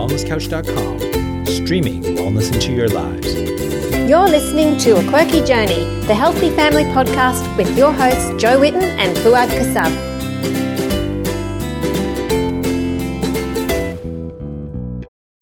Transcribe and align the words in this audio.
wellnesscouch.com, 0.00 1.46
streaming 1.46 2.02
wellness 2.02 2.52
into 2.54 2.72
your 2.72 2.88
lives. 2.88 3.34
You're 4.08 4.28
listening 4.28 4.78
to 4.78 4.96
A 4.96 5.08
Quirky 5.10 5.44
Journey, 5.44 5.84
the 6.06 6.14
Healthy 6.14 6.50
Family 6.56 6.84
Podcast 6.84 7.44
with 7.58 7.76
your 7.76 7.92
hosts 7.92 8.42
Jo 8.42 8.58
Whitton 8.58 8.82
and 8.82 9.14
Fouad 9.18 9.48
Kassab. 9.48 9.92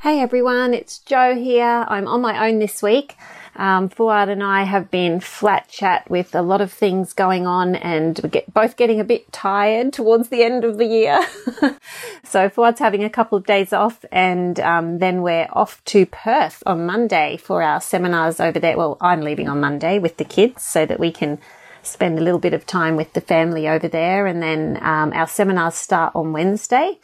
Hey 0.03 0.21
everyone, 0.21 0.75
it's 0.75 0.99
Jo 0.99 1.37
here. 1.37 1.85
I'm 1.87 2.09
on 2.09 2.21
my 2.21 2.49
own 2.49 2.59
this 2.59 2.83
week. 2.83 3.17
Um, 3.59 3.89
Fouad 3.89 4.29
and 4.29 4.41
I 4.41 4.63
have 4.63 4.89
been 4.89 5.19
flat 5.19 5.69
chat 5.69 6.09
with 6.09 6.33
a 6.37 6.43
lot 6.43 6.61
of 6.61 6.73
things 6.73 7.13
going 7.13 7.45
on 7.45 7.75
and 7.75 8.19
we're 8.23 8.31
get, 8.31 8.55
both 8.55 8.77
getting 8.77 9.01
a 9.01 9.05
bit 9.05 9.33
tired 9.33 9.93
towards 9.93 10.29
the 10.29 10.45
end 10.45 10.63
of 10.63 10.79
the 10.79 10.87
year. 10.87 11.19
so 12.23 12.49
Fouad's 12.49 12.79
having 12.79 13.03
a 13.03 13.11
couple 13.11 13.37
of 13.37 13.45
days 13.47 13.73
off 13.73 14.05
and 14.13 14.61
um, 14.61 14.99
then 14.99 15.23
we're 15.23 15.49
off 15.53 15.85
to 15.87 16.07
Perth 16.07 16.63
on 16.67 16.87
Monday 16.87 17.37
for 17.37 17.61
our 17.61 17.81
seminars 17.81 18.39
over 18.39 18.61
there. 18.61 18.77
Well, 18.77 18.97
I'm 19.01 19.23
leaving 19.23 19.49
on 19.49 19.61
Monday 19.61 19.99
with 19.99 20.19
the 20.19 20.25
kids 20.25 20.63
so 20.63 20.87
that 20.87 21.01
we 21.01 21.11
can 21.11 21.41
spend 21.83 22.17
a 22.17 22.23
little 22.23 22.39
bit 22.39 22.55
of 22.55 22.65
time 22.65 22.95
with 22.95 23.13
the 23.15 23.21
family 23.21 23.69
over 23.69 23.89
there 23.89 24.29
and 24.29 24.41
then 24.41 24.79
um, 24.83 25.13
our 25.15 25.27
seminars 25.27 25.75
start 25.75 26.15
on 26.15 26.33
Wednesday 26.33 27.01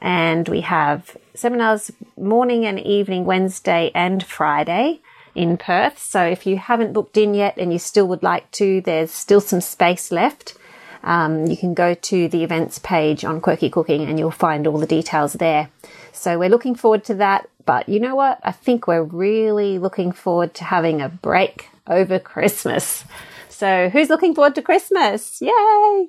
and 0.00 0.48
we 0.48 0.60
have 0.60 1.16
seminars 1.34 1.90
morning 2.16 2.64
and 2.64 2.78
evening 2.78 3.24
Wednesday 3.24 3.90
and 3.92 4.22
Friday 4.24 5.00
in 5.36 5.56
Perth. 5.56 5.98
So 5.98 6.24
if 6.24 6.46
you 6.46 6.56
haven't 6.56 6.92
booked 6.92 7.16
in 7.16 7.34
yet 7.34 7.56
and 7.58 7.72
you 7.72 7.78
still 7.78 8.08
would 8.08 8.22
like 8.22 8.50
to, 8.52 8.80
there's 8.80 9.10
still 9.10 9.40
some 9.40 9.60
space 9.60 10.10
left. 10.10 10.56
Um, 11.04 11.46
you 11.46 11.56
can 11.56 11.74
go 11.74 11.94
to 11.94 12.28
the 12.28 12.42
events 12.42 12.80
page 12.80 13.24
on 13.24 13.40
Quirky 13.40 13.70
Cooking 13.70 14.02
and 14.02 14.18
you'll 14.18 14.30
find 14.30 14.66
all 14.66 14.78
the 14.78 14.86
details 14.86 15.34
there. 15.34 15.68
So 16.12 16.38
we're 16.38 16.48
looking 16.48 16.74
forward 16.74 17.04
to 17.04 17.14
that. 17.14 17.48
But 17.64 17.88
you 17.88 18.00
know 18.00 18.14
what? 18.14 18.40
I 18.42 18.52
think 18.52 18.86
we're 18.86 19.02
really 19.02 19.78
looking 19.78 20.12
forward 20.12 20.54
to 20.54 20.64
having 20.64 21.00
a 21.00 21.08
break 21.08 21.68
over 21.86 22.18
Christmas. 22.18 23.04
So 23.48 23.88
who's 23.88 24.08
looking 24.08 24.34
forward 24.34 24.54
to 24.56 24.62
Christmas? 24.62 25.40
Yay! 25.40 26.08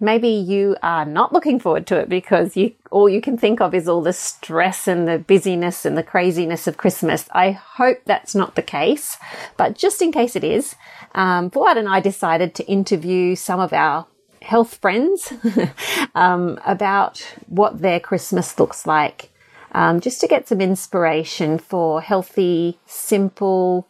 Maybe 0.00 0.28
you 0.28 0.76
are 0.82 1.04
not 1.04 1.32
looking 1.32 1.58
forward 1.58 1.86
to 1.88 1.98
it 1.98 2.08
because 2.08 2.56
you 2.56 2.74
all 2.90 3.08
you 3.08 3.20
can 3.20 3.36
think 3.36 3.60
of 3.60 3.74
is 3.74 3.88
all 3.88 4.00
the 4.00 4.12
stress 4.12 4.86
and 4.86 5.08
the 5.08 5.18
busyness 5.18 5.84
and 5.84 5.98
the 5.98 6.02
craziness 6.02 6.66
of 6.66 6.76
Christmas. 6.76 7.28
I 7.32 7.50
hope 7.50 7.98
that's 8.04 8.34
not 8.34 8.54
the 8.54 8.62
case, 8.62 9.18
but 9.56 9.76
just 9.76 10.00
in 10.00 10.12
case 10.12 10.36
it 10.36 10.44
is, 10.44 10.76
um, 11.14 11.50
Fouad 11.50 11.76
and 11.76 11.88
I 11.88 12.00
decided 12.00 12.54
to 12.54 12.66
interview 12.66 13.34
some 13.34 13.58
of 13.58 13.72
our 13.72 14.06
health 14.40 14.76
friends 14.76 15.32
um, 16.14 16.60
about 16.64 17.18
what 17.48 17.82
their 17.82 17.98
Christmas 17.98 18.58
looks 18.58 18.86
like, 18.86 19.30
um, 19.72 20.00
just 20.00 20.20
to 20.20 20.28
get 20.28 20.46
some 20.46 20.60
inspiration 20.60 21.58
for 21.58 22.00
healthy, 22.00 22.78
simple, 22.86 23.88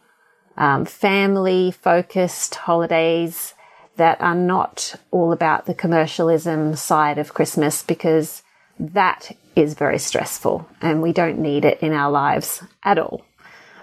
um, 0.57 0.85
family 0.85 1.71
focused 1.71 2.55
holidays 2.55 3.53
that 3.99 4.19
are 4.21 4.35
not 4.35 4.95
all 5.11 5.33
about 5.33 5.65
the 5.65 5.73
commercialism 5.73 6.73
side 6.75 7.17
of 7.17 7.33
Christmas 7.33 7.83
because 7.83 8.43
that 8.79 9.35
is 9.57 9.73
very 9.73 9.99
stressful 9.99 10.65
and 10.81 11.01
we 11.01 11.11
don't 11.11 11.37
need 11.37 11.65
it 11.65 11.81
in 11.81 11.91
our 11.91 12.09
lives 12.09 12.63
at 12.81 12.97
all. 12.97 13.25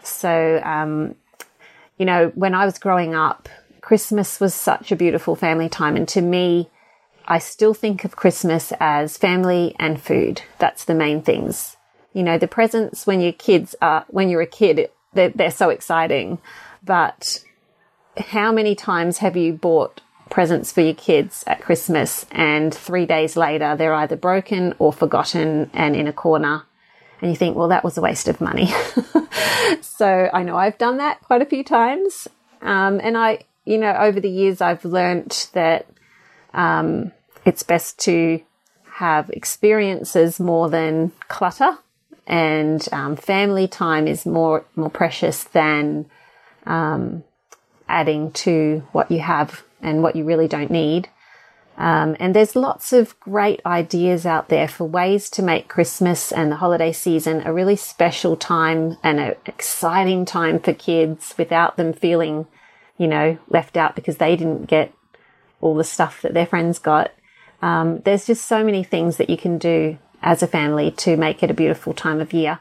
So, 0.02 0.60
um, 0.64 1.16
you 1.98 2.06
know, 2.06 2.32
when 2.34 2.54
I 2.54 2.64
was 2.64 2.78
growing 2.78 3.14
up, 3.14 3.50
Christmas 3.82 4.40
was 4.40 4.54
such 4.54 4.90
a 4.90 4.96
beautiful 4.96 5.36
family 5.36 5.68
time. 5.68 5.96
And 5.96 6.08
to 6.08 6.22
me, 6.22 6.70
I 7.28 7.38
still 7.38 7.74
think 7.74 8.04
of 8.06 8.16
Christmas 8.16 8.72
as 8.80 9.18
family 9.18 9.76
and 9.78 10.00
food. 10.00 10.40
That's 10.58 10.84
the 10.84 10.94
main 10.94 11.20
things. 11.20 11.76
You 12.14 12.22
know, 12.22 12.38
the 12.38 12.48
presents 12.48 13.06
when 13.06 13.20
your 13.20 13.32
kids 13.32 13.76
are, 13.82 14.06
when 14.08 14.30
you're 14.30 14.40
a 14.40 14.46
kid, 14.46 14.88
they're, 15.12 15.28
they're 15.28 15.50
so 15.50 15.68
exciting. 15.68 16.38
But 16.82 17.44
how 18.16 18.50
many 18.50 18.74
times 18.74 19.18
have 19.18 19.36
you 19.36 19.52
bought 19.52 20.00
presents 20.30 20.72
for 20.72 20.80
your 20.80 20.94
kids 20.94 21.44
at 21.46 21.60
Christmas 21.60 22.26
and 22.30 22.74
three 22.74 23.06
days 23.06 23.36
later 23.36 23.76
they're 23.76 23.94
either 23.94 24.16
broken 24.16 24.74
or 24.78 24.92
forgotten 24.92 25.70
and 25.72 25.94
in 25.94 26.06
a 26.06 26.12
corner 26.12 26.64
and 27.20 27.30
you 27.30 27.36
think, 27.36 27.56
well, 27.56 27.68
that 27.68 27.84
was 27.84 27.96
a 27.96 28.02
waste 28.02 28.28
of 28.28 28.40
money. 28.40 28.72
so 29.80 30.30
I 30.32 30.42
know 30.42 30.56
I've 30.56 30.78
done 30.78 30.98
that 30.98 31.22
quite 31.22 31.42
a 31.42 31.46
few 31.46 31.64
times. 31.64 32.28
Um, 32.60 33.00
and 33.02 33.16
I, 33.16 33.40
you 33.64 33.78
know, 33.78 33.92
over 33.92 34.20
the 34.20 34.30
years, 34.30 34.60
I've 34.60 34.84
learnt 34.84 35.50
that 35.54 35.86
um, 36.52 37.12
it's 37.44 37.62
best 37.62 37.98
to 38.00 38.40
have 38.92 39.30
experiences 39.30 40.40
more 40.40 40.68
than 40.68 41.12
clutter, 41.28 41.78
and 42.26 42.86
um, 42.92 43.14
family 43.16 43.68
time 43.68 44.06
is 44.06 44.24
more 44.26 44.64
more 44.74 44.90
precious 44.90 45.44
than 45.44 46.06
um, 46.64 47.22
adding 47.88 48.32
to 48.32 48.82
what 48.92 49.10
you 49.10 49.20
have 49.20 49.62
and 49.86 50.02
what 50.02 50.16
you 50.16 50.24
really 50.24 50.48
don't 50.48 50.70
need. 50.70 51.08
Um, 51.78 52.16
and 52.18 52.34
there's 52.34 52.56
lots 52.56 52.92
of 52.92 53.18
great 53.20 53.60
ideas 53.66 54.24
out 54.24 54.48
there 54.48 54.66
for 54.66 54.84
ways 54.84 55.28
to 55.30 55.42
make 55.42 55.68
Christmas 55.68 56.32
and 56.32 56.50
the 56.50 56.56
holiday 56.56 56.90
season 56.90 57.42
a 57.44 57.52
really 57.52 57.76
special 57.76 58.34
time 58.34 58.96
and 59.02 59.20
an 59.20 59.34
exciting 59.44 60.24
time 60.24 60.58
for 60.58 60.72
kids 60.72 61.34
without 61.36 61.76
them 61.76 61.92
feeling, 61.92 62.46
you 62.96 63.06
know, 63.06 63.38
left 63.48 63.76
out 63.76 63.94
because 63.94 64.16
they 64.16 64.36
didn't 64.36 64.66
get 64.66 64.92
all 65.60 65.74
the 65.74 65.84
stuff 65.84 66.22
that 66.22 66.32
their 66.32 66.46
friends 66.46 66.78
got. 66.78 67.12
Um, 67.60 68.00
there's 68.00 68.26
just 68.26 68.46
so 68.46 68.64
many 68.64 68.82
things 68.82 69.18
that 69.18 69.28
you 69.28 69.36
can 69.36 69.58
do 69.58 69.98
as 70.22 70.42
a 70.42 70.46
family 70.46 70.90
to 70.92 71.16
make 71.16 71.42
it 71.42 71.50
a 71.50 71.54
beautiful 71.54 71.92
time 71.92 72.20
of 72.20 72.32
year. 72.32 72.58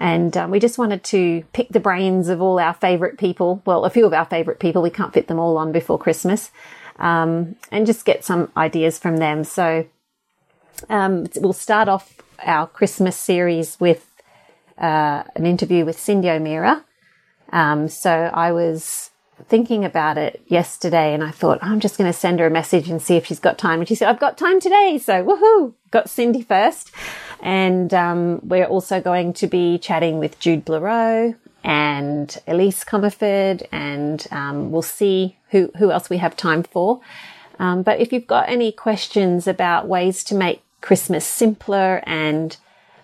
And 0.00 0.36
um, 0.36 0.50
we 0.50 0.60
just 0.60 0.78
wanted 0.78 1.04
to 1.04 1.44
pick 1.52 1.68
the 1.68 1.80
brains 1.80 2.28
of 2.28 2.42
all 2.42 2.58
our 2.58 2.74
favourite 2.74 3.16
people. 3.16 3.62
Well, 3.64 3.84
a 3.84 3.90
few 3.90 4.06
of 4.06 4.12
our 4.12 4.24
favourite 4.24 4.60
people. 4.60 4.82
We 4.82 4.90
can't 4.90 5.14
fit 5.14 5.28
them 5.28 5.38
all 5.38 5.56
on 5.56 5.72
before 5.72 5.98
Christmas. 5.98 6.50
Um, 6.98 7.56
and 7.70 7.86
just 7.86 8.04
get 8.04 8.24
some 8.24 8.50
ideas 8.56 8.98
from 8.98 9.16
them. 9.18 9.44
So 9.44 9.86
um, 10.88 11.26
we'll 11.36 11.52
start 11.52 11.88
off 11.88 12.16
our 12.44 12.66
Christmas 12.66 13.16
series 13.16 13.78
with 13.80 14.14
uh, 14.78 15.22
an 15.34 15.46
interview 15.46 15.84
with 15.84 15.96
Cyndi 15.96 16.26
O'Meara. 16.26 16.84
Um, 17.52 17.88
so 17.88 18.10
I 18.10 18.52
was 18.52 19.10
thinking 19.48 19.84
about 19.84 20.18
it 20.18 20.42
yesterday 20.46 21.12
and 21.12 21.22
I 21.22 21.30
thought, 21.30 21.58
I'm 21.62 21.80
just 21.80 21.98
going 21.98 22.10
to 22.10 22.18
send 22.18 22.40
her 22.40 22.46
a 22.46 22.50
message 22.50 22.88
and 22.88 23.00
see 23.00 23.16
if 23.16 23.26
she's 23.26 23.40
got 23.40 23.58
time. 23.58 23.80
And 23.80 23.88
she 23.88 23.94
said, 23.94 24.08
I've 24.08 24.20
got 24.20 24.38
time 24.38 24.60
today. 24.60 24.98
So 24.98 25.24
woohoo, 25.24 25.74
got 25.90 26.06
Cyndi 26.06 26.46
first. 26.46 26.92
And 27.42 27.92
um, 27.92 28.40
we're 28.42 28.64
also 28.64 29.00
going 29.00 29.32
to 29.34 29.46
be 29.46 29.78
chatting 29.78 30.18
with 30.18 30.38
Jude 30.38 30.64
Blereau 30.64 31.36
and 31.64 32.38
Elise 32.46 32.84
Comerford, 32.84 33.66
and 33.72 34.26
um, 34.30 34.70
we'll 34.70 34.82
see 34.82 35.38
who, 35.48 35.70
who 35.78 35.90
else 35.90 36.10
we 36.10 36.18
have 36.18 36.36
time 36.36 36.62
for. 36.62 37.00
Um, 37.58 37.82
but 37.82 38.00
if 38.00 38.12
you've 38.12 38.26
got 38.26 38.48
any 38.48 38.70
questions 38.70 39.46
about 39.46 39.88
ways 39.88 40.22
to 40.24 40.34
make 40.34 40.62
Christmas 40.82 41.24
simpler 41.24 42.02
and 42.06 42.56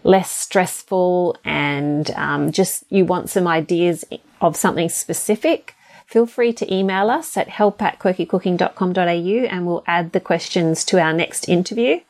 less 0.05 0.31
stressful, 0.31 1.39
and 1.45 2.11
um, 2.13 2.53
just 2.53 2.85
you 2.91 3.07
want 3.07 3.31
some 3.31 3.47
ideas 3.47 4.05
of 4.43 4.57
something 4.57 4.91
specific, 4.91 5.75
feel 6.11 6.27
free 6.27 6.53
to 6.53 6.75
email 6.75 7.09
us 7.09 7.37
at 7.37 7.49
help 7.49 7.81
at 7.81 8.01
quirkycooking.com.au 8.01 9.47
and 9.47 9.65
we'll 9.65 9.85
add 9.87 10.11
the 10.11 10.19
questions 10.19 10.85
to 10.85 11.01
our 11.01 11.13
next 11.13 11.49
interview 11.49 12.01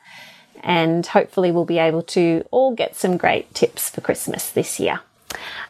and 0.63 1.05
hopefully 1.05 1.51
we'll 1.51 1.65
be 1.65 1.77
able 1.77 2.01
to 2.01 2.43
all 2.49 2.73
get 2.73 2.95
some 2.95 3.15
great 3.15 3.53
tips 3.53 3.91
for 3.91 4.01
Christmas 4.01 4.49
this 4.49 4.79
year. 4.79 5.01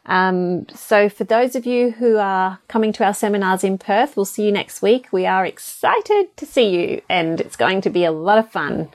Um, 0.05 0.65
so 0.69 1.09
for 1.09 1.25
those 1.25 1.57
of 1.57 1.65
you 1.65 1.91
who 1.91 2.15
are 2.17 2.59
coming 2.69 2.93
to 2.93 3.03
our 3.03 3.13
seminars 3.13 3.65
in 3.65 3.77
Perth, 3.77 4.15
we'll 4.15 4.25
see 4.25 4.45
you 4.45 4.51
next 4.53 4.81
week. 4.81 5.11
We 5.11 5.25
are 5.25 5.45
excited 5.45 6.35
to 6.37 6.45
see 6.45 6.69
you 6.69 7.01
and 7.09 7.41
it's 7.41 7.57
going 7.57 7.81
to 7.81 7.89
be 7.89 8.05
a 8.05 8.13
lot 8.13 8.37
of 8.37 8.49
fun. 8.49 8.87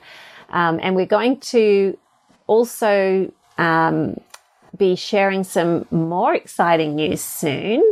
Um, 0.49 0.79
and 0.81 0.95
we're 0.95 1.05
going 1.05 1.41
to 1.41 1.95
also 2.47 3.31
um, 3.59 4.19
be 4.75 4.95
sharing 4.95 5.43
some 5.43 5.85
more 5.91 6.33
exciting 6.33 6.95
news 6.95 7.21
soon. 7.21 7.83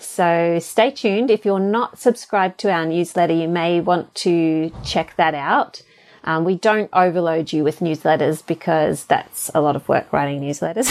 So 0.00 0.58
stay 0.60 0.90
tuned. 0.90 1.30
If 1.30 1.44
you're 1.44 1.60
not 1.60 1.98
subscribed 1.98 2.58
to 2.60 2.70
our 2.70 2.86
newsletter, 2.86 3.34
you 3.34 3.48
may 3.48 3.80
want 3.80 4.14
to 4.16 4.72
check 4.84 5.14
that 5.16 5.34
out. 5.34 5.82
Um, 6.24 6.44
we 6.44 6.56
don't 6.56 6.90
overload 6.92 7.52
you 7.52 7.64
with 7.64 7.80
newsletters 7.80 8.46
because 8.46 9.04
that's 9.04 9.50
a 9.54 9.60
lot 9.60 9.76
of 9.76 9.88
work 9.88 10.12
writing 10.12 10.40
newsletters. 10.40 10.90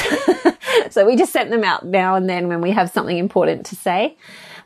so 0.92 1.06
we 1.06 1.16
just 1.16 1.34
send 1.34 1.52
them 1.52 1.64
out 1.64 1.86
now 1.86 2.16
and 2.16 2.30
then 2.30 2.48
when 2.48 2.62
we 2.62 2.72
have 2.72 2.90
something 2.90 3.18
important 3.18 3.66
to 3.68 3.76
say. 3.76 4.18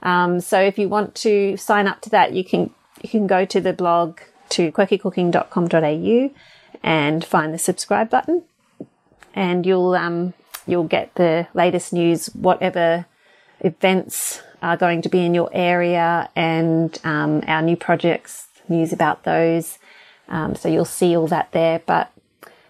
Um, 0.02 0.40
so 0.40 0.60
if 0.60 0.78
you 0.78 0.90
want 0.90 1.16
to 1.16 1.58
sign 1.58 1.88
up 1.88 2.02
to 2.02 2.10
that, 2.12 2.34
you 2.34 2.44
can 2.44 2.70
you 3.02 3.10
can 3.10 3.28
go 3.28 3.46
to 3.46 3.60
the 3.60 3.74
blog 3.74 4.20
to 4.50 4.72
quirkycooking.com.au 4.72 6.34
and 6.84 7.26
find 7.26 7.54
the 7.54 7.58
subscribe 7.58 8.10
button, 8.10 8.44
and 9.34 9.66
you'll 9.66 9.94
um, 9.96 10.34
you'll 10.68 10.84
get 10.84 11.16
the 11.16 11.48
latest 11.54 11.94
news, 11.94 12.28
whatever 12.28 13.06
events 13.64 14.42
are 14.62 14.78
going 14.78 15.02
to 15.02 15.10
be 15.10 15.26
in 15.26 15.34
your 15.34 15.50
area, 15.54 16.30
and 16.36 16.98
um, 17.04 17.44
our 17.48 17.62
new 17.62 17.76
projects, 17.76 18.48
news 18.70 18.94
about 18.94 19.24
those. 19.24 19.78
Um, 20.30 20.56
so 20.56 20.70
you'll 20.70 20.86
see 20.86 21.18
all 21.18 21.28
that 21.28 21.52
there. 21.52 21.80
But 21.86 22.12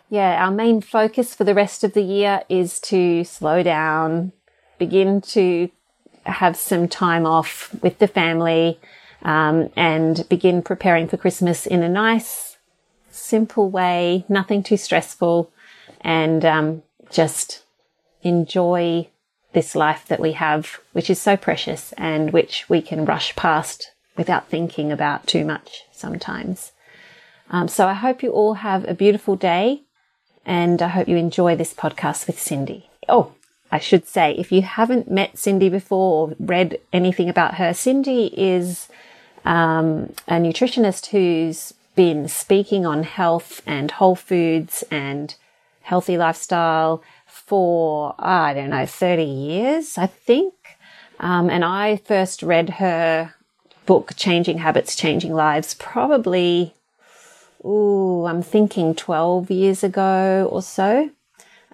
yeah, 0.10 0.44
our 0.44 0.52
main 0.52 0.82
focus 0.82 1.36
for 1.36 1.44
the 1.44 1.54
rest 1.54 1.84
of 1.84 1.94
the 1.94 2.02
year 2.02 2.44
is 2.50 2.80
to 2.82 3.24
slow 3.24 3.64
down, 3.64 4.32
begin 4.78 5.22
to 5.22 5.70
have 6.26 6.56
some 6.56 6.88
time 6.88 7.26
off 7.26 7.76
with 7.82 8.00
the 8.00 8.08
family, 8.08 8.80
um, 9.24 9.70
and 9.76 10.28
begin 10.30 10.62
preparing 10.62 11.08
for 11.08 11.18
Christmas 11.18 11.66
in 11.66 11.84
a 11.84 11.90
nice, 11.90 12.58
simple 13.10 13.70
way, 13.70 14.26
nothing 14.28 14.64
too 14.64 14.78
stressful, 14.78 15.52
and 16.02 16.44
um, 16.44 16.84
just 17.12 17.64
enjoy 18.22 19.08
this 19.54 19.76
life 19.76 20.06
that 20.08 20.20
we 20.20 20.34
have, 20.34 20.80
which 20.92 21.10
is 21.10 21.22
so 21.22 21.38
precious 21.38 21.94
and 21.94 22.32
which 22.32 22.68
we 22.70 22.82
can 22.82 23.06
rush 23.06 23.36
past 23.36 23.92
without 24.18 24.48
thinking 24.50 24.92
about 24.92 25.26
too 25.28 25.46
much 25.46 25.84
sometimes. 25.92 26.72
Um, 27.50 27.68
so 27.68 27.88
I 27.88 27.94
hope 27.94 28.24
you 28.24 28.32
all 28.32 28.56
have 28.56 28.88
a 28.88 28.94
beautiful 28.94 29.36
day 29.36 29.84
and 30.46 30.82
I 30.82 30.90
hope 30.90 31.08
you 31.08 31.18
enjoy 31.18 31.56
this 31.56 31.74
podcast 31.74 32.28
with 32.28 32.38
Cyndi. 32.38 32.84
Oh, 33.08 33.34
I 33.72 33.80
should 33.80 34.08
say, 34.08 34.34
if 34.34 34.52
you 34.52 34.62
haven't 34.62 35.10
met 35.10 35.36
Cyndi 35.36 35.72
before 35.72 36.30
or 36.30 36.36
read 36.40 36.80
anything 36.92 37.30
about 37.30 37.56
her, 37.56 37.72
Cyndi 37.72 38.32
is 38.34 38.88
um, 39.46 40.14
a 40.28 40.34
nutritionist 40.34 41.08
who's 41.08 41.74
been 41.96 42.28
speaking 42.28 42.86
on 42.86 43.04
health 43.04 43.62
and 43.66 43.92
whole 43.92 44.16
foods 44.16 44.84
and 44.92 45.36
healthy 45.82 46.18
lifestyle 46.18 47.04
for, 47.46 48.16
I 48.20 48.54
don't 48.54 48.70
know, 48.70 48.86
30 48.86 49.24
years, 49.24 49.98
I 49.98 50.08
think. 50.08 50.54
Um, 51.20 51.50
and 51.50 51.64
I 51.64 51.98
first 51.98 52.44
read 52.44 52.72
her 52.72 53.34
book, 53.86 54.14
Changing 54.16 54.60
Habits, 54.60 54.96
Changing 54.96 55.34
Lives, 55.34 55.74
probably 55.76 56.74
ooh, 57.66 58.26
I'm 58.26 58.42
thinking 58.42 58.96
12 58.96 59.50
years 59.52 59.84
ago 59.84 60.48
or 60.52 60.62
so. 60.62 61.10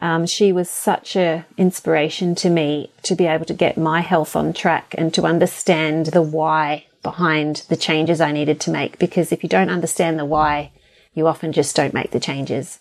Um, 0.01 0.25
she 0.25 0.51
was 0.51 0.69
such 0.69 1.16
a 1.16 1.45
inspiration 1.57 2.36
to 2.36 2.50
me 2.50 2.89
to 3.04 3.16
be 3.16 3.25
able 3.25 3.45
to 3.45 3.54
get 3.54 3.77
my 3.77 4.01
health 4.01 4.36
on 4.36 4.54
track 4.54 4.95
and 4.98 5.13
to 5.13 5.25
understand 5.25 6.07
the 6.07 6.21
why 6.21 6.86
behind 7.04 7.63
the 7.69 7.75
changes 7.75 8.21
I 8.21 8.31
needed 8.31 8.62
to 8.62 8.71
make. 8.71 8.98
Because 8.98 9.31
if 9.31 9.44
you 9.44 9.50
don't 9.50 9.69
understand 9.69 10.18
the 10.18 10.25
why, 10.25 10.71
you 11.13 11.27
often 11.27 11.51
just 11.51 11.75
don't 11.75 11.94
make 11.94 12.12
the 12.12 12.19
changes. 12.19 12.80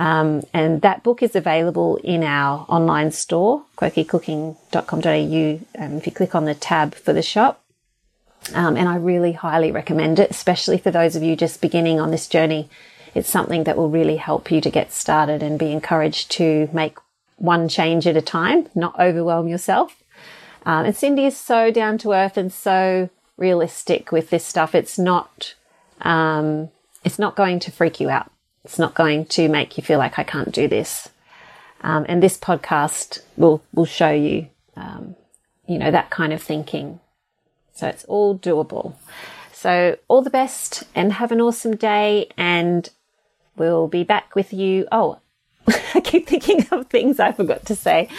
Um, 0.00 0.42
and 0.54 0.80
that 0.80 1.02
book 1.02 1.22
is 1.22 1.36
available 1.36 1.96
in 1.96 2.24
our 2.24 2.64
online 2.70 3.12
store, 3.12 3.64
quirkycooking.com.au. 3.76 5.84
Um, 5.84 5.96
if 5.98 6.06
you 6.06 6.12
click 6.12 6.34
on 6.34 6.46
the 6.46 6.54
tab 6.54 6.94
for 6.94 7.12
the 7.12 7.20
shop, 7.20 7.62
um, 8.54 8.78
and 8.78 8.88
I 8.88 8.96
really 8.96 9.32
highly 9.32 9.70
recommend 9.70 10.18
it, 10.18 10.30
especially 10.30 10.78
for 10.78 10.90
those 10.90 11.16
of 11.16 11.22
you 11.22 11.36
just 11.36 11.60
beginning 11.60 12.00
on 12.00 12.10
this 12.10 12.28
journey. 12.28 12.70
It's 13.14 13.28
something 13.28 13.64
that 13.64 13.76
will 13.76 13.90
really 13.90 14.16
help 14.16 14.50
you 14.50 14.62
to 14.62 14.70
get 14.70 14.90
started 14.90 15.42
and 15.42 15.58
be 15.58 15.70
encouraged 15.70 16.30
to 16.32 16.70
make 16.72 16.96
one 17.36 17.68
change 17.68 18.06
at 18.06 18.16
a 18.16 18.22
time, 18.22 18.68
not 18.74 18.98
overwhelm 18.98 19.48
yourself. 19.48 20.02
Um, 20.64 20.86
and 20.86 20.94
Cyndi 20.94 21.26
is 21.26 21.36
so 21.36 21.70
down 21.70 21.98
to 21.98 22.12
earth 22.12 22.38
and 22.38 22.50
so 22.50 23.10
realistic 23.36 24.12
with 24.12 24.30
this 24.30 24.46
stuff. 24.46 24.74
It's 24.74 24.98
not, 24.98 25.56
um, 26.00 26.70
it's 27.04 27.18
not 27.18 27.36
going 27.36 27.60
to 27.60 27.70
freak 27.70 28.00
you 28.00 28.08
out. 28.08 28.32
It's 28.64 28.78
not 28.78 28.94
going 28.94 29.26
to 29.26 29.48
make 29.48 29.76
you 29.76 29.82
feel 29.82 29.98
like 29.98 30.18
I 30.18 30.24
can't 30.24 30.52
do 30.52 30.68
this. 30.68 31.08
Um, 31.82 32.04
and 32.08 32.22
this 32.22 32.36
podcast 32.36 33.20
will 33.36 33.62
will 33.72 33.86
show 33.86 34.10
you, 34.10 34.48
um, 34.76 35.16
you 35.66 35.78
know, 35.78 35.90
that 35.90 36.10
kind 36.10 36.32
of 36.32 36.42
thinking 36.42 37.00
so 37.80 37.88
it's 37.88 38.04
all 38.04 38.38
doable. 38.38 38.92
So 39.52 39.96
all 40.06 40.20
the 40.20 40.28
best 40.28 40.84
and 40.94 41.14
have 41.14 41.32
an 41.32 41.40
awesome 41.40 41.76
day 41.76 42.28
and 42.36 42.86
we'll 43.56 43.88
be 43.88 44.04
back 44.04 44.34
with 44.34 44.52
you. 44.52 44.86
Oh, 44.92 45.18
I 45.94 46.00
keep 46.00 46.28
thinking 46.28 46.66
of 46.70 46.88
things 46.88 47.18
I 47.18 47.32
forgot 47.32 47.64
to 47.66 47.74
say. 47.74 48.10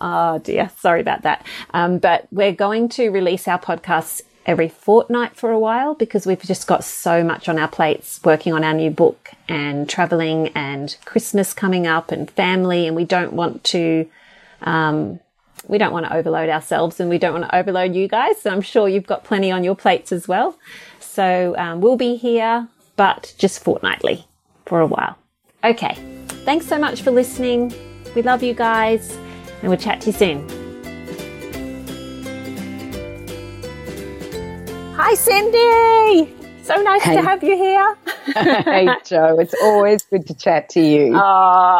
Oh 0.00 0.38
dear. 0.38 0.70
Sorry 0.78 1.02
about 1.02 1.22
that. 1.22 1.46
Um, 1.74 1.98
but 1.98 2.26
we're 2.30 2.52
going 2.54 2.88
to 2.90 3.10
release 3.10 3.46
our 3.46 3.58
podcasts 3.58 4.22
every 4.46 4.68
fortnight 4.68 5.36
for 5.36 5.50
a 5.50 5.58
while 5.58 5.94
because 5.94 6.26
we've 6.26 6.42
just 6.42 6.66
got 6.66 6.84
so 6.84 7.22
much 7.22 7.48
on 7.48 7.58
our 7.58 7.68
plates 7.68 8.20
working 8.24 8.52
on 8.52 8.64
our 8.64 8.74
new 8.74 8.90
book 8.90 9.30
and 9.48 9.88
traveling 9.88 10.48
and 10.48 10.96
Christmas 11.04 11.54
coming 11.54 11.86
up 11.86 12.10
and 12.10 12.30
family. 12.30 12.86
And 12.86 12.96
we 12.96 13.04
don't 13.04 13.32
want 13.32 13.62
to, 13.64 14.08
um, 14.62 15.20
we 15.68 15.78
don't 15.78 15.92
want 15.92 16.06
to 16.06 16.14
overload 16.14 16.48
ourselves 16.48 16.98
and 17.00 17.08
we 17.08 17.18
don't 17.18 17.32
want 17.32 17.50
to 17.50 17.56
overload 17.56 17.94
you 17.94 18.08
guys. 18.08 18.40
So 18.42 18.50
I'm 18.50 18.62
sure 18.62 18.88
you've 18.88 19.06
got 19.06 19.24
plenty 19.24 19.50
on 19.50 19.64
your 19.64 19.76
plates 19.76 20.12
as 20.12 20.26
well. 20.26 20.58
So 21.00 21.54
um, 21.56 21.80
we'll 21.80 21.96
be 21.96 22.16
here, 22.16 22.68
but 22.96 23.34
just 23.38 23.62
fortnightly 23.62 24.26
for 24.66 24.80
a 24.80 24.86
while. 24.86 25.16
Okay. 25.64 25.94
Thanks 26.44 26.66
so 26.66 26.78
much 26.78 27.02
for 27.02 27.10
listening. 27.10 27.72
We 28.16 28.22
love 28.22 28.42
you 28.42 28.54
guys 28.54 29.16
and 29.60 29.68
we'll 29.68 29.78
chat 29.78 30.00
to 30.02 30.06
you 30.08 30.12
soon. 30.12 30.61
Hi, 34.94 35.14
Cyndi. 35.14 36.64
So 36.64 36.76
nice 36.82 37.02
hey. 37.02 37.16
to 37.16 37.22
have 37.22 37.42
you 37.42 37.56
here. 37.56 37.96
hey, 38.34 38.86
Jo. 39.04 39.38
It's 39.38 39.54
always 39.62 40.02
good 40.02 40.26
to 40.26 40.34
chat 40.34 40.68
to 40.70 40.80
you. 40.80 41.14
Oh, 41.16 41.18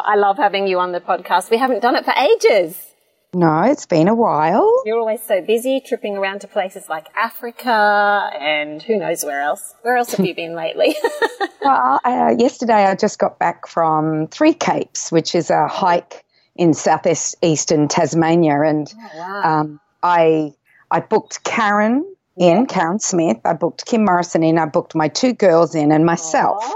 I 0.05 0.17
love 0.17 0.39
having 0.39 0.67
you 0.67 0.79
on 0.79 0.93
the 0.93 1.01
podcast. 1.01 1.51
We 1.51 1.59
haven't 1.59 1.81
done 1.81 1.95
it 1.95 2.07
for 2.07 2.15
ages. 2.15 2.93
No, 3.35 3.63
it's 3.63 3.85
been 3.85 4.09
a 4.09 4.15
while. 4.15 4.83
You're 4.87 4.99
always 4.99 5.23
so 5.23 5.43
busy 5.43 5.81
tripping 5.81 6.17
around 6.17 6.41
to 6.41 6.49
places 6.49 6.89
like 6.89 7.07
Africa 7.15 8.31
and 8.41 8.83
who 8.83 8.99
knows 8.99 9.25
where 9.25 9.43
else. 9.43 9.75
Where 9.83 9.97
else 9.97 10.13
have 10.15 10.25
you 10.25 10.35
been 10.35 10.55
lately? 10.55 10.97
well, 11.63 12.01
uh, 12.05 12.35
yesterday 12.39 12.87
I 12.87 12.95
just 12.95 13.19
got 13.19 13.39
back 13.39 13.67
from 13.67 14.27
Three 14.29 14.55
Capes, 14.55 15.13
which 15.13 15.35
is 15.35 15.51
a 15.51 15.69
hike 15.69 16.25
in 16.57 16.73
southeast 16.73 17.37
eastern 17.43 17.89
Tasmania, 17.89 18.63
and 18.63 18.93
oh, 18.95 19.19
wow. 19.19 19.43
um, 19.45 19.81
I 20.03 20.55
I 20.91 21.01
booked 21.01 21.45
Karen 21.45 22.12
in. 22.37 22.67
Karen 22.67 22.99
Smith. 22.99 23.39
I 23.45 23.55
booked 23.55 23.87
Kim 23.87 24.05
Morrison 24.05 24.43
in. 24.43 24.59
I 24.59 24.67
booked 24.67 24.95
my 24.95 25.09
two 25.09 25.33
girls 25.33 25.75
in, 25.75 25.93
and 25.93 26.05
myself. 26.07 26.65
Aww. 26.65 26.75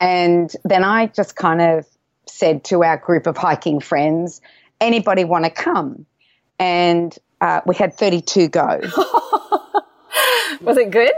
And 0.00 0.56
then 0.64 0.84
I 0.84 1.06
just 1.06 1.36
kind 1.36 1.60
of 1.60 1.86
said 2.26 2.64
to 2.64 2.84
our 2.84 2.96
group 2.96 3.26
of 3.26 3.36
hiking 3.36 3.80
friends 3.80 4.40
anybody 4.80 5.24
want 5.24 5.44
to 5.44 5.50
come? 5.50 6.06
And 6.58 7.16
uh, 7.40 7.60
we 7.66 7.74
had 7.74 7.94
32 7.94 8.48
go. 8.48 8.80
was 10.60 10.76
it 10.76 10.90
good? 10.90 11.12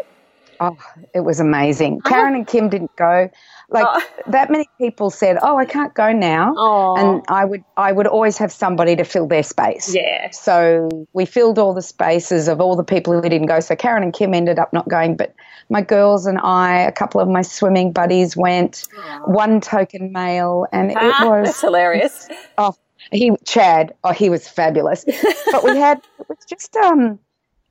Oh, 0.61 0.77
it 1.15 1.21
was 1.21 1.41
amazing. 1.41 2.03
Karen 2.03 2.35
and 2.35 2.47
Kim 2.47 2.69
didn't 2.69 2.95
go. 2.97 3.31
Like 3.71 3.87
oh. 3.89 4.03
that 4.29 4.51
many 4.51 4.69
people 4.79 5.11
said, 5.11 5.39
"Oh, 5.41 5.57
I 5.57 5.65
can't 5.65 5.95
go 5.95 6.13
now," 6.13 6.55
oh. 6.57 6.97
and 6.97 7.25
I 7.29 7.45
would, 7.45 7.65
I 7.77 7.93
would 7.93 8.07
always 8.07 8.37
have 8.39 8.53
somebody 8.53 8.97
to 8.97 9.05
fill 9.05 9.27
their 9.27 9.43
space. 9.43 9.95
Yeah. 9.95 10.31
So 10.33 11.07
we 11.13 11.25
filled 11.25 11.59
all 11.59 11.73
the 11.73 11.83
spaces 11.83 12.49
of 12.49 12.61
all 12.61 12.77
the 12.77 12.85
people 12.85 13.13
who 13.13 13.23
didn't 13.29 13.47
go. 13.47 13.61
So 13.61 13.77
Karen 13.77 14.03
and 14.03 14.13
Kim 14.13 14.35
ended 14.35 14.59
up 14.59 14.73
not 14.73 14.89
going, 14.89 15.17
but 15.17 15.35
my 15.69 15.83
girls 15.83 16.27
and 16.27 16.39
I, 16.39 16.79
a 16.79 16.93
couple 16.93 17.21
of 17.21 17.29
my 17.29 17.43
swimming 17.43 17.93
buddies 17.93 18.37
went. 18.37 18.89
Oh. 18.97 19.31
One 19.31 19.61
token 19.61 20.13
male, 20.13 20.67
and 20.73 20.93
ah, 20.97 21.25
it 21.25 21.29
was 21.29 21.47
that's 21.47 21.61
hilarious. 21.61 22.29
Oh, 22.59 22.75
he 23.13 23.33
Chad, 23.47 23.95
oh, 24.05 24.13
he 24.13 24.29
was 24.31 24.47
fabulous. 24.47 25.05
but 25.53 25.65
we 25.65 25.77
had 25.77 25.99
it 26.19 26.29
was 26.29 26.39
just 26.49 26.75
um, 26.77 27.19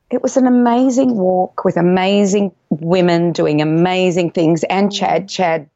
it 0.09 0.23
was 0.23 0.37
an 0.37 0.47
amazing 0.47 1.15
walk 1.15 1.65
with 1.65 1.77
amazing 1.77 2.51
women 2.69 3.33
doing 3.33 3.61
amazing 3.61 4.31
things, 4.31 4.63
and 4.63 4.89
mm. 4.89 4.97
Chad, 4.97 5.27
Chad 5.27 5.69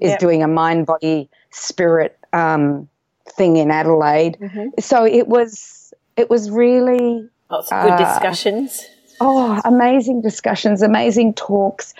is 0.00 0.10
yep. 0.10 0.18
doing 0.18 0.42
a 0.42 0.48
mind, 0.48 0.86
body, 0.86 1.28
spirit 1.50 2.18
um, 2.32 2.88
thing 3.28 3.56
in 3.56 3.70
Adelaide. 3.70 4.38
Mm-hmm. 4.40 4.80
So 4.80 5.04
it 5.04 5.28
was 5.28 5.92
it 6.16 6.28
was 6.30 6.50
really 6.50 7.28
lots 7.50 7.70
of 7.72 7.82
good 7.82 7.92
uh, 7.92 8.12
discussions. 8.12 8.84
Oh, 9.20 9.60
amazing 9.64 10.22
discussions, 10.22 10.82
amazing 10.82 11.34
talks. 11.34 11.94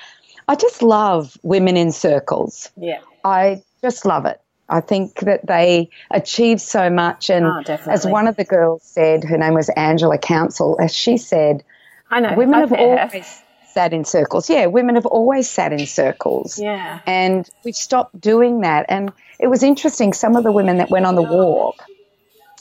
I 0.46 0.54
just 0.54 0.82
love 0.82 1.36
women 1.42 1.76
in 1.76 1.92
circles. 1.92 2.70
Yeah. 2.76 3.00
I 3.24 3.62
just 3.82 4.06
love 4.06 4.24
it. 4.24 4.40
I 4.68 4.80
think 4.80 5.20
that 5.20 5.46
they 5.46 5.90
achieve 6.10 6.60
so 6.60 6.90
much. 6.90 7.30
And 7.30 7.46
oh, 7.46 7.78
as 7.86 8.06
one 8.06 8.28
of 8.28 8.36
the 8.36 8.44
girls 8.44 8.82
said, 8.82 9.24
her 9.24 9.38
name 9.38 9.54
was 9.54 9.68
Angela 9.70 10.18
Council, 10.18 10.76
as 10.80 10.94
she 10.94 11.16
said, 11.16 11.64
I 12.10 12.20
know 12.20 12.34
women 12.36 12.60
have 12.60 12.72
always 12.72 13.42
sat 13.78 13.92
in 13.92 14.04
circles. 14.04 14.50
Yeah, 14.50 14.66
women 14.66 14.96
have 14.96 15.06
always 15.06 15.48
sat 15.48 15.72
in 15.72 15.86
circles. 15.86 16.58
Yeah. 16.58 16.98
And 17.06 17.48
we've 17.64 17.76
stopped 17.76 18.20
doing 18.20 18.62
that. 18.62 18.86
And 18.88 19.12
it 19.38 19.46
was 19.46 19.62
interesting. 19.62 20.12
Some 20.12 20.34
of 20.34 20.42
the 20.42 20.50
women 20.50 20.78
that 20.78 20.90
went 20.90 21.06
on 21.06 21.14
the 21.14 21.22
walk 21.22 21.76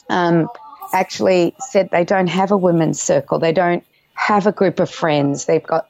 um, 0.10 0.48
actually 0.94 1.56
said 1.58 1.90
they 1.90 2.06
don't 2.06 2.28
have 2.28 2.52
a 2.52 2.58
women's 2.58 3.02
circle. 3.02 3.40
They 3.40 3.52
don't 3.52 3.84
have 4.14 4.46
a 4.46 4.52
group 4.52 4.80
of 4.80 4.92
friends. 4.92 5.46
They've 5.46 5.64
got, 5.64 5.90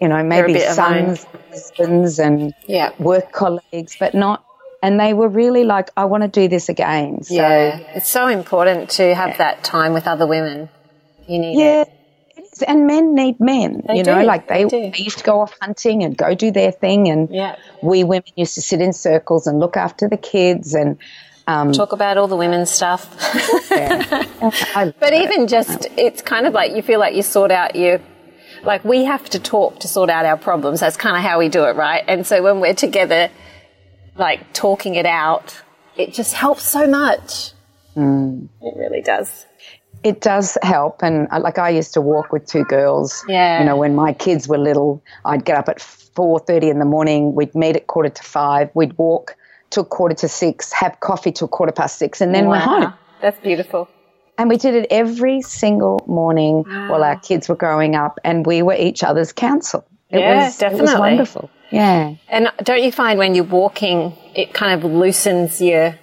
you 0.00 0.06
know, 0.06 0.22
maybe 0.22 0.60
sons, 0.60 1.26
husbands, 1.50 2.20
and 2.20 2.54
yeah. 2.68 2.92
work 3.00 3.32
colleagues, 3.32 3.96
but 3.98 4.14
not 4.14 4.44
and 4.80 5.00
they 5.00 5.12
were 5.12 5.28
really 5.28 5.64
like, 5.64 5.90
I 5.96 6.04
want 6.04 6.22
to 6.22 6.28
do 6.28 6.46
this 6.46 6.68
again. 6.68 7.24
So, 7.24 7.34
yeah, 7.34 7.78
it's 7.96 8.08
so 8.08 8.28
important 8.28 8.90
to 8.90 9.12
have 9.12 9.38
that 9.38 9.64
time 9.64 9.92
with 9.92 10.06
other 10.06 10.24
women. 10.24 10.68
You 11.26 11.40
need 11.40 11.58
yeah, 11.58 11.82
it. 11.82 11.97
And 12.62 12.86
men 12.86 13.14
need 13.14 13.38
men. 13.40 13.82
They 13.86 13.96
you 13.98 14.02
know, 14.02 14.20
do, 14.20 14.26
like 14.26 14.48
they, 14.48 14.64
they 14.64 14.90
they 14.90 14.98
used 14.98 15.18
to 15.18 15.24
go 15.24 15.40
off 15.40 15.54
hunting 15.60 16.02
and 16.02 16.16
go 16.16 16.34
do 16.34 16.50
their 16.50 16.72
thing, 16.72 17.08
and 17.08 17.28
Yeah. 17.30 17.56
we 17.82 18.04
women 18.04 18.24
used 18.36 18.54
to 18.56 18.62
sit 18.62 18.80
in 18.80 18.92
circles 18.92 19.46
and 19.46 19.58
look 19.60 19.76
after 19.76 20.08
the 20.08 20.16
kids 20.16 20.74
and. 20.74 20.98
Um, 21.46 21.72
Talk 21.72 21.92
about 21.92 22.18
all 22.18 22.26
the 22.28 22.36
women's 22.36 22.68
stuff. 22.70 23.06
yeah. 23.70 24.24
I- 24.74 24.92
But 25.00 25.14
even 25.14 25.46
just, 25.46 25.86
it's 25.96 26.20
kind 26.20 26.46
of 26.46 26.52
like 26.52 26.72
you 26.76 26.82
feel 26.82 27.00
like 27.00 27.14
you 27.14 27.22
sort 27.22 27.50
out 27.50 27.74
your, 27.74 28.00
like 28.64 28.84
we 28.84 29.04
have 29.04 29.30
to 29.30 29.38
talk 29.38 29.78
to 29.80 29.88
sort 29.88 30.10
out 30.10 30.26
our 30.26 30.36
problems. 30.36 30.80
That's 30.80 30.98
kind 30.98 31.16
of 31.16 31.22
how 31.22 31.38
we 31.38 31.48
do 31.48 31.64
it, 31.64 31.74
right? 31.74 32.04
And 32.06 32.26
so 32.26 32.42
when 32.42 32.60
we're 32.60 32.74
together, 32.74 33.30
like 34.14 34.52
talking 34.52 34.94
it 34.96 35.06
out, 35.06 35.62
it 35.96 36.12
just 36.12 36.34
helps 36.34 36.64
so 36.64 36.86
much. 36.86 37.52
It 37.96 38.74
really 38.76 39.00
does. 39.00 39.46
It 40.04 40.20
does 40.20 40.56
help. 40.62 41.02
And 41.02 41.28
uh, 41.30 41.40
like 41.40 41.58
i 41.58 41.68
used 41.70 41.92
to 41.94 42.00
walk 42.00 42.32
with 42.32 42.46
two 42.46 42.64
girls. 42.64 43.24
Yeah. 43.28 43.58
you 43.60 43.64
know 43.66 43.76
when 43.76 43.94
my 43.94 44.12
kids 44.12 44.46
were 44.48 44.58
little 44.58 45.02
i'd 45.24 45.44
get 45.44 45.56
up 45.56 45.68
at 45.68 45.78
4.30 45.78 46.70
in 46.70 46.78
the 46.78 46.84
morning. 46.84 47.34
We'd 47.34 47.54
meet 47.54 47.76
at 47.76 47.86
quarter 47.86 48.08
to 48.08 48.22
five. 48.22 48.70
We'd 48.74 48.96
walk 48.98 49.36
till 49.70 49.84
quarter 49.84 50.14
to 50.16 50.28
six 50.28 50.72
have 50.72 50.98
coffee 51.00 51.30
till 51.32 51.48
quarter 51.48 51.72
past 51.72 51.98
six 51.98 52.20
and 52.20 52.34
then 52.34 52.48
we're 52.48 52.58
home. 52.58 52.92
That's 53.20 53.38
beautiful. 53.40 53.88
and 54.38 54.48
we 54.48 54.56
did 54.56 54.74
it 54.74 54.86
every 54.90 55.42
single 55.42 56.00
morning 56.06 56.64
while 56.88 57.02
our 57.04 57.18
kids 57.18 57.48
were 57.48 57.56
growing 57.56 57.94
up 57.96 58.18
and 58.24 58.46
we 58.46 58.62
were 58.62 58.74
each 58.74 59.02
other's 59.04 59.32
counsel. 59.32 59.84
It 60.10 60.20
Yeah, 60.20 60.46
was 60.46 60.62
it 60.62 60.72
was 60.72 60.94
wonderful. 60.94 61.50
Yeah. 61.70 62.14
And 62.28 62.50
don't 62.62 62.82
you 62.82 62.90
find 62.92 63.18
when 63.18 63.34
you're 63.34 63.44
walking, 63.44 64.16
it 64.34 64.54
kind 64.54 64.72
of 64.82 64.90
loosens 64.90 65.60
your 65.60 65.98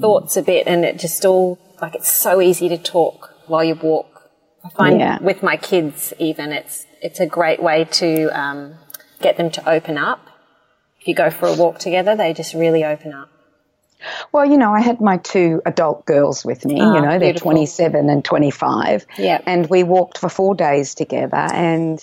thoughts 0.00 0.36
a 0.36 0.42
bit 0.42 0.66
and 0.66 0.84
it 0.84 0.98
just 0.98 1.24
all, 1.24 1.58
like 1.82 1.94
it's 1.96 2.10
so 2.10 2.40
easy 2.40 2.68
to 2.70 2.78
talk 2.78 3.34
while 3.46 3.64
you 3.64 3.74
walk. 3.74 4.30
I 4.64 4.68
find 4.70 5.00
Yeah. 5.00 5.18
with 5.20 5.42
my 5.42 5.56
kids 5.56 6.14
even, 6.18 6.52
it's, 6.52 6.86
it's 7.02 7.18
a 7.20 7.26
great 7.26 7.60
way 7.62 7.84
to 7.84 8.28
um, 8.28 8.74
get 9.20 9.36
them 9.36 9.50
to 9.50 9.68
open 9.68 9.98
up. 9.98 10.20
If 11.00 11.08
you 11.08 11.14
go 11.16 11.30
for 11.30 11.48
a 11.48 11.54
walk 11.54 11.80
together, 11.80 12.14
they 12.14 12.32
just 12.32 12.54
really 12.54 12.84
open 12.84 13.12
up. 13.12 13.28
Well, 14.32 14.44
you 14.46 14.56
know, 14.56 14.72
I 14.72 14.80
had 14.80 15.00
my 15.00 15.16
two 15.16 15.60
adult 15.66 16.06
girls 16.06 16.44
with 16.44 16.64
me. 16.64 16.80
Ah, 16.80 16.94
you 16.94 17.00
know, 17.02 17.10
they're 17.10 17.32
beautiful. 17.32 17.50
27 17.52 18.08
and 18.08 18.24
25. 18.24 19.06
Yeah. 19.18 19.40
And 19.46 19.68
we 19.68 19.82
walked 19.82 20.18
for 20.18 20.28
four 20.28 20.54
days 20.54 20.94
together. 20.94 21.36
And 21.36 22.02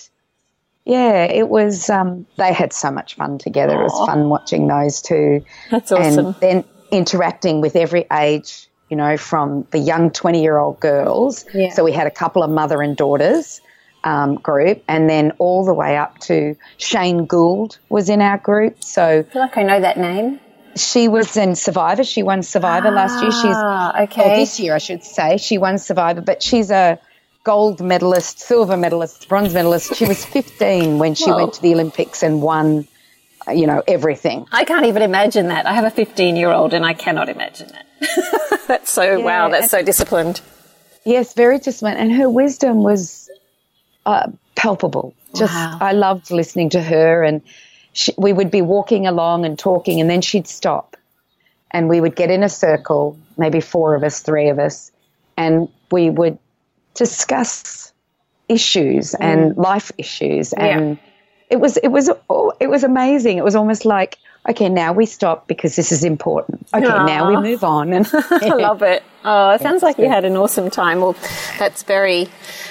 yeah, 0.84 1.24
it 1.24 1.48
was, 1.48 1.88
um, 1.90 2.26
they 2.36 2.52
had 2.52 2.72
so 2.72 2.90
much 2.90 3.16
fun 3.16 3.38
together. 3.38 3.80
It 3.80 3.82
was 3.84 4.06
fun 4.06 4.28
watching 4.28 4.66
those 4.68 5.00
two. 5.02 5.44
That's 5.70 5.92
awesome. 5.92 6.26
And 6.26 6.34
then 6.40 6.64
interacting 6.90 7.60
with 7.60 7.76
every 7.76 8.06
age, 8.12 8.68
you 8.90 8.96
know, 8.96 9.16
from 9.16 9.66
the 9.70 9.78
young 9.78 10.10
20 10.10 10.42
year 10.42 10.58
old 10.58 10.78
girls. 10.80 11.44
Yeah. 11.54 11.70
So 11.72 11.82
we 11.84 11.92
had 11.92 12.06
a 12.06 12.10
couple 12.10 12.42
of 12.42 12.50
mother 12.50 12.82
and 12.82 12.96
daughters. 12.96 13.60
Um, 14.02 14.36
group 14.36 14.82
and 14.88 15.10
then 15.10 15.32
all 15.38 15.66
the 15.66 15.74
way 15.74 15.98
up 15.98 16.16
to 16.20 16.56
Shane 16.78 17.26
Gould 17.26 17.76
was 17.90 18.08
in 18.08 18.22
our 18.22 18.38
group. 18.38 18.82
So 18.82 19.18
I 19.18 19.22
feel 19.24 19.42
like 19.42 19.58
I 19.58 19.62
know 19.62 19.78
that 19.78 19.98
name. 19.98 20.40
she 20.74 21.06
was 21.06 21.36
in 21.36 21.54
Survivor. 21.54 22.02
She 22.02 22.22
won 22.22 22.42
Survivor 22.42 22.90
last 22.90 23.20
year. 23.20 23.30
She's 23.30 23.44
Ah, 23.54 23.92
Oh, 23.98 24.02
okay. 24.04 24.36
this 24.36 24.58
year, 24.58 24.74
I 24.74 24.78
should 24.78 25.04
say. 25.04 25.36
She 25.36 25.58
won 25.58 25.76
Survivor, 25.76 26.22
but 26.22 26.42
she's 26.42 26.70
a 26.70 26.98
gold 27.44 27.82
medalist, 27.82 28.38
silver 28.40 28.78
medalist, 28.78 29.28
bronze 29.28 29.52
medalist. 29.52 29.94
She 29.94 30.06
was 30.06 30.24
15 30.24 30.98
when 30.98 31.14
she 31.14 31.28
Whoa. 31.30 31.36
went 31.36 31.52
to 31.54 31.60
the 31.62 31.74
Olympics 31.74 32.22
and 32.22 32.40
won, 32.40 32.86
you 33.48 33.66
know, 33.66 33.82
everything. 33.86 34.46
I 34.52 34.64
can't 34.64 34.86
even 34.86 35.02
imagine 35.02 35.48
that. 35.48 35.66
I 35.66 35.72
have 35.74 35.84
a 35.84 35.90
15 35.90 36.36
year 36.36 36.50
old 36.50 36.74
and 36.74 36.84
I 36.84 36.94
cannot 36.94 37.28
imagine 37.28 37.68
that. 37.68 38.60
that's 38.68 38.90
so, 38.90 39.20
wow, 39.20 39.48
that's 39.48 39.70
so 39.70 39.82
disciplined. 39.82 40.40
Yes, 41.04 41.34
very 41.34 41.58
disciplined. 41.58 41.98
And 41.98 42.12
her 42.12 42.28
wisdom 42.28 42.82
was 42.82 43.30
uh, 44.06 44.30
palpable. 44.54 45.14
Just, 45.34 45.54
Wow. 45.54 45.78
I 45.80 45.92
loved 45.92 46.30
listening 46.30 46.70
to 46.70 46.82
her. 46.82 47.22
And 47.22 47.42
she, 47.92 48.12
we 48.18 48.32
would 48.32 48.50
be 48.50 48.62
walking 48.62 49.06
along 49.06 49.44
and 49.44 49.58
talking, 49.58 50.00
and 50.00 50.08
then 50.08 50.20
she'd 50.20 50.46
stop. 50.46 50.96
And 51.70 51.88
we 51.88 52.00
would 52.00 52.16
get 52.16 52.30
in 52.30 52.42
a 52.42 52.48
circle, 52.48 53.18
maybe 53.38 53.60
four 53.60 53.94
of 53.94 54.02
us, 54.02 54.20
three 54.20 54.48
of 54.48 54.58
us, 54.58 54.90
and 55.36 55.68
we 55.90 56.10
would 56.10 56.38
discuss 56.94 57.92
issues 58.48 59.14
and 59.14 59.56
life 59.56 59.92
issues. 59.96 60.52
And 60.52 60.98
it 61.50 61.60
was, 61.60 61.76
it 61.78 61.88
was, 61.88 62.10
oh, 62.28 62.52
it 62.60 62.68
was 62.68 62.84
amazing. 62.84 63.38
It 63.38 63.44
was 63.44 63.54
almost 63.56 63.84
like, 63.84 64.18
okay, 64.48 64.68
now 64.68 64.92
we 64.92 65.04
stop 65.06 65.46
because 65.48 65.76
this 65.76 65.92
is 65.92 66.04
important. 66.04 66.66
Okay, 66.72 66.86
now 66.86 67.28
we 67.28 67.36
move 67.36 67.62
on. 67.64 67.92
And 67.92 68.06
I 68.30 68.48
love 68.54 68.82
it. 68.82 69.02
Oh, 69.24 69.50
it 69.50 69.60
sounds 69.60 69.82
like 69.82 69.98
you 69.98 70.08
had 70.08 70.24
an 70.24 70.36
awesome 70.36 70.70
time. 70.70 71.00
Well, 71.00 71.14
that's 71.58 71.82
very. 71.82 72.28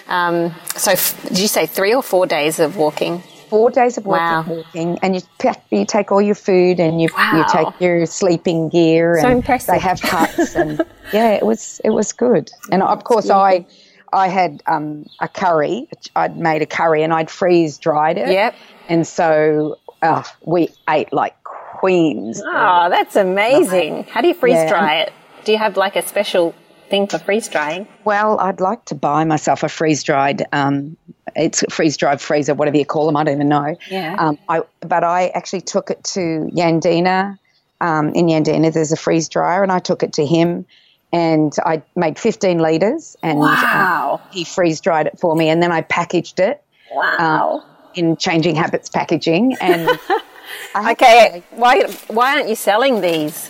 Um, 0.08 0.54
so, 0.76 0.92
f- 0.94 1.22
did 1.28 1.38
you 1.40 1.48
say 1.48 1.66
three 1.68 1.94
or 1.94 2.02
four 2.02 2.26
days 2.26 2.60
of 2.60 2.76
walking? 2.78 3.22
four 3.50 3.72
days 3.72 3.98
of 3.98 4.06
walking, 4.06 4.24
Wow. 4.54 4.58
walking 4.64 5.00
and 5.02 5.16
you 5.16 5.22
pack, 5.40 5.64
you 5.72 5.84
take 5.84 6.12
all 6.12 6.22
your 6.22 6.36
food 6.36 6.80
and 6.80 7.02
you 7.02 7.10
you 7.34 7.44
take 7.52 7.66
your 7.80 8.06
sleeping 8.06 8.70
gear 8.70 9.18
So 9.20 9.28
and 9.28 9.38
impressive. 9.38 9.74
they 9.74 9.80
have 9.80 10.00
huts 10.00 10.56
and 10.56 10.80
yeah, 11.12 11.32
it 11.32 11.44
was 11.44 11.82
it 11.84 11.90
was 11.90 12.14
good. 12.14 12.52
And 12.72 12.84
of 12.84 13.04
course, 13.06 13.28
I 13.32 13.66
I 14.14 14.28
had 14.28 14.62
um, 14.68 15.06
a 15.20 15.28
curry. 15.28 15.88
I'd 16.16 16.38
made 16.38 16.62
a 16.62 16.66
curry 16.66 17.04
and 17.04 17.14
I'd 17.14 17.30
freeze 17.30 17.78
dried 17.78 18.18
it. 18.18 18.30
Yep. 18.30 18.56
And 18.88 19.06
so 19.08 19.78
uh, 20.02 20.24
we 20.46 20.70
ate 20.90 21.12
like 21.14 21.36
queens. 21.44 22.42
Oh, 22.46 22.88
that's 22.90 23.16
amazing. 23.16 24.04
How 24.06 24.22
do 24.22 24.28
you 24.28 24.34
freeze 24.34 24.56
Yeah. 24.56 24.70
dry 24.70 24.96
it? 25.02 25.14
Do 25.46 25.52
you 25.52 25.58
have 25.58 25.78
like 25.78 25.96
a 25.96 26.02
special 26.02 26.54
thing 26.90 27.08
for 27.08 27.20
freeze 27.20 27.48
drying? 27.48 27.88
Well, 28.04 28.40
I'd 28.40 28.60
like 28.60 28.86
to 28.86 28.96
buy 28.96 29.24
myself 29.24 29.64
a 29.64 29.70
freeze 29.70 30.04
dried. 30.04 30.46
Um, 30.52 30.98
it's 31.36 31.64
freeze 31.70 31.96
dried 31.98 32.20
freezer, 32.20 32.54
whatever 32.56 32.78
you 32.78 32.86
call 32.86 33.06
them. 33.06 33.16
I 33.16 33.24
don't 33.24 33.36
even 33.36 33.50
know. 33.50 33.76
Yeah. 33.90 34.16
Um, 34.18 34.38
I, 34.50 34.62
but 34.82 35.04
I 35.04 35.28
actually 35.30 35.62
took 35.62 35.92
it 35.92 36.04
to 36.16 36.50
Yandina. 36.54 37.38
Um, 37.82 38.10
in 38.10 38.26
Yandina, 38.26 38.74
there's 38.74 38.92
a 38.92 38.98
freeze 38.98 39.30
dryer, 39.30 39.64
and 39.64 39.72
I 39.72 39.80
took 39.80 40.04
it 40.04 40.14
to 40.14 40.26
him, 40.26 40.66
and 41.12 41.54
I 41.66 41.82
made 41.96 42.20
15 42.20 42.60
liters, 42.60 43.16
and 43.24 43.40
uh, 43.40 43.42
Wow. 43.42 44.22
he 44.32 44.44
freeze 44.46 44.82
dried 44.82 45.08
it 45.08 45.20
for 45.20 45.36
me, 45.36 45.50
and 45.50 45.62
then 45.62 45.72
I 45.72 45.82
packaged 45.82 46.40
it 46.40 46.62
Wow. 46.92 47.64
in 47.94 48.18
Changing 48.18 48.56
Habits 48.56 48.90
packaging, 48.90 49.56
and. 49.62 49.90
I 50.76 50.84
have 50.84 50.98
to 51.00 51.04
okay, 51.06 51.44
why 51.50 51.82
why 52.10 52.36
aren't 52.38 52.48
you 52.50 52.56
selling 52.56 53.02
these? 53.02 53.50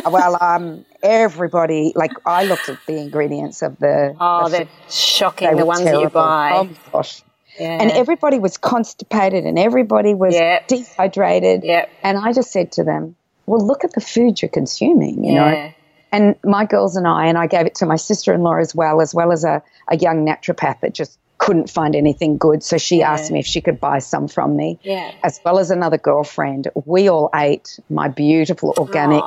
well, 0.08 0.38
um, 0.40 0.84
everybody 1.02 1.92
like 1.96 2.12
I 2.24 2.44
looked 2.44 2.68
at 2.68 2.78
the 2.86 2.98
ingredients 2.98 3.62
of 3.62 3.76
the. 3.78 4.14
Oh, 4.20 4.44
the 4.44 4.58
they're 4.58 4.68
shocking. 4.88 5.50
They 5.50 5.56
the 5.56 5.66
ones 5.66 5.82
that 5.84 6.00
you 6.00 6.08
buy. 6.08 6.50
Oh 6.52 6.70
gosh. 6.92 7.22
Yeah. 7.58 7.78
And 7.80 7.90
everybody 7.90 8.38
was 8.38 8.56
constipated 8.58 9.44
and 9.44 9.58
everybody 9.58 10.14
was 10.14 10.34
Yep. 10.34 10.68
dehydrated. 10.68 11.64
Yep. 11.64 11.90
And 12.04 12.16
I 12.16 12.32
just 12.32 12.52
said 12.52 12.72
to 12.72 12.84
them, 12.84 13.16
well, 13.46 13.64
look 13.66 13.82
at 13.84 13.92
the 13.92 14.00
food 14.00 14.40
you're 14.40 14.48
consuming, 14.50 15.24
you 15.24 15.32
Yeah. 15.32 15.50
know. 15.54 15.72
And 16.12 16.34
my 16.44 16.64
girls 16.64 16.96
and 16.96 17.06
I, 17.06 17.26
and 17.26 17.38
I 17.38 17.46
gave 17.46 17.66
it 17.66 17.74
to 17.76 17.86
my 17.86 17.96
sister 17.96 18.32
in 18.34 18.42
law 18.42 18.56
as 18.56 18.74
well, 18.74 19.00
as 19.00 19.14
well 19.14 19.30
as 19.32 19.44
a, 19.44 19.62
a 19.88 19.96
young 19.96 20.26
naturopath 20.26 20.80
that 20.80 20.92
just 20.94 21.18
couldn't 21.38 21.70
find 21.70 21.96
anything 21.96 22.36
good. 22.36 22.62
So 22.62 22.76
she 22.78 23.02
asked 23.02 23.30
me 23.30 23.38
if 23.38 23.46
she 23.46 23.60
could 23.60 23.80
buy 23.80 23.98
some 24.00 24.28
from 24.28 24.56
me, 24.56 24.78
Yeah. 24.82 25.10
as 25.22 25.40
well 25.44 25.58
as 25.58 25.70
another 25.70 25.96
girlfriend. 25.98 26.68
We 26.84 27.08
all 27.08 27.30
ate 27.34 27.78
my 27.88 28.08
beautiful, 28.08 28.74
organic, 28.76 29.24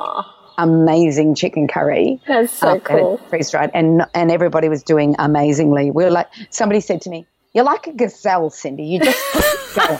amazing 0.58 1.34
chicken 1.34 1.66
curry. 1.66 2.20
That's 2.28 2.52
so 2.52 2.68
um, 2.68 2.74
and 2.74 2.84
cool. 2.84 3.16
freeze 3.28 3.50
dried, 3.50 3.70
and 3.74 4.04
and 4.14 4.30
everybody 4.30 4.68
was 4.68 4.82
doing 4.82 5.16
amazingly. 5.18 5.90
We 5.90 6.04
were 6.04 6.10
like, 6.10 6.28
somebody 6.50 6.80
said 6.80 7.00
to 7.02 7.10
me, 7.10 7.26
"You're 7.52 7.64
like 7.64 7.86
a 7.88 7.92
gazelle, 7.92 8.50
Cyndi. 8.50 8.88
You 8.88 9.00
just 9.00 9.32
keep 9.74 9.84
going." 9.88 9.98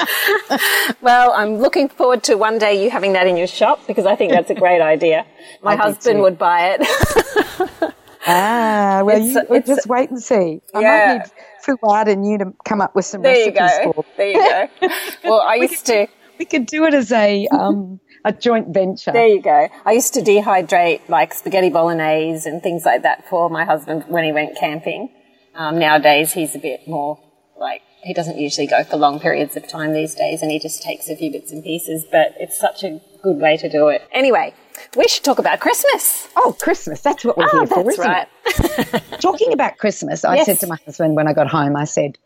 Well, 1.00 1.32
I'm 1.34 1.56
looking 1.56 1.88
forward 1.88 2.22
to 2.24 2.34
one 2.36 2.58
day 2.58 2.82
you 2.84 2.90
having 2.90 3.12
that 3.14 3.26
in 3.26 3.36
your 3.36 3.46
shop 3.46 3.86
because 3.86 4.06
I 4.06 4.16
think 4.16 4.32
that's 4.32 4.50
a 4.50 4.54
great 4.54 4.80
idea. 4.82 5.24
My 5.62 5.72
I 5.72 5.76
husband 5.76 6.20
would 6.20 6.36
buy 6.38 6.76
it. 6.78 7.94
ah, 8.26 9.02
well, 9.04 9.16
It's- 9.16 9.34
you, 9.34 9.40
it's- 9.56 9.66
just 9.66 9.86
wait 9.86 10.10
and 10.10 10.22
see. 10.22 10.60
I 10.74 10.80
Yeah. 10.80 11.06
might 11.06 11.12
need 11.24 11.78
Fouad 11.78 12.08
and 12.08 12.26
you 12.26 12.38
to 12.38 12.52
come 12.64 12.80
up 12.80 12.94
with 12.94 13.04
some 13.06 13.22
there 13.22 13.36
you 13.36 13.52
recipes 13.52 13.84
go. 13.84 13.92
for. 13.92 14.04
There 14.16 14.28
you 14.28 14.68
go. 14.80 14.88
Well, 15.24 15.40
I 15.40 15.54
used 15.56 15.86
to. 15.86 16.06
We 16.38 16.44
could 16.46 16.66
do 16.66 16.84
it 16.84 16.94
as 16.94 17.12
a 17.12 17.46
um 17.48 18.00
a 18.24 18.32
joint 18.32 18.68
venture. 18.68 19.12
There 19.12 19.26
you 19.26 19.40
go. 19.42 19.68
I 19.84 19.92
used 19.92 20.14
to 20.14 20.20
dehydrate 20.20 21.08
like 21.08 21.34
spaghetti 21.34 21.68
bolognese 21.70 22.48
and 22.48 22.62
things 22.62 22.84
like 22.84 23.02
that 23.02 23.28
for 23.28 23.48
my 23.50 23.64
husband 23.64 24.04
when 24.08 24.24
he 24.24 24.32
went 24.32 24.56
camping. 24.58 25.10
Um, 25.54 25.78
nowadays, 25.78 26.32
he's 26.32 26.54
a 26.54 26.58
bit 26.58 26.86
more 26.88 27.18
like 27.58 27.82
he 28.02 28.14
doesn't 28.14 28.38
usually 28.38 28.66
go 28.66 28.82
for 28.84 28.96
long 28.96 29.20
periods 29.20 29.56
of 29.56 29.66
time 29.68 29.92
these 29.92 30.14
days, 30.14 30.42
and 30.42 30.50
he 30.50 30.58
just 30.58 30.82
takes 30.82 31.08
a 31.08 31.16
few 31.16 31.30
bits 31.30 31.52
and 31.52 31.62
pieces. 31.62 32.04
But 32.10 32.34
it's 32.38 32.58
such 32.58 32.82
a 32.84 33.00
good 33.22 33.36
way 33.38 33.56
to 33.58 33.68
do 33.68 33.88
it. 33.88 34.02
Anyway, 34.12 34.54
we 34.96 35.04
should 35.08 35.24
talk 35.24 35.38
about 35.38 35.60
Christmas. 35.60 36.28
Oh, 36.36 36.56
Christmas. 36.60 37.00
That's 37.00 37.24
what 37.24 37.36
we're 37.36 37.44
Oh, 37.52 37.58
here 37.58 37.66
for, 37.66 37.84
that's 37.84 37.98
isn't 37.98 38.10
right. 38.10 38.28
it? 38.46 39.02
Talking 39.20 39.52
about 39.52 39.76
Christmas, 39.78 40.24
I 40.24 40.36
Yes. 40.36 40.46
said 40.46 40.60
to 40.60 40.66
my 40.66 40.76
husband 40.86 41.14
when 41.16 41.28
I 41.28 41.32
got 41.34 41.48
home, 41.48 41.76
I 41.76 41.84
said, 41.84 42.16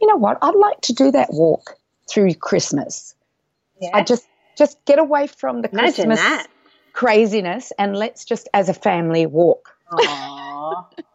you 0.00 0.06
know 0.06 0.16
what? 0.16 0.38
I'd 0.42 0.54
like 0.54 0.80
to 0.82 0.92
do 0.92 1.10
that 1.10 1.28
walk 1.32 1.76
through 2.08 2.34
Christmas. 2.34 3.14
Yeah. 3.80 3.90
I 3.94 4.02
just 4.02 4.26
just 4.56 4.82
get 4.86 4.98
away 4.98 5.26
from 5.26 5.60
the 5.62 5.68
Imagine 5.70 6.06
Christmas 6.06 6.18
that. 6.20 6.46
craziness 6.92 7.72
and 7.78 7.96
let's 7.96 8.24
just 8.24 8.48
as 8.54 8.68
a 8.68 8.74
family 8.74 9.26
walk. 9.26 9.68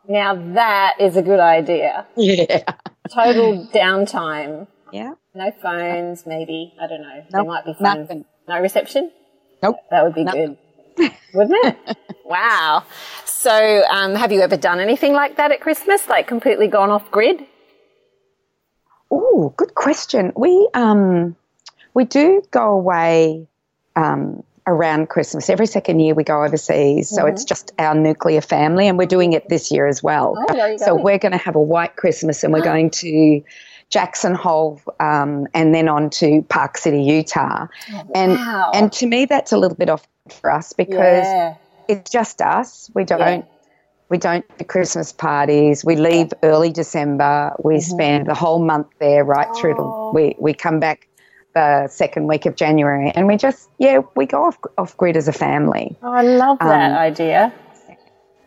Now 0.07 0.35
that 0.53 0.93
is 0.99 1.15
a 1.17 1.21
good 1.21 1.39
idea. 1.39 2.05
Yeah. 2.17 2.63
Total 3.09 3.67
downtime. 3.73 4.67
Yeah. 4.91 5.13
No 5.33 5.51
phones, 5.61 6.25
maybe. 6.25 6.73
I 6.79 6.87
don't 6.87 7.01
know. 7.01 7.23
They 7.31 7.37
Nope, 7.37 7.47
might 7.47 7.65
be 7.65 7.73
fun. 7.73 7.99
nothing. 8.01 8.25
No 8.47 8.59
reception? 8.59 9.11
Nope. 9.63 9.77
That 9.89 10.03
would 10.03 10.13
be 10.13 10.23
No. 10.23 10.31
good. 10.31 10.57
Wouldn't 11.33 11.65
it? 11.87 11.97
wow. 12.25 12.83
So, 13.25 13.83
um, 13.89 14.15
have 14.15 14.31
you 14.31 14.41
ever 14.41 14.57
done 14.57 14.79
anything 14.79 15.13
like 15.13 15.37
that 15.37 15.51
at 15.51 15.61
Christmas? 15.61 16.07
Like 16.07 16.27
completely 16.27 16.67
gone 16.67 16.89
off 16.91 17.09
grid? 17.11 17.45
Oh, 19.09 19.53
good 19.57 19.73
question. 19.75 20.31
We 20.35 20.69
um 20.73 21.35
we 21.93 22.05
do 22.05 22.41
go 22.51 22.71
away 22.71 23.47
um 23.95 24.43
around 24.67 25.09
Christmas. 25.09 25.49
Every 25.49 25.65
second 25.67 25.99
year 25.99 26.13
we 26.13 26.23
go 26.23 26.43
overseas. 26.43 27.09
So 27.09 27.25
it's 27.25 27.43
just 27.43 27.71
our 27.79 27.95
nuclear 27.95 28.41
family 28.41 28.87
and 28.87 28.97
we're 28.97 29.05
doing 29.07 29.33
it 29.33 29.49
this 29.49 29.71
year 29.71 29.87
as 29.87 30.03
well. 30.03 30.35
Mm-hmm. 30.35 30.55
Oh, 30.59 30.77
so 30.77 30.95
go. 30.97 31.03
we're 31.03 31.17
going 31.17 31.31
to 31.31 31.37
have 31.37 31.55
a 31.55 31.61
white 31.61 31.95
Christmas 31.95 32.43
and 32.43 32.53
we're 32.53 32.63
going 32.63 32.89
to 32.91 33.43
Jackson 33.89 34.35
Hole 34.35 34.79
um, 34.99 35.47
and 35.53 35.73
then 35.73 35.87
on 35.89 36.09
to 36.11 36.43
Park 36.43 36.77
City, 36.77 37.03
Utah. 37.03 37.67
And 38.15 38.31
Oh, 38.33 38.35
wow. 38.35 38.71
and 38.73 38.91
to 38.93 39.05
me 39.07 39.25
that's 39.25 39.51
a 39.51 39.57
little 39.57 39.77
bit 39.77 39.89
off 39.89 40.07
for 40.29 40.51
us 40.51 40.73
because 40.73 41.25
Yeah. 41.25 41.55
it's 41.87 42.09
just 42.11 42.41
us. 42.41 42.89
We 42.93 43.03
don't 43.03 43.19
Yeah. 43.19 43.41
we 44.09 44.17
don't 44.17 44.45
do 44.57 44.63
Christmas 44.65 45.11
parties. 45.11 45.83
We 45.83 45.95
leave 45.95 46.31
early 46.43 46.69
December. 46.71 47.53
We 47.63 47.75
Mm-hmm. 47.75 47.81
spend 47.95 48.27
the 48.27 48.33
whole 48.35 48.59
month 48.63 48.87
there 48.99 49.23
right 49.25 49.47
through 49.57 49.75
Oh. 49.77 50.11
to 50.11 50.15
we 50.15 50.35
we 50.39 50.53
come 50.53 50.79
back 50.79 51.07
the 51.53 51.87
second 51.87 52.27
week 52.27 52.45
of 52.45 52.55
January 52.55 53.11
and 53.13 53.27
we 53.27 53.35
just 53.37 53.69
yeah, 53.77 53.99
we 54.15 54.25
go 54.25 54.45
off 54.45 54.57
off 54.77 54.95
grid 54.97 55.17
as 55.17 55.27
a 55.27 55.33
family. 55.33 55.97
Oh, 56.01 56.11
I 56.11 56.21
love 56.21 56.59
that 56.59 56.91
Um, 56.91 56.97
idea. 56.97 57.53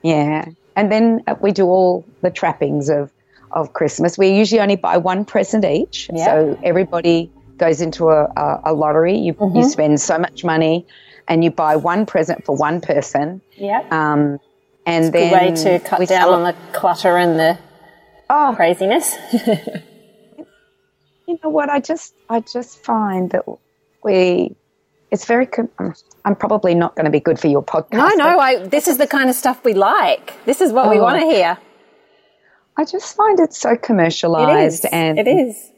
Yeah. 0.03 0.47
And 0.77 0.91
then 0.91 1.23
uh, 1.27 1.35
we 1.41 1.53
do 1.53 1.67
all 1.67 2.05
the 2.23 2.31
trappings 2.31 2.89
of 2.89 3.11
of 3.53 3.73
Christmas. 3.73 4.19
We 4.19 4.29
usually 4.31 4.61
only 4.61 4.77
buy 4.77 4.97
one 4.97 5.25
present 5.25 5.65
each. 5.65 6.11
Yeah. 6.13 6.25
So 6.25 6.59
everybody 6.65 7.31
goes 7.57 7.81
into 7.81 8.09
a, 8.09 8.25
a, 8.37 8.61
a 8.65 8.73
lottery. 8.73 9.17
You 9.17 9.35
Mm-hmm. 9.35 9.57
you 9.57 9.65
spend 9.69 10.01
so 10.01 10.19
much 10.19 10.43
money 10.45 10.87
and 11.29 11.45
you 11.45 11.51
buy 11.51 11.77
one 11.77 12.05
present 12.07 12.45
for 12.45 12.57
one 12.57 12.81
person. 12.81 13.41
Yeah. 13.57 13.83
Um, 13.91 14.39
and 14.87 15.13
Good 15.13 15.33
then 15.33 15.33
way 15.33 15.55
to 15.65 15.79
cut 15.81 16.07
down 16.09 16.29
on 16.31 16.43
the 16.43 16.55
clutter 16.73 17.17
and 17.17 17.39
the 17.39 17.59
Oh, 18.29 18.53
craziness. 18.57 19.17
you 21.27 21.39
know 21.43 21.51
what? 21.51 21.69
I 21.71 21.81
just 21.81 22.15
I 22.29 22.41
just 22.41 22.85
find 22.85 23.31
that 23.31 23.45
we 24.03 24.55
it's 25.11 25.25
very. 25.27 25.49
I'm 26.25 26.35
probably 26.37 26.75
not 26.75 26.97
going 26.97 27.05
to 27.05 27.11
be 27.11 27.21
good 27.21 27.39
for 27.39 27.47
your 27.49 27.63
podcast. 27.63 27.93
no, 27.93 28.09
no, 28.17 28.39
I, 28.39 28.67
this 28.67 28.89
is 28.89 28.99
the 28.99 29.07
kind 29.07 29.29
of 29.31 29.37
stuff 29.37 29.63
we 29.65 29.75
like. 29.75 30.33
This 30.45 30.61
is 30.61 30.73
what 30.73 30.89
we 30.91 30.99
Oh. 30.99 31.03
want 31.03 31.21
to 31.21 31.27
hear. 31.27 31.59
I 32.77 32.85
just 32.85 33.15
find 33.15 33.39
it 33.39 33.53
so 33.55 33.77
commercialized 33.77 34.85
is. 34.87 34.91
and 34.91 35.19
it 35.19 35.29
is. 35.29 35.71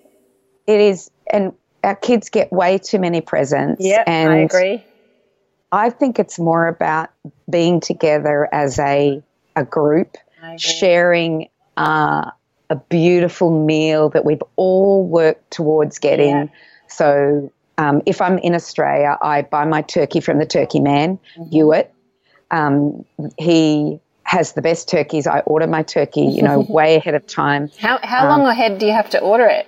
It 0.67 0.81
is, 0.81 1.11
and 1.31 1.53
our 1.85 1.95
kids 1.95 2.31
get 2.31 2.51
way 2.53 2.79
too 2.79 2.99
many 2.99 3.21
presents. 3.21 3.85
Yeah, 3.85 4.05
I 4.07 4.37
agree. 4.39 4.85
I 5.71 5.91
think 5.91 6.19
it's 6.19 6.39
more 6.39 6.67
about 6.69 7.11
being 7.51 7.81
together 7.81 8.49
as 8.51 8.79
a 8.79 9.23
a 9.55 9.65
group, 9.65 10.17
sharing 10.59 11.49
uh, 11.77 12.31
a 12.71 12.77
beautiful 12.77 13.65
meal 13.65 14.09
that 14.11 14.25
we've 14.25 14.43
all 14.57 15.07
worked 15.07 15.51
towards 15.51 15.99
getting. 15.99 16.31
Yeah. 16.31 16.47
So, 16.89 17.53
um, 17.79 18.03
if 18.07 18.21
I'm 18.23 18.39
in 18.39 18.55
Australia, 18.55 19.19
I 19.21 19.43
buy 19.43 19.65
my 19.65 19.83
turkey 19.83 20.21
from 20.21 20.39
the 20.39 20.47
Turkey 20.47 20.81
Man, 20.81 21.19
Mm-hmm. 21.37 21.51
Hewitt. 21.51 21.95
Um, 22.51 23.05
he 23.39 24.01
has 24.23 24.53
the 24.53 24.63
best 24.63 24.89
turkeys. 24.89 25.27
I 25.27 25.41
order 25.41 25.67
my 25.67 25.83
turkey, 25.83 26.23
you 26.23 26.43
know, 26.43 26.61
way 26.69 26.97
ahead 26.97 27.15
of 27.15 27.27
time. 27.27 27.71
How, 27.79 27.99
how 28.03 28.29
long 28.29 28.47
ahead 28.47 28.79
do 28.79 28.87
you 28.87 28.93
have 28.93 29.11
to 29.11 29.21
order 29.21 29.47
it? 29.47 29.67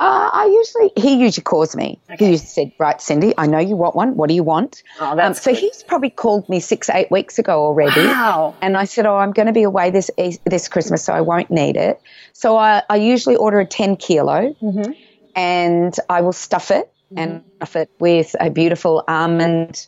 Uh, 0.00 0.30
I 0.32 0.46
usually, 0.46 0.90
he 0.96 1.22
usually 1.22 1.42
calls 1.44 1.76
me. 1.76 2.00
Okay. 2.10 2.24
He 2.24 2.30
usually 2.32 2.46
said, 2.46 2.72
right, 2.78 2.96
Cyndi, 2.96 3.34
I 3.36 3.46
know 3.46 3.58
you 3.58 3.76
want 3.76 3.94
one. 3.94 4.16
What 4.16 4.28
do 4.30 4.34
you 4.34 4.42
want? 4.42 4.82
Oh, 4.98 5.18
Um, 5.20 5.34
so 5.34 5.54
he's 5.54 5.82
probably 5.82 6.08
called 6.08 6.48
me 6.48 6.58
six, 6.58 6.88
eight 6.88 7.10
weeks 7.10 7.38
ago 7.38 7.62
already. 7.62 8.00
Wow. 8.06 8.56
And 8.62 8.78
I 8.78 8.84
said, 8.86 9.04
oh, 9.04 9.16
I'm 9.16 9.32
going 9.32 9.46
to 9.46 9.52
be 9.52 9.62
away 9.62 9.90
this 9.90 10.10
this 10.46 10.68
Christmas, 10.68 11.04
so 11.04 11.12
I 11.12 11.20
won't 11.20 11.50
need 11.50 11.76
it. 11.76 12.00
So 12.32 12.56
I, 12.56 12.82
I 12.88 12.96
usually 12.96 13.36
order 13.36 13.60
a 13.60 13.66
10 13.66 13.96
kilo 13.96 14.54
Mm-hmm. 14.62 14.92
and 15.36 15.94
I 16.08 16.22
will 16.22 16.32
stuff 16.32 16.70
it 16.70 16.90
and 17.14 17.42
stuff 17.56 17.76
it 17.76 17.90
with 18.00 18.34
a 18.40 18.48
beautiful 18.50 19.04
almond. 19.06 19.86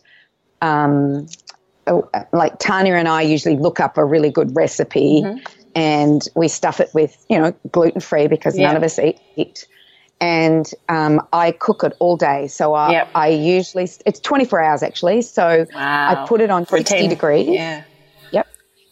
Um, 0.61 1.27
oh, 1.87 2.09
like 2.33 2.59
Tanya 2.59 2.95
and 2.95 3.09
I 3.09 3.23
usually 3.23 3.57
look 3.57 3.81
up 3.81 3.97
a 3.97 4.05
really 4.05 4.31
good 4.31 4.55
recipe 4.55 5.23
Mm-hmm. 5.25 5.39
and 5.75 6.29
we 6.37 6.49
stuff 6.49 6.81
it 6.81 6.91
with, 6.93 7.17
you 7.31 7.39
know, 7.39 7.53
gluten 7.71 8.01
free 8.03 8.29
because 8.29 8.59
Yeah. 8.59 8.67
none 8.67 8.77
of 8.77 8.83
us 8.83 8.99
eat 8.99 9.19
meat. 9.39 9.67
And 10.23 10.71
um, 10.89 11.27
I 11.33 11.51
cook 11.51 11.83
it 11.83 11.95
all 11.99 12.17
day. 12.17 12.47
So 12.47 12.75
I, 12.75 12.93
Yep. 12.93 13.09
I 13.17 13.29
usually, 13.29 13.91
it's 14.07 14.21
24 14.21 14.61
hours 14.61 14.83
actually. 14.85 15.23
So 15.23 15.67
Wow. 15.75 16.25
I 16.25 16.27
put 16.29 16.41
it 16.41 16.49
on 16.49 16.65
For 16.65 16.77
60 16.79 16.97
10. 17.01 17.09
degrees. 17.09 17.49
Yeah. 17.49 17.83
Yep. 18.31 18.47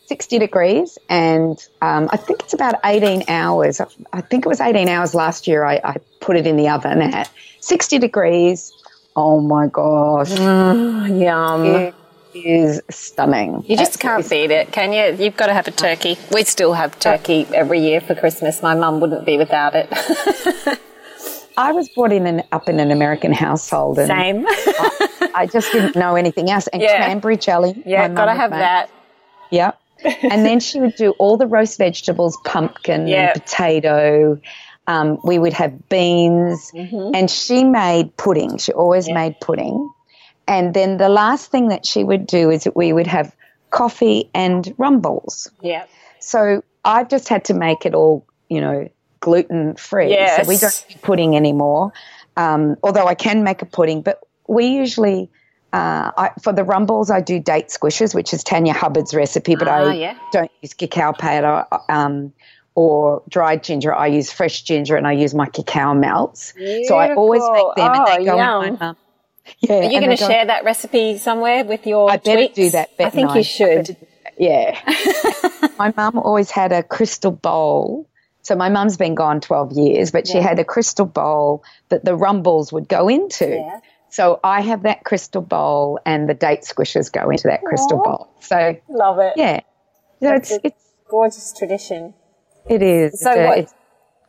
60 0.07 0.39
degrees. 0.41 0.99
And 1.09 1.57
um, 1.81 2.09
I 2.13 2.17
think 2.17 2.41
it's 2.41 2.53
about 2.53 2.75
18 2.85 3.25
hours. 3.29 3.81
I 4.13 4.21
think 4.23 4.45
it 4.45 4.49
was 4.49 4.61
18 4.61 4.89
hours 4.89 5.15
last 5.15 5.47
year. 5.47 5.65
I, 5.65 5.81
I 5.85 5.97
put 6.21 6.37
it 6.37 6.49
in 6.49 6.57
the 6.57 6.69
oven 6.69 7.01
at 7.01 7.31
60 7.61 7.99
degrees. 8.01 8.73
Oh 9.15 9.41
my 9.41 9.69
gosh. 9.69 10.31
Yum. 10.37 11.65
It 11.65 11.95
is 12.35 12.81
stunning. 12.91 13.65
You 13.69 13.77
just 13.77 14.01
can't 14.01 14.29
beat 14.29 14.51
it, 14.51 14.73
can 14.73 14.93
you? 14.93 15.25
You've 15.25 15.37
got 15.37 15.47
to 15.47 15.55
have 15.55 15.69
a 15.69 15.73
turkey. 15.73 16.19
We 16.33 16.43
still 16.43 16.73
have 16.73 16.99
turkey 16.99 17.47
every 17.55 17.81
year 17.81 18.01
for 18.01 18.17
Christmas. 18.17 18.63
My 18.63 18.75
mum 18.75 18.99
wouldn't 18.99 19.25
be 19.25 19.37
without 19.39 19.75
it. 19.77 20.81
I 21.57 21.73
was 21.73 21.89
brought 21.89 22.13
in 22.13 22.27
an, 22.27 22.43
up 22.53 22.69
in 22.69 22.81
an 22.81 22.91
American 22.91 23.33
household 23.33 23.99
and 23.99 24.09
Same. 24.09 24.45
I 25.35 25.49
just 25.51 25.73
didn't 25.73 25.97
know 25.97 26.17
anything 26.17 26.51
else. 26.51 26.67
And 26.69 26.81
Yeah. 26.83 26.97
cranberry 27.05 27.37
jelly. 27.37 27.83
yeah, 27.87 28.09
gotta 28.09 28.35
have 28.35 28.51
make. 28.51 28.61
that. 28.61 28.91
Yep. 29.51 29.79
and 30.23 30.47
then 30.47 30.61
she 30.61 30.81
would 30.81 30.95
do 30.97 31.11
all 31.19 31.37
the 31.37 31.47
roast 31.47 31.77
vegetables, 31.79 32.39
pumpkin 32.45 33.07
Yeah. 33.07 33.33
and 33.33 33.43
potato. 33.43 34.41
Um, 34.87 35.19
we 35.23 35.39
would 35.39 35.53
have 35.53 35.89
beans, 35.89 36.71
Mm-hmm. 36.75 37.15
and 37.15 37.31
she 37.31 37.65
made 37.65 38.17
pudding. 38.17 38.57
She 38.59 38.73
always 38.73 39.09
made 39.11 39.39
pudding. 39.41 39.91
And 40.49 40.73
then 40.75 40.97
the 40.97 41.09
last 41.09 41.51
thing 41.51 41.69
that 41.69 41.85
she 41.87 42.03
would 42.03 42.27
do 42.27 42.51
is 42.51 42.65
that 42.65 42.75
we 42.75 42.93
would 42.93 43.07
have 43.07 43.35
coffee 43.71 44.31
and 44.35 44.75
rum 44.79 45.01
balls. 45.01 45.51
Yeah. 45.61 45.85
So 46.19 46.63
I've 46.85 47.09
just 47.09 47.29
had 47.29 47.45
to 47.47 47.55
make 47.55 47.85
it 47.87 47.95
all, 47.95 48.25
you 48.49 48.61
know, 48.61 48.89
gluten 49.21 49.77
free. 49.77 50.17
So 50.37 50.49
we 50.49 50.57
don't 50.57 50.85
do 50.89 50.97
pudding 51.03 51.37
anymore. 51.37 51.93
Um, 52.37 52.77
although 52.83 53.07
I 53.07 53.15
can 53.15 53.45
make 53.45 53.63
a 53.63 53.67
pudding, 53.67 54.03
but 54.03 54.21
we 54.49 54.67
usually, 54.67 55.31
uh, 55.73 56.11
I, 56.17 56.31
for 56.43 56.53
the 56.53 56.65
rum 56.65 56.87
balls, 56.87 57.11
I 57.11 57.21
do 57.21 57.39
date 57.39 57.69
squishes, 57.69 58.15
which 58.15 58.33
is 58.33 58.43
Tanya 58.43 58.73
Hubbard's 58.73 59.15
recipe, 59.15 59.57
but 59.57 59.69
Ah, 59.69 59.91
I 59.91 59.95
yeah. 59.95 60.19
don't 60.33 60.51
use 60.63 60.73
cacao 60.75 61.13
powder 61.13 61.67
um, 61.89 62.33
or 62.75 63.23
dried 63.29 63.63
ginger. 63.63 63.95
I 63.95 64.07
use 64.07 64.33
fresh 64.33 64.63
ginger 64.63 64.97
and 64.97 65.07
I 65.07 65.13
use 65.13 65.35
my 65.35 65.47
cacao 65.47 65.93
melts. 65.95 66.55
So 66.87 66.97
I 66.97 67.15
always 67.15 67.43
make 67.43 67.53
Beautiful. 67.53 67.73
them 67.77 67.93
and 67.93 68.01
Oh, 68.01 68.17
they 68.19 68.25
go 68.25 68.33
in 68.33 68.39
my 68.39 68.65
yum. 68.67 68.77
mum. 68.81 68.97
Yeah, 69.59 69.75
Are 69.81 69.83
you 69.85 70.01
going 70.01 70.11
to 70.11 70.17
share 70.17 70.47
that 70.47 70.65
recipe 70.65 71.19
somewhere 71.19 71.65
with 71.65 71.87
your 71.87 72.11
I 72.11 72.17
better 72.19 72.43
tweets? 72.43 72.55
do 72.55 72.71
that. 72.71 72.91
I 73.01 73.11
think 73.11 73.31
I? 73.31 73.39
you 73.39 73.43
should. 73.45 73.77
better. 73.87 73.97
Yeah. 74.39 74.79
my 75.79 75.93
mum 75.97 76.19
always 76.19 76.51
had 76.51 76.73
a 76.73 76.83
crystal 76.83 77.33
bowl. 77.33 78.09
So 78.43 78.55
my 78.57 78.69
mum's 78.71 78.97
been 78.97 79.15
gone 79.15 79.41
12 79.41 79.73
years, 79.73 80.11
but 80.11 80.27
she 80.27 80.39
had 80.39 80.59
a 80.59 80.65
crystal 80.65 81.07
bowl 81.07 81.63
that 81.91 82.05
the 82.05 82.15
rum 82.17 82.43
balls 82.43 82.73
would 82.73 82.89
go 82.89 83.09
into. 83.09 83.47
Yeah. 83.49 83.81
So 84.09 84.41
I 84.43 84.61
have 84.63 84.83
that 84.85 85.05
crystal 85.05 85.43
bowl 85.43 86.01
and 86.07 86.29
the 86.29 86.35
date 86.35 86.63
squishers 86.63 87.13
go 87.13 87.31
into 87.31 87.49
that 87.49 87.63
crystal 87.63 88.01
Aw. 88.01 88.05
bowl. 88.05 88.35
So 88.41 88.77
Love 88.89 89.19
it. 89.21 89.35
yeah. 89.37 89.61
So 90.23 90.35
it's, 90.35 90.51
a 90.53 90.61
it's, 90.65 90.85
Gorgeous 91.09 91.53
tradition. 91.57 92.15
it 92.69 92.83
is. 92.83 93.21
So 93.21 93.31
it's 93.31 93.39
a, 93.39 93.47
what- 93.47 93.59
it's 93.59 93.75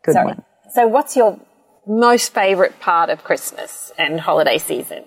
good 0.04 0.14
Sorry. 0.14 0.26
one. 0.26 0.44
So, 0.74 0.88
what's 0.88 1.16
your 1.18 1.38
most 1.86 2.34
favourite 2.34 2.80
part 2.80 3.10
of 3.10 3.24
Christmas 3.26 3.92
and 3.98 4.20
holiday 4.22 4.58
season? 4.58 5.04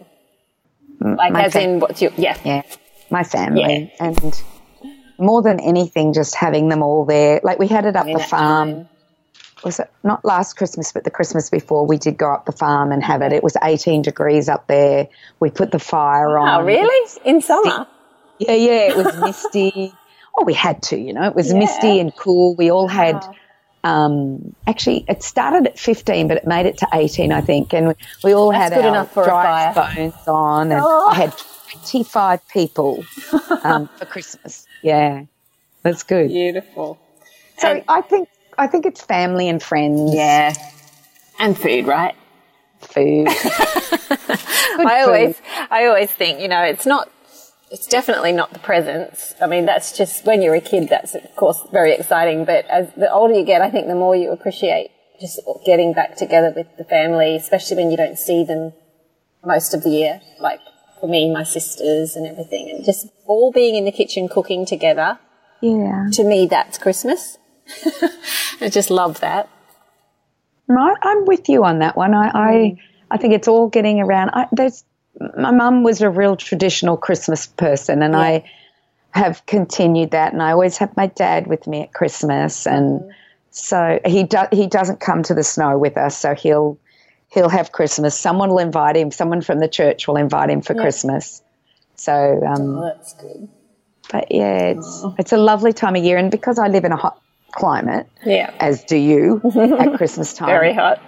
Mm, 1.01 1.17
like, 1.17 1.33
my 1.33 1.45
as 1.45 1.55
in, 1.57 1.81
what's 1.81 2.03
your 2.03 2.13
yeah? 2.17 2.37
Yeah, 2.45 2.63
my 3.11 3.25
family 3.25 3.93
and 3.99 4.43
more 5.19 5.41
than 5.43 5.59
anything, 5.61 6.13
just 6.13 6.35
having 6.35 6.69
them 6.69 6.83
all 6.83 7.05
there. 7.07 7.41
Like 7.43 7.59
we 7.59 7.67
had 7.67 7.87
it 7.87 7.97
up 7.97 8.07
the 8.07 8.19
farm. 8.19 8.75
time. 8.75 8.89
Was 9.65 9.81
it 9.81 9.91
not 10.03 10.25
last 10.25 10.55
Christmas, 10.55 10.93
but 10.93 11.05
the 11.05 11.11
Christmas 11.11 11.49
before? 11.51 11.87
We 11.87 11.97
did 11.97 12.17
go 12.19 12.33
up 12.33 12.45
the 12.47 12.53
farm 12.53 12.93
and 12.93 13.03
have 13.03 13.23
it. 13.23 13.33
It 13.33 13.43
was 13.43 13.57
18 13.63 14.03
degrees 14.03 14.49
up 14.49 14.67
there. 14.67 15.09
We 15.41 15.51
put 15.51 15.71
the 15.71 15.79
fire 15.79 16.37
on. 16.39 16.63
Oh, 16.63 16.65
really? 16.67 17.11
In 17.25 17.41
summer? 17.41 17.87
Yeah, 18.39 18.53
yeah. 18.53 18.91
It 18.91 18.97
was 18.97 19.17
misty. 19.17 19.93
oh, 20.39 20.45
we 20.45 20.53
had 20.55 20.83
to, 20.85 20.99
you 20.99 21.13
know. 21.13 21.23
It 21.27 21.35
was 21.35 21.53
misty 21.55 21.99
and 22.01 22.15
cool. 22.17 22.55
We 22.57 22.71
all 22.71 22.89
had. 22.89 23.15
Wow. 23.17 23.35
Um, 23.85 24.55
actually, 24.67 25.05
it 25.09 25.23
started 25.23 25.67
at 25.67 25.79
15, 25.79 26.27
but 26.27 26.39
it 26.39 26.47
made 26.47 26.65
it 26.65 26.79
to 26.79 26.89
18, 26.95 27.33
I 27.33 27.43
think. 27.43 27.75
And 27.75 27.95
we, 28.23 28.33
all 28.33 28.51
That's 28.51 28.63
had 28.65 28.73
good 28.75 28.85
our 28.87 28.91
enough 28.91 29.13
for 29.13 29.23
a 29.25 29.27
dry 29.27 29.73
phones 29.75 30.15
on, 30.27 30.73
and 30.73 30.81
Oh. 30.83 31.09
I 31.11 31.15
had 31.17 31.35
25 31.71 32.49
people 32.49 33.05
um, 33.63 33.89
for 33.99 34.07
Christmas. 34.07 34.67
Yeah, 34.83 35.25
that's 35.83 36.03
good. 36.03 36.29
Beautiful. 36.29 36.99
So 37.59 37.69
And- 37.69 37.85
I 37.89 38.01
think 38.01 38.29
I 38.59 38.67
think 38.67 38.87
it's 38.87 39.03
family 39.03 39.49
and 39.49 39.63
friends. 39.63 40.15
Yeah. 40.15 40.55
And 41.39 41.59
food, 41.59 41.87
right? 41.87 42.15
Food. 42.81 43.29
I 43.29 45.05
always, 45.07 45.41
I 45.71 45.87
always 45.87 46.11
think, 46.11 46.41
you 46.41 46.49
know, 46.49 46.63
it's 46.63 46.87
not, 46.87 47.11
it's 47.71 47.87
definitely 47.87 48.33
not 48.33 48.53
the 48.53 48.59
presents. 48.59 49.35
I 49.41 49.47
mean, 49.47 49.67
that's 49.67 49.97
just 49.97 50.25
when 50.25 50.43
you're 50.43 50.55
a 50.55 50.61
kid, 50.61 50.89
that's 50.89 51.15
of 51.15 51.37
course 51.37 51.61
very 51.73 51.93
exciting. 51.93 52.45
But 52.45 52.67
as 52.67 52.93
the 52.95 53.13
older 53.13 53.35
you 53.35 53.45
get, 53.45 53.63
I 53.63 53.71
think 53.71 53.87
the 53.87 53.95
more 53.95 54.15
you 54.15 54.31
appreciate 54.31 54.91
just 55.21 55.41
getting 55.65 55.93
back 55.93 56.17
together 56.17 56.53
with 56.55 56.67
the 56.77 56.85
family, 56.85 57.37
especially 57.37 57.77
when 57.77 57.91
you 57.91 57.97
don't 57.97 58.19
see 58.19 58.45
them 58.45 58.73
most 59.45 59.75
of 59.75 59.83
the 59.83 59.91
year. 59.91 60.21
Like 60.39 60.61
for 61.01 61.09
me, 61.09 61.33
my 61.33 61.43
sisters 61.45 62.17
and 62.17 62.27
everything, 62.27 62.71
and 62.71 62.85
just 62.85 63.07
all 63.27 63.53
being 63.53 63.75
in 63.75 63.85
the 63.85 63.93
kitchen 63.93 64.29
cooking 64.29 64.67
together. 64.67 65.19
yeah. 65.61 66.09
To 66.13 66.25
me, 66.25 66.47
that's 66.47 66.79
Christmas. 66.79 67.39
I 68.61 68.69
just 68.69 68.91
love 68.91 69.21
that. 69.21 69.49
Right, 70.67 70.97
I'm 71.03 71.25
with 71.27 71.49
you 71.49 71.65
on 71.65 71.81
that 71.81 71.97
one. 71.97 72.15
I, 72.15 72.31
I, 72.35 72.77
I 73.11 73.17
think 73.19 73.35
it's 73.35 73.49
all 73.49 73.69
getting 73.69 74.01
around. 74.01 74.31
I, 74.31 74.47
there's, 74.53 74.85
my 75.37 75.51
mum 75.51 75.83
was 75.83 76.01
a 76.01 76.09
real 76.09 76.37
traditional 76.37 76.97
Christmas 76.97 77.47
person, 77.47 78.03
and 78.03 78.17
I 78.17 78.51
have 79.11 79.45
continued 79.47 80.11
that. 80.13 80.33
And 80.33 80.43
I 80.43 80.53
always 80.53 80.79
have 80.79 80.97
my 80.97 81.07
dad 81.09 81.47
with 81.47 81.67
me 81.67 81.83
at 81.83 81.93
Christmas, 81.93 82.67
and 82.67 83.03
so 83.51 84.01
he 84.07 84.25
do, 84.25 84.39
he 84.53 84.67
doesn't 84.67 85.01
come 85.01 85.23
to 85.25 85.35
the 85.35 85.45
snow 85.45 85.79
with 85.79 85.97
us, 85.99 86.17
so 86.17 86.35
he'll 86.35 86.79
he'll 87.29 87.51
have 87.51 87.71
Christmas. 87.73 88.19
Someone 88.19 88.49
will 88.51 88.59
invite 88.59 88.97
him. 88.97 89.11
Someone 89.11 89.43
from 89.43 89.59
the 89.59 89.69
church 89.69 90.09
will 90.09 90.17
invite 90.17 90.49
him 90.51 90.63
for 90.63 90.75
Christmas. 90.75 91.43
So, 91.97 92.41
um, 92.47 92.77
Well, 92.79 92.95
that's 92.97 93.13
good. 93.15 93.49
but 94.11 94.33
yeah, 94.33 94.71
it's 94.71 95.05
it's 95.19 95.33
a 95.33 95.37
lovely 95.37 95.73
time 95.75 95.95
of 95.95 96.03
year, 96.03 96.17
and 96.17 96.31
because 96.31 96.59
I 96.59 96.69
live 96.69 96.85
in 96.85 96.91
a 96.93 96.97
hot 96.97 97.21
climate, 97.55 98.07
Yeah. 98.25 98.53
as 98.61 98.85
do 98.85 98.97
you 98.97 99.41
at 99.57 99.95
Christmas 99.97 100.33
time, 100.35 100.49
Very 100.49 100.73
hot. 100.75 101.01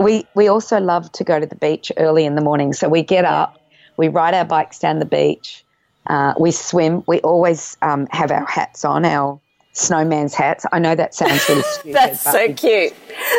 we 0.00 0.24
we 0.34 0.48
also 0.48 0.80
love 0.80 1.10
to 1.12 1.24
go 1.24 1.38
to 1.40 1.46
the 1.46 1.56
beach 1.56 1.90
early 1.96 2.24
in 2.24 2.34
the 2.34 2.42
morning. 2.42 2.72
So 2.72 2.88
we 2.88 3.02
get 3.02 3.24
up, 3.24 3.60
we 3.96 4.08
ride 4.08 4.34
our 4.34 4.44
bikes 4.44 4.78
down 4.78 4.98
the 4.98 5.04
beach, 5.06 5.64
uh, 6.08 6.34
we 6.38 6.50
swim. 6.50 7.02
We 7.06 7.20
always 7.20 7.76
um, 7.82 8.06
have 8.10 8.30
our 8.30 8.44
hats 8.46 8.84
on, 8.84 9.04
our 9.04 9.40
snowman's 9.74 10.34
hats. 10.34 10.66
I 10.72 10.78
know 10.78 10.94
that 10.94 11.14
sounds 11.14 11.48
really 11.48 11.62
stupid. 11.74 11.94
That's 11.94 12.20
so 12.22 12.46
we, 12.46 12.52
cute. 12.52 12.92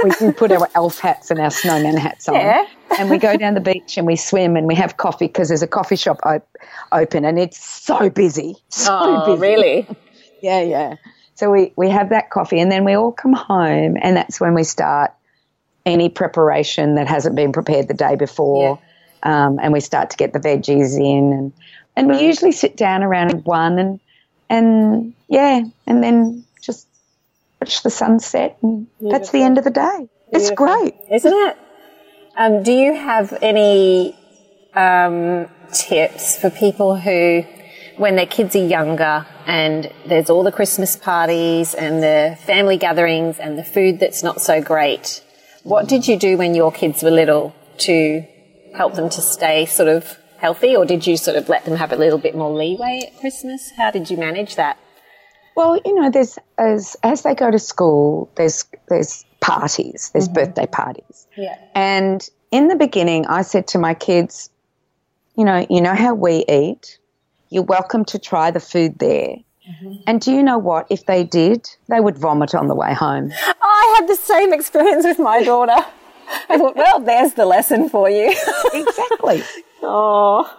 we 0.03 0.09
do 0.11 0.31
put 0.31 0.51
our 0.51 0.67
elf 0.73 0.97
hats 0.99 1.29
and 1.29 1.39
our 1.39 1.51
snowman 1.51 1.95
hats 1.97 2.27
on. 2.27 2.35
Yeah. 2.35 2.65
and 2.97 3.09
we 3.09 3.17
go 3.19 3.37
down 3.37 3.53
the 3.53 3.61
beach 3.61 3.97
and 3.97 4.07
we 4.07 4.15
swim 4.15 4.55
and 4.55 4.65
we 4.67 4.73
have 4.75 4.97
coffee 4.97 5.27
because 5.27 5.49
there's 5.49 5.61
a 5.61 5.67
coffee 5.67 5.95
shop 5.95 6.19
op- 6.23 6.47
open 6.91 7.23
and 7.25 7.37
it's 7.37 7.63
so 7.63 8.09
busy. 8.09 8.55
So 8.69 8.97
Oh, 8.99 9.25
busy. 9.35 9.41
really? 9.41 9.87
Yeah, 10.41 10.59
yeah. 10.61 10.95
So 11.35 11.49
we, 11.49 11.73
we 11.75 11.89
have 11.89 12.09
that 12.09 12.29
coffee 12.29 12.59
and 12.59 12.71
then 12.71 12.85
we 12.85 12.93
all 12.93 13.11
come 13.11 13.33
home 13.33 13.97
and 14.01 14.15
that's 14.15 14.39
when 14.39 14.53
we 14.53 14.63
start 14.63 15.11
any 15.85 16.09
preparation 16.09 16.95
that 16.95 17.07
hasn't 17.07 17.35
been 17.35 17.51
prepared 17.51 17.87
the 17.87 17.93
day 17.93 18.15
before. 18.15 18.79
Um, 19.23 19.59
and 19.61 19.71
we 19.71 19.79
start 19.79 20.11
to 20.11 20.17
get 20.17 20.33
the 20.33 20.39
veggies 20.39 20.97
in 20.97 21.33
and, 21.33 21.53
and 21.95 22.07
we 22.07 22.25
usually 22.25 22.51
sit 22.51 22.75
down 22.75 23.03
around 23.03 23.45
one 23.45 23.79
and 23.79 23.99
and 24.49 25.13
yeah, 25.27 25.63
and 25.87 26.03
then 26.03 26.43
just 26.61 26.87
watch 27.59 27.83
the 27.83 27.89
sunset 27.89 28.57
and 28.61 28.87
that's 28.99 29.31
the 29.31 29.41
end 29.41 29.57
of 29.57 29.63
the 29.63 29.71
day. 29.71 30.09
It's 30.31 30.49
Beautiful. 30.49 30.67
great. 30.67 30.95
Isn't 31.11 31.33
it? 31.33 31.57
Um, 32.35 32.63
do 32.63 32.71
you 32.71 32.93
have 32.93 33.37
any 33.41 34.17
um, 34.73 35.47
tips 35.71 36.39
for 36.39 36.49
people 36.49 36.95
who, 36.95 37.45
when 37.97 38.15
their 38.15 38.25
kids 38.25 38.55
are 38.55 38.65
younger 38.65 39.25
and 39.45 39.91
there's 40.05 40.29
all 40.29 40.43
the 40.43 40.51
Christmas 40.51 40.95
parties 40.95 41.73
and 41.73 42.01
the 42.01 42.37
family 42.45 42.77
gatherings 42.77 43.39
and 43.39 43.57
the 43.57 43.63
food 43.63 43.99
that's 43.99 44.23
not 44.23 44.41
so 44.41 44.61
great, 44.61 45.23
what 45.63 45.87
did 45.87 46.07
you 46.07 46.17
do 46.17 46.37
when 46.37 46.55
your 46.55 46.71
kids 46.71 47.03
were 47.03 47.11
little 47.11 47.55
to 47.79 48.25
help 48.75 48.95
them 48.95 49.09
to 49.09 49.21
stay 49.21 49.65
sort 49.65 49.89
of 49.89 50.17
healthy, 50.37 50.75
or 50.75 50.85
did 50.85 51.07
you 51.07 51.15
sort 51.15 51.37
of 51.37 51.47
let 51.47 51.63
them 51.65 51.77
have 51.77 51.91
a 51.91 51.95
little 51.95 52.19
bit 52.19 52.35
more 52.35 52.51
leeway 52.51 53.01
at 53.07 53.19
Christmas? 53.19 53.71
How 53.77 53.91
did 53.91 54.09
you 54.09 54.17
manage 54.17 54.55
that? 54.57 54.77
Well, 55.55 55.79
you 55.85 55.95
know, 55.95 56.09
there's 56.09 56.37
as 56.57 56.97
as 57.03 57.21
they 57.21 57.35
go 57.35 57.49
to 57.49 57.59
school, 57.59 58.29
there's 58.35 58.65
there's 58.89 59.23
parties, 59.39 60.09
there's 60.11 60.27
mm-hmm. 60.27 60.33
birthday 60.33 60.65
parties. 60.65 61.27
Yeah. 61.37 61.57
And 61.75 62.27
in 62.51 62.67
the 62.67 62.75
beginning, 62.75 63.25
I 63.27 63.43
said 63.43 63.67
to 63.69 63.77
my 63.77 63.93
kids, 63.93 64.49
you 65.35 65.45
know, 65.45 65.65
you 65.69 65.81
know 65.81 65.95
how 65.95 66.13
we 66.13 66.43
eat. 66.49 66.99
You're 67.53 67.61
welcome 67.61 68.03
to 68.05 68.17
try 68.17 68.49
the 68.49 68.59
food 68.59 68.97
there. 68.97 69.35
Mm-hmm. 69.69 69.93
And 70.07 70.19
do 70.19 70.31
you 70.31 70.41
know 70.41 70.57
what? 70.57 70.87
If 70.89 71.05
they 71.05 71.23
did, 71.23 71.69
they 71.87 71.99
would 71.99 72.17
vomit 72.17 72.55
on 72.55 72.67
the 72.67 72.73
way 72.73 72.95
home. 72.95 73.31
I 73.31 73.95
had 73.95 74.09
the 74.09 74.15
same 74.15 74.51
experience 74.51 75.05
with 75.05 75.19
my 75.19 75.43
daughter. 75.43 75.85
I 76.49 76.57
thought, 76.57 76.75
well, 76.75 76.99
there's 76.99 77.35
the 77.35 77.45
lesson 77.45 77.89
for 77.89 78.09
you. 78.09 78.35
exactly. 78.73 79.43
oh, 79.83 80.51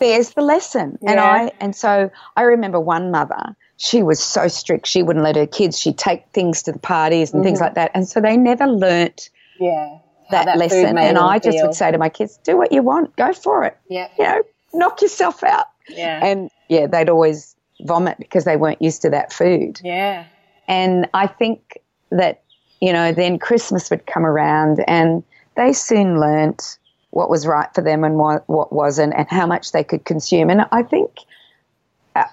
There's 0.00 0.30
the 0.30 0.40
lesson. 0.40 0.98
And 1.06 1.20
I 1.20 1.52
and 1.60 1.76
so 1.76 2.10
I 2.34 2.42
remember 2.42 2.80
one 2.80 3.10
mother, 3.10 3.54
she 3.76 4.02
was 4.02 4.18
so 4.18 4.48
strict. 4.48 4.86
She 4.86 5.02
wouldn't 5.02 5.26
let 5.26 5.36
her 5.36 5.46
kids, 5.46 5.78
she'd 5.78 5.98
take 5.98 6.28
things 6.32 6.62
to 6.62 6.72
the 6.72 6.78
parties 6.78 7.34
and 7.34 7.44
things 7.44 7.58
mm-hmm. 7.58 7.64
like 7.64 7.74
that. 7.74 7.90
And 7.92 8.08
so 8.08 8.22
they 8.22 8.38
never 8.38 8.66
learnt 8.66 9.28
yeah. 9.60 9.98
that, 10.30 10.48
food 10.48 10.58
lesson. 10.58 10.96
And 10.96 11.18
I 11.18 11.40
just 11.40 11.58
feel. 11.58 11.66
would 11.66 11.74
say 11.74 11.90
to 11.90 11.98
my 11.98 12.08
kids, 12.08 12.38
do 12.42 12.56
what 12.56 12.72
you 12.72 12.82
want, 12.82 13.14
go 13.16 13.34
for 13.34 13.64
it. 13.64 13.76
Yeah. 13.90 14.08
You 14.18 14.24
know, 14.24 14.42
knock 14.72 15.02
yourself 15.02 15.44
out. 15.44 15.66
Yeah. 15.88 16.24
And 16.24 16.50
yeah, 16.68 16.86
they'd 16.86 17.08
always 17.08 17.56
vomit 17.82 18.18
because 18.18 18.44
they 18.44 18.56
weren't 18.56 18.82
used 18.82 19.02
to 19.02 19.10
that 19.10 19.32
food. 19.32 19.80
yeah. 19.84 20.26
And 20.68 21.08
I 21.14 21.26
think 21.26 21.80
that, 22.10 22.42
you 22.80 22.92
know, 22.92 23.12
then 23.12 23.38
Christmas 23.38 23.88
would 23.90 24.06
come 24.06 24.26
around 24.26 24.84
and 24.86 25.24
they 25.56 25.72
soon 25.72 26.20
learnt 26.20 26.78
what 27.10 27.30
was 27.30 27.46
right 27.46 27.68
for 27.74 27.80
them 27.80 28.04
and 28.04 28.16
what, 28.16 28.46
what 28.48 28.72
wasn't 28.72 29.14
and 29.16 29.26
how 29.30 29.46
much 29.46 29.72
they 29.72 29.82
could 29.82 30.04
consume. 30.04 30.50
And 30.50 30.66
I 30.70 30.82
think, 30.82 31.10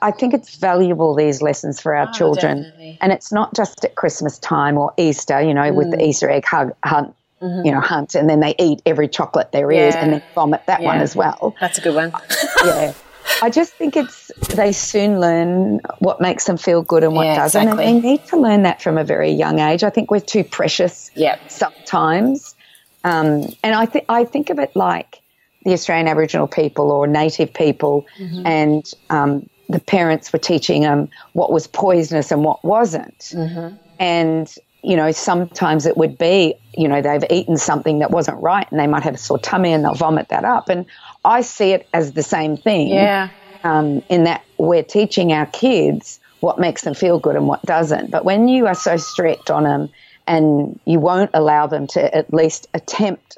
I 0.02 0.12
think 0.12 0.34
it's 0.34 0.58
valuable, 0.58 1.15
these 1.15 1.41
lessons 1.41 1.80
for 1.80 1.96
our 1.96 2.10
oh, 2.10 2.12
children. 2.12 2.63
definitely. 2.63 2.98
And 3.02 3.13
it's 3.13 3.32
not 3.32 3.56
just 3.56 3.86
at 3.86 3.96
Christmas 3.96 4.38
time 4.39 4.78
or 4.78 4.94
Easter, 4.98 5.41
you 5.41 5.54
know, 5.54 5.72
with 5.72 5.91
the 5.91 5.98
mm. 5.98 6.08
Easter 6.08 6.30
egg 6.30 6.46
hug, 6.46 6.74
hunt, 6.84 7.15
mm-hmm. 7.41 7.65
you 7.65 7.72
know, 7.72 7.80
hunt, 7.80 8.15
and 8.15 8.30
then 8.30 8.41
they 8.41 8.54
eat 8.60 8.82
every 8.86 9.08
chocolate 9.08 9.54
there 9.54 9.72
is 9.72 9.96
Yeah. 9.96 10.04
and 10.04 10.13
then 10.13 10.24
vomit 10.34 10.62
that 10.65 10.82
one 10.82 10.98
as 10.98 11.15
well 11.15 11.56
That's 11.62 11.78
a 11.78 11.82
good 11.82 11.96
one. 11.96 12.12
yeah. 12.65 12.94
I 13.42 13.50
just 13.50 13.74
think 13.74 13.96
it's 13.98 14.32
they 14.56 14.72
soon 14.72 15.20
learn 15.20 15.82
what 16.00 16.22
makes 16.22 16.46
them 16.46 16.58
feel 16.58 16.82
good 16.82 17.04
and 17.04 17.14
what 17.14 17.26
Yeah, 17.26 17.36
doesn't, 17.36 17.62
exactly. 17.62 17.86
and 17.86 18.04
they 18.04 18.08
need 18.10 18.26
to 18.28 18.38
learn 18.38 18.64
that 18.64 18.82
from 18.82 18.98
a 18.98 19.04
very 19.04 19.32
young 19.32 19.60
age. 19.60 19.84
I 19.84 19.90
think 19.90 20.10
we're 20.12 20.20
too 20.20 20.44
precious 20.44 21.12
Yep. 21.16 21.40
sometimes, 21.52 22.56
um, 23.04 23.44
and 23.64 23.76
I 23.76 23.86
think 23.86 24.06
I 24.10 24.24
think 24.26 24.50
of 24.50 24.60
it 24.60 24.76
like 24.76 25.22
the 25.64 25.74
Australian 25.74 26.08
Aboriginal 26.08 26.48
people 26.48 26.92
or 26.92 27.08
Native 27.08 27.54
people, 27.54 28.06
Mm-hmm. 28.20 28.48
and 28.48 28.92
um, 29.10 29.50
the 29.70 29.80
parents 29.80 30.32
were 30.32 30.40
teaching 30.40 30.82
them 30.84 31.10
what 31.34 31.52
was 31.52 31.68
poisonous 31.68 32.32
and 32.32 32.44
what 32.44 32.64
wasn't, 32.64 33.20
Mm-hmm. 33.20 33.76
and 34.00 34.56
you 34.84 34.96
know 34.96 35.12
sometimes 35.12 35.88
it 35.88 35.98
would 35.98 36.16
be 36.18 36.54
you 36.78 36.88
know 36.88 37.02
they've 37.02 37.24
eaten 37.32 37.58
something 37.58 38.00
that 38.00 38.12
wasn't 38.12 38.40
right 38.42 38.68
and 38.70 38.80
they 38.80 38.86
might 38.86 39.02
have 39.02 39.16
a 39.16 39.18
sore 39.18 39.40
tummy 39.40 39.74
and 39.74 39.84
they'll 39.84 39.96
vomit 39.96 40.30
that 40.30 40.46
up 40.46 40.70
and 40.70 40.86
i 41.26 41.42
see 41.42 41.72
it 41.72 41.88
as 41.94 42.14
the 42.14 42.24
same 42.24 42.56
thing 42.58 42.90
Yeah. 42.90 43.30
um, 43.64 44.02
in 44.10 44.24
that 44.26 44.44
we're 44.58 44.84
teaching 44.84 45.34
our 45.34 45.46
kids 45.48 46.20
what 46.40 46.60
makes 46.60 46.84
them 46.84 46.94
feel 46.94 47.20
good 47.20 47.36
and 47.36 47.48
what 47.48 47.62
doesn't 47.64 48.12
but 48.12 48.24
when 48.26 48.48
you 48.48 48.68
are 48.68 48.76
so 48.76 48.98
strict 48.98 49.50
on 49.50 49.64
them 49.64 49.90
and 50.28 50.80
you 50.86 51.00
won't 51.00 51.32
allow 51.34 51.68
them 51.68 51.88
to 51.88 52.16
at 52.16 52.34
least 52.34 52.68
attempt 52.74 53.38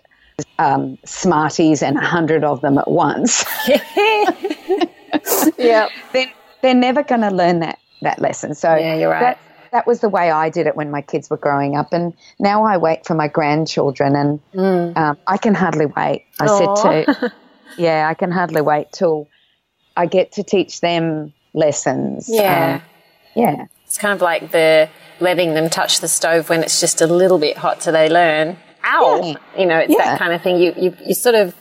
um, 0.60 0.98
smarties 1.06 1.82
and 1.82 1.98
a 1.98 2.02
hundred 2.06 2.44
of 2.44 2.62
them 2.62 2.78
at 2.78 2.90
once 2.90 3.44
Yeah. 5.58 5.88
then 6.14 6.28
they're 6.62 6.74
never 6.74 7.04
going 7.04 7.22
to 7.22 7.30
learn 7.30 7.60
that 7.60 7.80
that 8.02 8.20
lesson. 8.20 8.54
So 8.56 8.76
Yeah, 8.76 8.96
you're 8.96 9.10
right. 9.10 9.22
That, 9.22 9.40
that 9.72 9.88
was 9.88 10.00
the 10.02 10.10
way 10.10 10.32
I 10.32 10.50
did 10.50 10.68
it 10.68 10.76
when 10.76 10.92
my 10.92 11.02
kids 11.02 11.30
were 11.30 11.38
growing 11.38 11.76
up, 11.76 11.92
and 11.92 12.14
now 12.40 12.64
I 12.64 12.78
wait 12.78 13.06
for 13.06 13.16
my 13.16 13.28
grandchildren, 13.28 14.16
and 14.16 14.40
Mm. 14.54 14.98
um, 14.98 15.18
I 15.28 15.38
can 15.38 15.54
hardly 15.54 15.88
wait. 15.88 16.26
I 16.40 16.48
said 16.48 16.70
to, 16.84 17.32
yeah, 17.78 18.08
I 18.10 18.14
can 18.14 18.32
hardly 18.32 18.62
wait 18.62 18.92
till 18.92 19.28
I 19.96 20.06
get 20.06 20.34
to 20.34 20.44
teach 20.44 20.82
them 20.82 21.34
lessons. 21.54 22.28
Yeah. 22.30 22.76
Um, 22.76 22.82
yeah, 23.36 23.66
It's 23.86 23.98
kind 23.98 24.14
of 24.14 24.22
like 24.22 24.52
the 24.52 24.90
letting 25.20 25.54
them 25.54 25.70
touch 25.70 26.00
the 26.00 26.08
stove 26.08 26.50
when 26.50 26.64
it's 26.64 26.80
just 26.80 27.02
a 27.02 27.08
little 27.08 27.38
bit 27.40 27.58
hot 27.58 27.84
so 27.84 27.92
they 27.92 28.10
learn. 28.10 28.58
Ow! 28.84 29.22
Yeah. 29.24 29.60
You 29.60 29.66
know, 29.66 29.78
it's 29.80 29.92
Yeah. 29.92 29.98
that 30.06 30.20
kind 30.20 30.34
of 30.34 30.42
thing. 30.42 30.58
You, 30.58 30.74
you, 30.78 30.98
you're 31.06 31.14
sort 31.16 31.36
of 31.36 31.56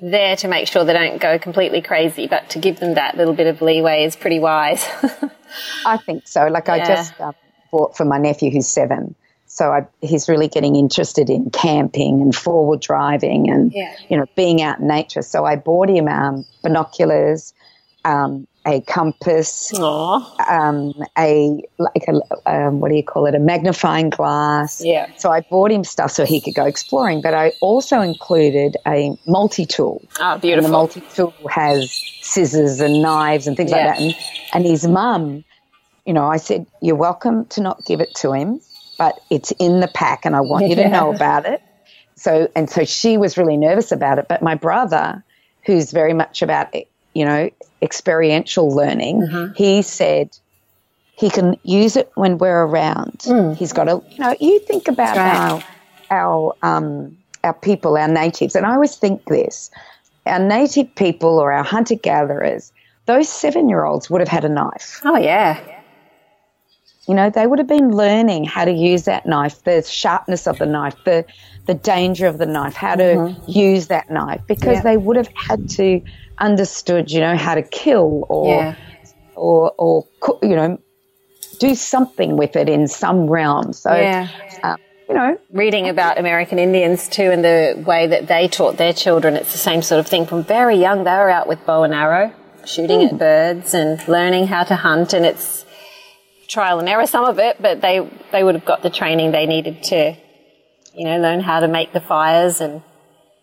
there 0.00 0.36
to 0.36 0.48
make 0.48 0.68
sure 0.68 0.84
they 0.84 0.92
don't 0.92 1.20
go 1.20 1.38
completely 1.38 1.82
crazy, 1.82 2.26
but 2.28 2.50
to 2.50 2.58
give 2.58 2.78
them 2.80 2.94
that 2.94 3.16
little 3.16 3.34
bit 3.34 3.46
of 3.48 3.60
leeway 3.60 4.04
is 4.04 4.14
pretty 4.16 4.38
wise. 4.38 4.86
I 5.86 5.96
think 5.98 6.26
so. 6.28 6.46
Like 6.48 6.68
I 6.68 6.84
just 6.84 7.20
um, 7.20 7.34
bought 7.72 7.96
for 7.96 8.04
my 8.04 8.18
nephew 8.18 8.50
who's 8.50 8.68
seven. 8.68 9.14
So 9.58 9.72
I, 9.72 9.80
he's 10.02 10.28
really 10.28 10.46
getting 10.46 10.76
interested 10.76 11.28
in 11.28 11.50
camping 11.50 12.22
and 12.22 12.32
forward 12.32 12.80
driving 12.80 13.50
and 13.50 13.72
Yeah. 13.72 13.92
you 14.08 14.16
know 14.16 14.26
being 14.36 14.62
out 14.62 14.78
in 14.78 14.86
nature. 14.86 15.20
So 15.22 15.44
I 15.44 15.56
bought 15.56 15.88
him 15.90 16.06
um, 16.06 16.44
binoculars 16.62 17.52
um, 18.04 18.46
a 18.64 18.80
compass, 18.82 19.72
um, 20.48 20.92
a 21.18 21.60
like 21.78 22.04
a 22.06 22.14
um, 22.48 22.78
what 22.78 22.90
do 22.90 22.94
you 22.94 23.02
call 23.02 23.26
it? 23.26 23.34
A 23.34 23.40
magnifying 23.40 24.10
glass. 24.10 24.80
Yeah. 24.84 25.10
So 25.16 25.30
I 25.32 25.40
bought 25.40 25.72
him 25.72 25.82
stuff 25.82 26.12
so 26.12 26.24
he 26.24 26.40
could 26.40 26.54
go 26.54 26.64
exploring, 26.64 27.20
but 27.20 27.34
I 27.34 27.50
also 27.60 28.00
included 28.00 28.76
a 28.86 29.18
multi 29.26 29.66
tool. 29.66 30.00
Oh, 30.20 30.38
And 30.40 30.64
the 30.64 30.68
multi 30.68 31.02
tool 31.14 31.34
has 31.50 31.90
scissors 32.20 32.80
and 32.80 33.02
knives 33.02 33.48
and 33.48 33.56
things 33.56 33.72
Yeah. 33.72 33.78
like 33.78 33.86
that. 33.96 34.00
And, 34.02 34.14
and 34.54 34.64
his 34.64 34.86
mum, 34.86 35.44
you 36.06 36.12
know, 36.12 36.28
I 36.28 36.36
said, 36.36 36.64
You're 36.80 36.94
welcome 36.96 37.46
to 37.46 37.60
not 37.60 37.84
give 37.86 38.00
it 38.00 38.14
to 38.16 38.32
him, 38.32 38.60
but 38.98 39.18
it's 39.30 39.52
in 39.52 39.80
the 39.80 39.88
pack 39.88 40.24
and 40.26 40.34
I 40.36 40.40
want 40.40 40.66
you 40.68 40.74
to 40.76 40.88
know 40.88 41.14
about 41.14 41.46
it. 41.46 41.62
So, 42.16 42.50
and 42.56 42.68
so 42.68 42.84
she 42.84 43.16
was 43.16 43.38
really 43.38 43.56
nervous 43.56 43.92
about 43.92 44.18
it. 44.18 44.26
But 44.28 44.42
my 44.42 44.56
brother, 44.56 45.22
who's 45.64 45.92
very 45.92 46.12
much 46.14 46.42
about, 46.42 46.74
you 47.14 47.24
know, 47.24 47.48
experiential 47.80 48.68
learning, 48.74 49.20
Mm-hmm. 49.20 49.52
he 49.54 49.82
said, 49.82 50.36
he 51.16 51.30
can 51.30 51.56
use 51.62 51.96
it 51.96 52.10
when 52.14 52.38
we're 52.38 52.64
around. 52.64 53.22
He's 53.56 53.72
got 53.72 53.88
a, 53.88 54.02
you 54.10 54.18
know, 54.18 54.34
you 54.40 54.60
think 54.60 54.88
about 54.88 55.16
Mm. 55.16 55.20
Right. 55.20 55.64
our, 56.10 56.14
our, 56.18 56.54
um, 56.62 57.18
our 57.44 57.54
people, 57.54 57.96
our 57.96 58.08
natives, 58.08 58.54
and 58.56 58.66
I 58.66 58.74
always 58.74 58.96
think 58.96 59.24
this 59.26 59.70
our 60.26 60.38
native 60.38 60.94
people 60.94 61.38
or 61.38 61.52
our 61.52 61.64
hunter 61.64 61.94
gatherers, 61.94 62.70
those 63.06 63.28
seven 63.30 63.68
year 63.68 63.84
olds 63.84 64.10
would 64.10 64.20
have 64.20 64.28
had 64.28 64.44
a 64.44 64.48
knife. 64.48 65.00
Oh, 65.04 65.16
yeah. 65.16 65.58
You 67.08 67.14
know, 67.14 67.30
they 67.30 67.46
would 67.46 67.58
have 67.58 67.66
been 67.68 67.90
learning 67.90 68.44
how 68.44 68.66
to 68.66 68.70
use 68.72 69.04
that 69.04 69.24
knife, 69.24 69.64
the 69.64 69.82
sharpness 69.82 70.46
of 70.46 70.58
the 70.58 70.66
knife, 70.66 70.94
the 71.04 71.24
the 71.66 71.74
danger 71.74 72.26
of 72.26 72.38
the 72.38 72.46
knife, 72.46 72.74
how 72.74 72.94
to 72.96 73.34
use 73.46 73.88
that 73.88 74.10
knife, 74.10 74.40
because 74.46 74.76
Yeah. 74.78 74.82
they 74.82 74.96
would 74.96 75.16
have 75.16 75.28
had 75.34 75.68
to 75.70 76.00
understood, 76.38 77.10
you 77.10 77.20
know, 77.20 77.36
how 77.36 77.54
to 77.54 77.62
kill 77.62 78.24
or 78.28 78.46
Yeah. 78.62 78.74
or 79.34 79.72
or 79.78 80.04
you 80.42 80.54
know, 80.56 80.78
do 81.58 81.74
something 81.74 82.36
with 82.36 82.56
it 82.56 82.68
in 82.68 82.88
some 82.88 83.26
realm. 83.26 83.72
So, 83.72 83.94
Yeah. 83.94 84.28
um, 84.62 84.76
you 85.08 85.14
know, 85.14 85.36
reading 85.50 85.88
about 85.88 86.18
American 86.18 86.58
Indians 86.58 87.08
too 87.08 87.30
and 87.30 87.42
the 87.42 87.82
way 87.86 88.06
that 88.06 88.26
they 88.28 88.48
taught 88.48 88.76
their 88.76 88.92
children. 88.92 89.34
It's 89.36 89.52
the 89.52 89.58
same 89.58 89.80
sort 89.82 89.98
of 89.98 90.06
thing. 90.06 90.26
From 90.26 90.42
very 90.44 90.76
young, 90.76 91.04
they 91.04 91.12
were 91.12 91.30
out 91.30 91.46
with 91.48 91.64
bow 91.64 91.84
and 91.84 91.94
arrow, 91.94 92.32
shooting 92.66 93.02
at 93.04 93.18
birds 93.18 93.72
and 93.72 94.06
learning 94.08 94.46
how 94.48 94.64
to 94.64 94.76
hunt. 94.76 95.14
And 95.14 95.24
it's 95.24 95.64
trial 96.48 96.78
and 96.78 96.88
error, 96.88 97.06
some 97.06 97.24
of 97.24 97.38
it, 97.38 97.60
but 97.60 97.80
they, 97.80 98.08
they 98.32 98.42
would 98.42 98.54
have 98.54 98.64
got 98.64 98.82
the 98.82 98.90
training 98.90 99.30
they 99.30 99.46
needed 99.46 99.82
to, 99.84 100.16
you 100.94 101.04
know, 101.04 101.18
learn 101.18 101.40
how 101.40 101.60
to 101.60 101.68
make 101.68 101.92
the 101.92 102.00
fires 102.00 102.60
and 102.60 102.82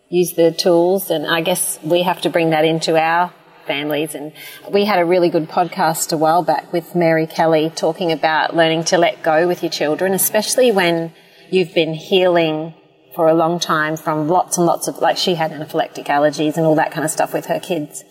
use 0.09 0.33
the 0.33 0.51
tools. 0.51 1.09
And 1.09 1.25
I 1.25 1.41
guess 1.41 1.79
we 1.83 2.03
have 2.03 2.21
to 2.21 2.29
bring 2.29 2.49
that 2.49 2.65
into 2.65 2.97
our 2.97 3.33
families. 3.67 4.15
And 4.15 4.33
we 4.71 4.85
had 4.85 4.99
a 4.99 5.05
really 5.05 5.29
good 5.29 5.49
podcast 5.49 6.11
a 6.13 6.17
while 6.17 6.43
back 6.43 6.73
with 6.73 6.95
Mary 6.95 7.27
Kelly 7.27 7.71
talking 7.73 8.11
about 8.11 8.55
learning 8.55 8.85
to 8.85 8.97
let 8.97 9.23
go 9.23 9.47
with 9.47 9.63
your 9.63 9.71
children, 9.71 10.13
especially 10.13 10.71
when 10.71 11.13
you've 11.51 11.73
been 11.73 11.93
healing 11.93 12.73
for 13.15 13.27
a 13.29 13.33
long 13.33 13.59
time 13.59 13.95
from 13.95 14.27
lots 14.27 14.57
and 14.57 14.65
lots 14.65 14.87
of, 14.87 14.97
like 14.97 15.17
she 15.17 15.35
had 15.35 15.51
anaphylactic 15.51 16.05
allergies 16.07 16.57
and 16.57 16.65
all 16.65 16.75
that 16.75 16.91
kind 16.91 17.05
of 17.05 17.11
stuff 17.11 17.33
with 17.33 17.45
her 17.45 17.59
kids. 17.59 18.03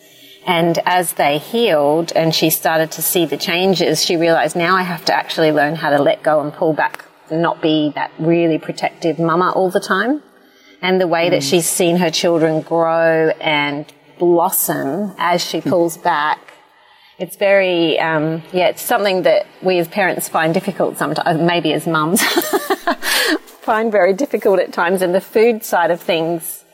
And 0.45 0.77
as 0.85 1.13
they 1.13 1.39
healed 1.39 2.11
and 2.15 2.33
she 2.33 2.49
started 2.49 2.91
to 2.91 3.01
see 3.01 3.25
the 3.25 3.37
changes, 3.37 4.05
she 4.05 4.15
realized 4.15 4.55
now 4.55 4.75
I 4.75 4.83
have 4.83 5.03
to 5.05 5.13
actually 5.13 5.51
learn 5.51 5.75
how 5.75 5.89
to 5.89 6.01
let 6.01 6.21
go 6.21 6.39
and 6.41 6.53
pull 6.53 6.73
back 6.73 7.05
and 7.29 7.41
not 7.41 7.61
be 7.61 7.91
that 7.95 8.11
really 8.19 8.59
protective 8.59 9.17
mama 9.17 9.51
all 9.55 9.71
the 9.71 9.79
time. 9.79 10.21
And 10.81 11.01
the 11.01 11.07
way 11.07 11.29
that 11.29 11.41
mm. 11.41 11.49
she's 11.49 11.67
seen 11.67 11.97
her 11.97 12.11
children 12.11 12.61
grow 12.61 13.29
and 13.41 13.91
blossom 14.19 15.13
as 15.17 15.43
she 15.43 15.59
hmm. 15.59 15.69
pulls 15.69 15.97
back 15.97 16.45
it's 17.17 17.37
very, 17.37 17.97
um, 17.99 18.43
yeah, 18.51 18.67
it's 18.67 18.81
something 18.81 19.21
that 19.21 19.47
we 19.61 19.79
as 19.79 19.87
parents 19.87 20.27
find 20.27 20.53
difficult 20.53 20.97
sometimes, 20.97 21.25
uh, 21.25 21.41
maybe 21.41 21.71
as 21.71 21.87
mums, 21.87 22.21
find 23.61 23.91
very 23.91 24.13
difficult 24.13 24.59
at 24.59 24.73
times. 24.73 25.01
And 25.01 25.15
the 25.15 25.21
food 25.21 25.63
side 25.63 25.91
of 25.91 26.01
things, 26.01 26.64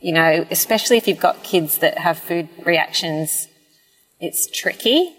you 0.00 0.12
know, 0.12 0.46
especially 0.50 0.96
if 0.96 1.06
you've 1.06 1.20
got 1.20 1.42
kids 1.42 1.78
that 1.78 1.98
have 1.98 2.18
food 2.18 2.48
reactions, 2.64 3.48
it's 4.20 4.46
tricky, 4.50 5.14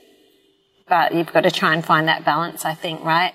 but 0.88 1.14
you've 1.14 1.32
got 1.32 1.42
to 1.42 1.52
try 1.52 1.74
and 1.74 1.86
find 1.86 2.08
that 2.08 2.26
balance, 2.26 2.66
I 2.66 2.74
think, 2.74 3.04
right? 3.04 3.34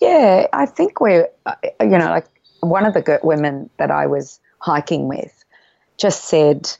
Yeah, 0.00 0.46
I 0.52 0.66
think 0.66 1.00
we're, 1.00 1.28
uh, 1.44 1.54
you 1.80 1.98
know, 1.98 2.08
like 2.08 2.26
one 2.60 2.86
of 2.86 2.94
the 2.94 3.20
women 3.22 3.68
that 3.78 3.90
I 3.90 4.06
was 4.06 4.40
hiking 4.60 5.08
with 5.08 5.44
just 5.98 6.24
said, 6.24 6.70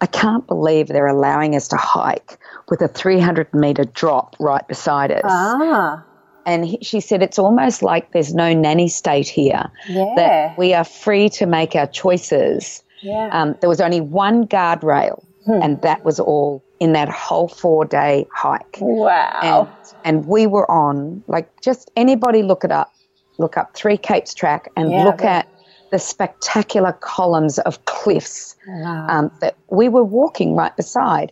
I 0.00 0.06
can't 0.06 0.46
believe 0.46 0.88
they're 0.88 1.06
allowing 1.06 1.54
us 1.56 1.68
to 1.68 1.76
hike 1.76 2.38
with 2.68 2.82
a 2.82 2.88
300 2.88 3.52
meter 3.54 3.84
drop 3.84 4.36
right 4.38 4.66
beside 4.68 5.10
us. 5.10 5.22
Ah, 5.24 6.04
And 6.46 6.66
he, 6.66 6.78
she 6.82 7.00
said, 7.00 7.22
it's 7.22 7.38
almost 7.38 7.82
like 7.82 8.12
there's 8.12 8.34
no 8.34 8.52
nanny 8.52 8.88
state 8.88 9.28
here, 9.28 9.70
yeah. 9.88 10.12
that 10.16 10.58
we 10.58 10.74
are 10.74 10.84
free 10.84 11.30
to 11.30 11.46
make 11.46 11.74
our 11.74 11.86
choices. 11.86 12.82
Yeah. 13.04 13.28
Um, 13.32 13.54
there 13.60 13.68
was 13.68 13.80
only 13.80 14.00
one 14.00 14.46
guardrail, 14.46 15.22
and 15.46 15.80
that 15.82 16.04
was 16.04 16.18
all 16.18 16.64
in 16.80 16.92
that 16.94 17.08
whole 17.08 17.48
four 17.48 17.84
day 17.84 18.26
hike. 18.34 18.78
wow. 18.80 19.68
And, 20.04 20.16
and 20.16 20.26
we 20.26 20.46
were 20.46 20.68
on, 20.70 21.22
like, 21.28 21.48
just 21.60 21.90
anybody 21.96 22.42
look 22.42 22.64
it 22.64 22.72
up, 22.72 22.90
look 23.38 23.56
up 23.56 23.74
Three 23.76 23.96
Capes 23.98 24.32
Track 24.34 24.70
and 24.76 24.90
Yeah, 24.90 25.04
look 25.04 25.22
at 25.22 25.46
the 25.90 25.98
spectacular 25.98 26.92
columns 27.00 27.58
of 27.60 27.84
cliffs 27.84 28.56
Wow. 28.66 29.06
um, 29.08 29.30
that 29.40 29.54
we 29.70 29.88
were 29.88 30.02
walking 30.04 30.56
right 30.56 30.74
beside. 30.76 31.30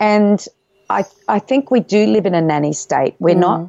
And 0.00 0.44
I, 0.88 1.04
I 1.26 1.38
think 1.40 1.70
we 1.70 1.80
do 1.80 2.06
live 2.06 2.24
in 2.26 2.34
a 2.34 2.40
nanny 2.40 2.72
state. 2.72 3.16
We're 3.18 3.34
not, 3.34 3.68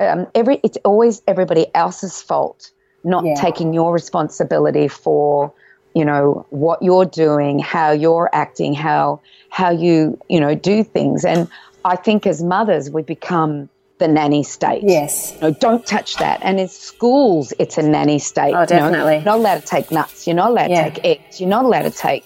um, 0.00 0.26
every, 0.34 0.60
it's 0.62 0.78
always 0.84 1.22
everybody 1.26 1.66
else's 1.74 2.20
fault, 2.22 2.70
not 3.04 3.24
Yeah. 3.24 3.34
taking 3.40 3.72
your 3.72 3.92
responsibility 3.92 4.86
for, 4.86 5.52
you 5.94 6.04
know, 6.04 6.46
what 6.50 6.82
you're 6.82 7.04
doing, 7.04 7.58
how 7.58 7.90
you're 7.92 8.30
acting, 8.32 8.74
how, 8.74 9.20
how 9.50 9.70
you, 9.70 10.18
you 10.28 10.40
know, 10.40 10.54
do 10.54 10.84
things. 10.84 11.24
And 11.24 11.48
I 11.84 11.96
think 11.96 12.26
as 12.26 12.42
mothers, 12.42 12.90
we 12.90 13.02
become 13.02 13.68
the 13.98 14.08
nanny 14.08 14.42
state. 14.42 14.82
yes. 14.82 15.34
You 15.34 15.40
know, 15.42 15.50
don't 15.52 15.84
touch 15.84 16.16
that. 16.16 16.40
And 16.42 16.58
in 16.58 16.68
schools, 16.68 17.52
it's 17.58 17.76
a 17.76 17.82
nanny 17.82 18.18
state. 18.18 18.54
Oh, 18.54 18.60
You 18.60 18.60
know, 18.60 18.66
definitely. 18.66 19.14
you're 19.16 19.24
not 19.24 19.38
allowed 19.38 19.60
to 19.60 19.66
take 19.66 19.90
nuts. 19.90 20.26
You're 20.26 20.36
not 20.36 20.50
allowed 20.50 20.70
Yeah. 20.70 20.84
to 20.84 20.90
take 20.90 21.04
eggs. 21.04 21.40
You're 21.40 21.50
not 21.50 21.64
allowed 21.66 21.82
to 21.82 21.90
take, 21.90 22.24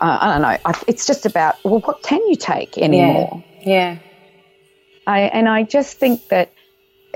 uh, 0.00 0.18
I 0.20 0.32
don't 0.32 0.42
know. 0.42 0.72
It's 0.88 1.06
just 1.06 1.24
about, 1.26 1.56
well, 1.64 1.78
what 1.80 2.02
can 2.02 2.18
you 2.28 2.34
take 2.34 2.76
anymore? 2.76 3.44
Yeah. 3.60 3.98
I, 5.06 5.20
and 5.20 5.48
I 5.48 5.62
just 5.62 5.98
think 5.98 6.28
that, 6.28 6.50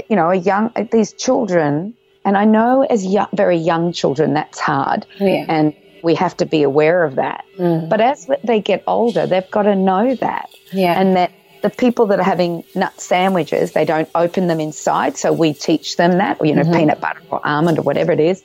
you 0.08 0.14
know, 0.16 0.30
a 0.30 0.36
young, 0.36 0.70
these 0.92 1.12
children, 1.12 1.94
and 2.24 2.36
I 2.36 2.44
know 2.44 2.82
as 2.88 3.04
young, 3.06 3.28
very 3.32 3.56
young 3.56 3.92
children, 3.92 4.34
that's 4.34 4.60
hard. 4.60 5.06
Yeah. 5.18 5.46
And 5.48 5.74
we 6.06 6.14
have 6.14 6.36
to 6.36 6.46
be 6.46 6.62
aware 6.62 7.02
of 7.02 7.16
that. 7.16 7.44
Mm. 7.58 7.88
But 7.88 8.00
as 8.00 8.30
they 8.44 8.60
get 8.60 8.84
older, 8.86 9.26
they've 9.26 9.50
got 9.50 9.64
to 9.64 9.74
know 9.74 10.14
that. 10.14 10.48
Yeah. 10.72 10.98
And 11.00 11.16
that 11.16 11.32
the 11.62 11.70
people 11.70 12.06
that 12.06 12.20
are 12.20 12.30
having 12.34 12.62
nut 12.76 13.00
sandwiches, 13.00 13.72
they 13.72 13.84
don't 13.84 14.08
open 14.14 14.46
them 14.46 14.60
inside. 14.60 15.16
So 15.16 15.32
we 15.32 15.52
teach 15.52 15.96
them 15.96 16.18
that, 16.18 16.38
you 16.46 16.54
know, 16.54 16.62
Mm-hmm. 16.62 16.78
peanut 16.78 17.00
butter 17.00 17.22
or 17.28 17.44
almond 17.44 17.80
or 17.80 17.82
whatever 17.82 18.12
it 18.12 18.20
is. 18.20 18.44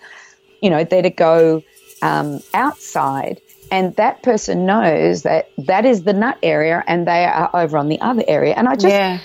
You 0.60 0.71
know, 0.71 0.84
they're 0.84 1.04
to 1.04 1.12
go 1.12 1.62
um, 2.02 2.39
outside. 2.56 3.41
And 3.69 3.95
that 3.97 4.24
person 4.24 4.65
knows 4.65 5.21
that 5.21 5.50
that 5.60 5.86
is 5.86 6.02
the 6.02 6.13
nut 6.13 6.39
area 6.41 6.84
and 6.88 7.08
they 7.08 7.26
are 7.26 7.50
over 7.54 7.78
on 7.78 7.89
the 7.89 8.02
other 8.02 8.24
area. 8.28 8.56
And 8.56 8.67
I 8.67 8.74
just, 8.74 8.88
yeah. 8.88 9.19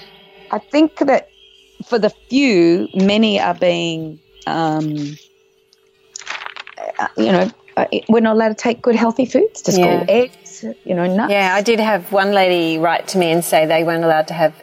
I 0.51 0.59
think 0.59 0.99
that 0.99 1.31
for 1.88 1.99
the 1.99 2.11
few, 2.29 2.88
many 2.94 3.40
are 3.40 3.55
being, 3.55 4.20
um, 4.46 5.16
uh, 6.99 7.09
you 7.16 7.33
know, 7.33 7.51
uh, 7.77 7.87
we're 8.09 8.21
not 8.21 8.35
allowed 8.37 8.49
to 8.49 8.55
take 8.55 8.81
good 8.83 8.95
healthy 8.97 9.27
foods 9.27 9.62
to 9.62 9.73
school. 9.73 9.85
Yeah. 9.85 10.05
Eggs, 10.09 10.65
you 10.85 10.95
know, 10.95 11.07
nuts. 11.07 11.31
Yeah, 11.31 11.55
I 11.55 11.62
did 11.62 11.79
have 11.81 12.11
one 12.11 12.33
lady 12.33 12.79
write 12.79 13.09
to 13.09 13.19
me 13.19 13.31
and 13.31 13.45
say 13.45 13.67
they 13.67 13.85
weren't 13.85 14.05
allowed 14.05 14.29
to 14.29 14.35
have, 14.35 14.55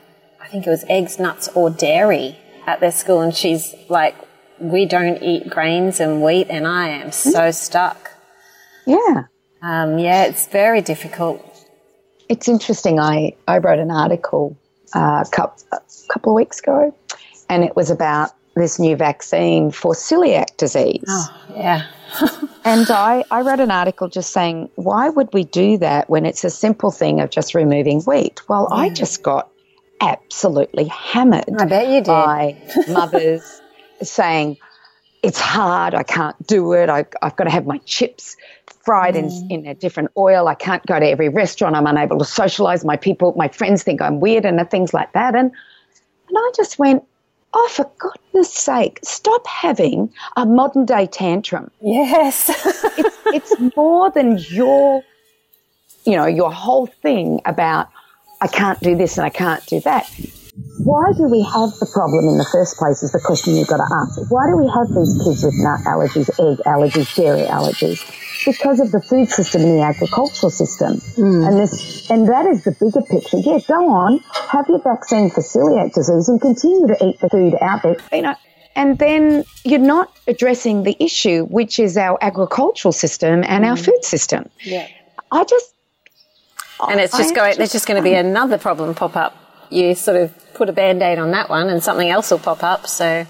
I 0.41 0.47
think 0.47 0.65
it 0.65 0.69
was 0.69 0.83
eggs, 0.89 1.19
nuts, 1.19 1.47
or 1.55 1.69
dairy 1.69 2.37
at 2.65 2.79
their 2.79 2.91
school. 2.91 3.21
And 3.21 3.35
she's 3.35 3.75
like, 3.89 4.15
we 4.59 4.85
don't 4.85 5.21
eat 5.21 5.49
grains 5.49 5.99
and 5.99 6.23
wheat, 6.23 6.47
and 6.49 6.67
I 6.67 6.89
am 6.89 7.11
so 7.11 7.51
stuck. 7.51 8.11
yeah. 8.85 9.25
Um, 9.61 9.97
yeah, 9.97 10.25
it's 10.25 10.47
very 10.47 10.81
difficult. 10.81 11.41
It's 12.27 12.49
interesting. 12.49 12.99
I, 12.99 13.35
I 13.47 13.59
wrote 13.59 13.79
an 13.79 13.91
article 13.91 14.57
uh, 14.93 15.23
a 15.25 15.79
couple 16.09 16.33
of 16.33 16.35
weeks 16.35 16.59
ago, 16.59 16.93
and 17.49 17.63
it 17.63 17.73
was 17.75 17.89
about 17.89 18.31
this 18.55 18.79
new 18.79 18.95
vaccine 18.95 19.71
for 19.71 19.93
celiac 19.93 20.57
disease. 20.57 21.03
Oh, 21.07 21.45
yeah. 21.55 21.87
And 22.65 22.89
I, 22.89 23.25
I 23.29 23.41
wrote 23.41 23.59
an 23.59 23.71
article 23.71 24.07
just 24.07 24.31
saying, 24.31 24.69
why 24.75 25.09
would 25.09 25.33
we 25.33 25.43
do 25.43 25.77
that 25.79 26.09
when 26.09 26.25
it's 26.25 26.45
a 26.45 26.49
simple 26.49 26.91
thing 26.91 27.19
of 27.19 27.29
just 27.29 27.53
removing 27.53 28.01
wheat? 28.03 28.41
Well, 28.47 28.69
I 28.71 28.89
just 28.89 29.21
got 29.21 29.49
absolutely 29.99 30.85
hammered 30.85 31.43
I 31.59 31.65
bet 31.65 31.87
you 31.87 31.95
did. 31.95 32.05
by 32.05 32.57
mothers 32.87 33.61
saying, 34.01 34.57
it's 35.23 35.39
hard. 35.39 35.93
I 35.93 36.03
can't 36.03 36.35
do 36.47 36.73
it. 36.73 36.89
I, 36.89 37.05
have 37.21 37.35
got 37.35 37.45
to 37.45 37.49
have 37.49 37.65
my 37.65 37.79
chips 37.79 38.37
fried 38.83 39.15
mm. 39.15 39.49
in, 39.49 39.61
in 39.61 39.67
a 39.67 39.73
different 39.73 40.11
oil. 40.15 40.47
I 40.47 40.55
can't 40.55 40.85
go 40.85 40.99
to 40.99 41.05
every 41.05 41.29
restaurant. 41.29 41.75
I'm 41.75 41.87
unable 41.87 42.19
to 42.19 42.25
socialize. 42.25 42.85
My 42.85 42.97
people, 42.97 43.33
my 43.35 43.47
friends 43.47 43.83
think 43.83 44.01
I'm 44.01 44.19
weird 44.19 44.45
and 44.45 44.69
things 44.69 44.93
like 44.93 45.13
that. 45.13 45.35
And, 45.35 45.51
and 46.29 46.37
I 46.37 46.51
just 46.55 46.79
went, 46.79 47.03
oh, 47.53 47.69
for 47.71 47.89
goodness 47.97 48.53
sake, 48.53 48.99
stop 49.03 49.45
having 49.47 50.11
a 50.35 50.45
modern 50.45 50.85
day 50.85 51.07
tantrum. 51.07 51.71
Yes. 51.81 52.49
it's, 52.97 53.17
it's 53.27 53.75
more 53.75 54.11
than 54.11 54.37
your, 54.49 55.03
you 56.05 56.15
know, 56.15 56.25
your 56.25 56.51
whole 56.51 56.87
thing 56.87 57.41
about, 57.45 57.89
I 58.41 58.47
can't 58.47 58.79
do 58.81 58.95
this 58.95 59.17
and 59.17 59.25
I 59.25 59.29
can't 59.29 59.65
do 59.67 59.79
that 59.81 60.09
why 60.79 61.11
do 61.15 61.23
we 61.29 61.43
have 61.43 61.69
the 61.79 61.85
problem 61.93 62.27
in 62.29 62.37
the 62.37 62.49
first 62.51 62.77
place 62.77 63.03
is 63.03 63.11
the 63.11 63.19
question 63.19 63.55
you've 63.55 63.67
got 63.67 63.77
to 63.77 63.89
ask. 63.93 64.31
Why 64.31 64.47
do 64.47 64.57
we 64.57 64.67
have 64.67 64.89
these 64.89 65.13
kids 65.23 65.43
with 65.43 65.53
nut 65.61 65.81
allergies, 65.85 66.29
egg 66.41 66.65
allergies, 66.65 67.13
dairy 67.15 67.45
allergies? 67.45 68.01
Because 68.45 68.79
of 68.79 68.91
the 68.91 68.99
food 68.99 69.29
system 69.29 69.61
and 69.61 69.77
the 69.77 69.83
agricultural 69.83 70.49
system. 70.49 70.97
Mm. 71.15 71.47
And 71.47 71.59
this, 71.59 72.09
and 72.09 72.27
that 72.27 72.45
is 72.47 72.63
the 72.63 72.71
bigger 72.71 73.01
picture. 73.05 73.37
Yeah, 73.37 73.59
go 73.67 73.87
on, 73.87 74.19
have 74.49 74.67
your 74.67 74.81
vaccine 74.81 75.29
for 75.29 75.41
celiac 75.41 75.93
disease 75.93 76.27
and 76.27 76.41
continue 76.41 76.87
to 76.87 77.05
eat 77.05 77.19
the 77.19 77.29
food 77.29 77.55
out 77.61 77.83
there. 77.83 77.97
You 78.11 78.23
know, 78.23 78.35
and 78.75 78.97
then 78.97 79.45
you're 79.63 79.79
not 79.79 80.11
addressing 80.27 80.83
the 80.83 80.97
issue, 80.99 81.45
which 81.45 81.77
is 81.77 81.97
our 81.97 82.17
agricultural 82.19 82.91
system 82.91 83.43
and 83.45 83.63
mm. 83.63 83.69
our 83.69 83.77
food 83.77 84.03
system. 84.03 84.49
Yeah. 84.63 84.87
I 85.31 85.43
just, 85.43 85.73
and 86.89 86.99
it's 86.99 87.15
just 87.15 87.31
I 87.31 87.35
going, 87.35 87.49
just, 87.49 87.57
there's 87.59 87.71
just 87.71 87.87
going 87.87 88.01
to 88.01 88.03
be 88.03 88.15
another 88.15 88.57
problem 88.57 88.95
pop 88.95 89.15
up. 89.15 89.37
You 89.73 89.95
sort 89.95 90.17
of 90.17 90.53
put 90.53 90.69
a 90.69 90.73
band 90.73 91.01
aid 91.01 91.17
on 91.17 91.31
that 91.31 91.49
one 91.49 91.69
and 91.69 91.83
something 91.83 92.09
else 92.09 92.31
will 92.31 92.39
pop 92.39 92.63
up. 92.63 92.87
So, 92.87 93.25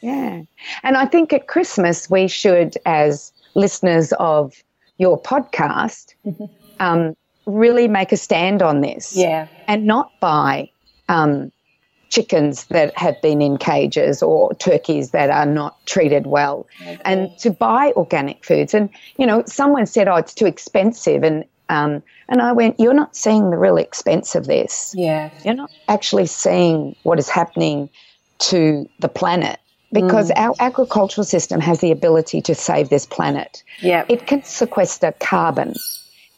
yeah. 0.00 0.42
And 0.82 0.96
I 0.96 1.06
think 1.06 1.32
at 1.32 1.48
Christmas, 1.48 2.08
we 2.08 2.28
should, 2.28 2.76
as 2.86 3.32
listeners 3.54 4.12
of 4.18 4.54
your 4.98 5.20
podcast, 5.20 6.14
um, 6.80 7.16
really 7.46 7.88
make 7.88 8.12
a 8.12 8.16
stand 8.16 8.62
on 8.62 8.80
this. 8.80 9.16
Yeah. 9.16 9.48
And 9.66 9.86
not 9.86 10.12
buy 10.20 10.70
um, 11.08 11.50
chickens 12.10 12.66
that 12.66 12.96
have 12.96 13.20
been 13.22 13.40
in 13.40 13.56
cages 13.56 14.22
or 14.22 14.54
turkeys 14.56 15.10
that 15.10 15.30
are 15.30 15.46
not 15.46 15.84
treated 15.86 16.26
well. 16.26 16.66
Okay. 16.80 16.98
And 17.04 17.36
to 17.38 17.50
buy 17.50 17.92
organic 17.96 18.44
foods. 18.44 18.74
And, 18.74 18.90
you 19.16 19.26
know, 19.26 19.42
someone 19.46 19.86
said, 19.86 20.08
oh, 20.08 20.16
it's 20.16 20.34
too 20.34 20.46
expensive. 20.46 21.22
And 21.22 21.44
um, 21.72 22.02
and 22.28 22.42
I 22.42 22.52
went, 22.52 22.78
You're 22.78 22.94
not 22.94 23.16
seeing 23.16 23.50
the 23.50 23.56
real 23.56 23.76
expense 23.76 24.34
of 24.34 24.46
this. 24.46 24.94
Yeah. 24.96 25.30
You're 25.44 25.54
not 25.54 25.70
actually 25.88 26.26
seeing 26.26 26.94
what 27.02 27.18
is 27.18 27.28
happening 27.28 27.88
to 28.50 28.88
the 28.98 29.08
planet 29.08 29.58
because 29.92 30.30
mm. 30.30 30.36
our 30.36 30.54
agricultural 30.60 31.24
system 31.24 31.60
has 31.60 31.80
the 31.80 31.90
ability 31.90 32.40
to 32.42 32.54
save 32.54 32.88
this 32.88 33.06
planet. 33.06 33.62
Yeah. 33.80 34.04
It 34.08 34.26
can 34.26 34.42
sequester 34.42 35.12
carbon 35.20 35.74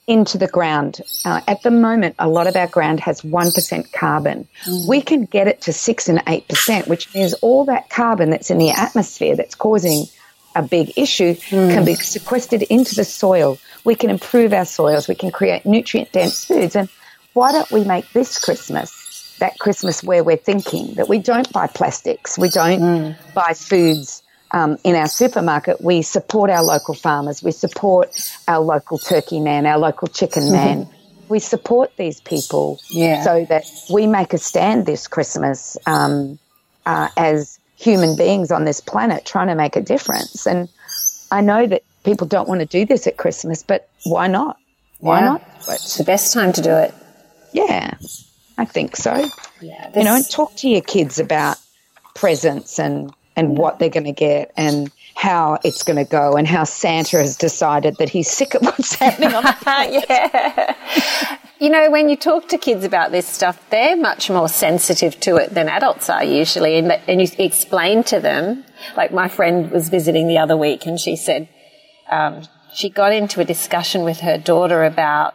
into 0.07 0.37
the 0.37 0.49
ground. 0.49 1.01
Uh, 1.25 1.41
at 1.49 1.63
the 1.63 1.71
moment, 1.71 2.15
a 2.19 2.29
lot 2.29 2.47
of 2.47 2.57
our 2.57 2.67
ground 2.67 3.01
has 3.01 3.23
1% 3.23 3.93
carbon. 3.93 4.47
Mm. 4.67 4.89
We 4.89 5.01
can 5.01 5.25
get 5.25 5.49
it 5.49 5.63
to 5.63 5.73
6 5.73 6.09
and 6.09 6.19
8%, 6.27 6.89
which 6.89 7.13
means 7.15 7.33
all 7.35 7.65
that 7.65 7.91
carbon 7.91 8.31
that's 8.31 8.51
in 8.51 8.59
the 8.59 8.71
atmosphere 8.71 9.35
that's 9.35 9.55
causing 9.55 10.05
a 10.55 10.63
big 10.63 10.93
issue 10.97 11.35
mm. 11.35 11.73
can 11.73 11.85
be 11.85 11.95
sequestered 11.95 12.63
into 12.63 12.95
the 12.95 13.05
soil. 13.05 13.59
We 13.85 13.95
can 13.95 14.11
improve 14.11 14.53
our 14.53 14.65
soils. 14.65 15.09
We 15.09 15.15
can 15.15 15.31
create 15.31 15.67
nutrient 15.67 16.13
dense 16.13 16.45
foods. 16.45 16.77
And 16.77 16.89
why 17.33 17.53
don't 17.53 17.71
we 17.71 17.85
make 17.85 18.13
this 18.13 18.39
Christmas 18.39 19.05
that 19.39 19.59
Christmas 19.59 20.03
where 20.03 20.23
we're 20.23 20.37
thinking 20.37 20.95
that 20.95 21.09
we 21.09 21.19
don't 21.19 21.53
buy 21.53 21.67
plastics, 21.67 22.39
we 22.39 22.49
don't 22.49 22.81
mm. 22.81 23.35
buy 23.35 23.53
foods 23.53 24.23
um, 24.53 24.79
in 24.85 24.95
our 24.95 25.09
supermarket. 25.09 25.81
We 25.81 26.03
support 26.03 26.51
our 26.51 26.63
local 26.63 26.95
farmers. 26.95 27.43
We 27.43 27.51
support 27.51 28.09
our 28.47 28.61
local 28.61 28.99
turkey 28.99 29.41
man, 29.41 29.67
our 29.67 29.79
local 29.79 30.09
chicken 30.09 30.53
man. 30.53 30.85
Mm-hmm. 30.85 30.91
We 31.29 31.41
support 31.41 31.97
these 31.97 32.21
people 32.21 32.81
yeah. 32.91 33.23
so 33.25 33.45
that 33.47 33.65
we 33.91 34.07
make 34.07 34.33
a 34.33 34.39
stand 34.39 34.87
this 34.87 35.09
Christmas 35.09 35.77
um, 35.87 36.39
uh, 36.87 37.09
as 37.17 37.59
human 37.77 38.17
beings 38.17 38.51
on 38.51 38.65
this 38.65 38.81
planet 38.81 39.25
trying 39.25 39.49
to 39.49 39.55
make 39.55 39.77
a 39.77 39.81
difference. 39.81 40.47
And 40.47 40.69
I 41.31 41.41
know 41.41 41.67
that 41.67 41.83
people 42.05 42.27
don't 42.27 42.49
want 42.49 42.61
to 42.61 42.67
do 42.67 42.85
this 42.85 43.07
at 43.07 43.17
Christmas, 43.17 43.63
but 43.63 43.89
why 44.05 44.27
not? 44.27 44.59
Why 45.01 45.21
yeah. 45.21 45.25
not? 45.25 45.43
It's 45.69 45.97
the 45.97 46.05
best 46.05 46.33
time 46.33 46.53
to 46.53 46.63
do 46.63 46.71
it. 46.71 46.95
Yeah, 47.53 47.95
I 48.59 48.65
think 48.65 48.97
so. 48.97 49.29
Yeah, 49.61 49.91
this... 49.91 49.97
You 49.97 50.05
know, 50.05 50.17
and 50.17 50.31
talk 50.31 50.55
to 50.57 50.69
your 50.69 50.81
kids 50.81 51.19
about 51.19 51.59
presents 52.15 52.79
and, 52.79 53.13
and 53.37 53.59
what 53.59 53.79
they're 53.79 53.89
going 53.89 54.05
to 54.05 54.13
get 54.13 54.53
and 54.57 54.91
how 55.15 55.59
it's 55.65 55.83
going 55.83 55.97
to 55.97 56.11
go 56.11 56.37
and 56.37 56.47
how 56.47 56.65
Santa 56.65 57.19
has 57.19 57.37
decided 57.37 57.97
that 57.99 58.09
he's 58.09 58.31
sick 58.31 58.55
of 58.55 58.63
what's 58.63 58.95
happening 58.95 59.35
on 59.35 59.45
the 59.45 59.57
planet. 59.63 60.05
yeah. 60.09 61.39
You 61.61 61.71
know, 61.71 61.89
when 61.89 62.09
you 62.09 62.17
talk 62.17 62.49
to 62.49 62.59
kids 62.59 62.85
about 62.85 63.13
this 63.13 63.29
stuff, 63.29 63.65
they're 63.71 63.97
much 63.97 64.29
more 64.29 64.49
sensitive 64.49 65.21
to 65.21 65.37
it 65.37 65.55
than 65.55 65.69
adults 65.69 66.11
are 66.11 66.25
usually. 66.25 66.77
And, 66.77 66.91
and 66.91 67.21
you 67.21 67.29
explain 67.39 68.03
to 68.05 68.19
them, 68.19 68.65
like 68.97 69.13
my 69.13 69.29
friend 69.29 69.71
was 69.71 69.89
visiting 69.89 70.27
the 70.27 70.39
other 70.39 70.57
week 70.57 70.85
and 70.85 70.99
she 70.99 71.15
said, 71.15 71.49
um, 72.11 72.43
she 72.75 72.91
got 72.91 73.13
into 73.13 73.41
a 73.41 73.45
discussion 73.45 74.03
with 74.03 74.21
her 74.21 74.37
daughter 74.37 74.85
about, 74.85 75.35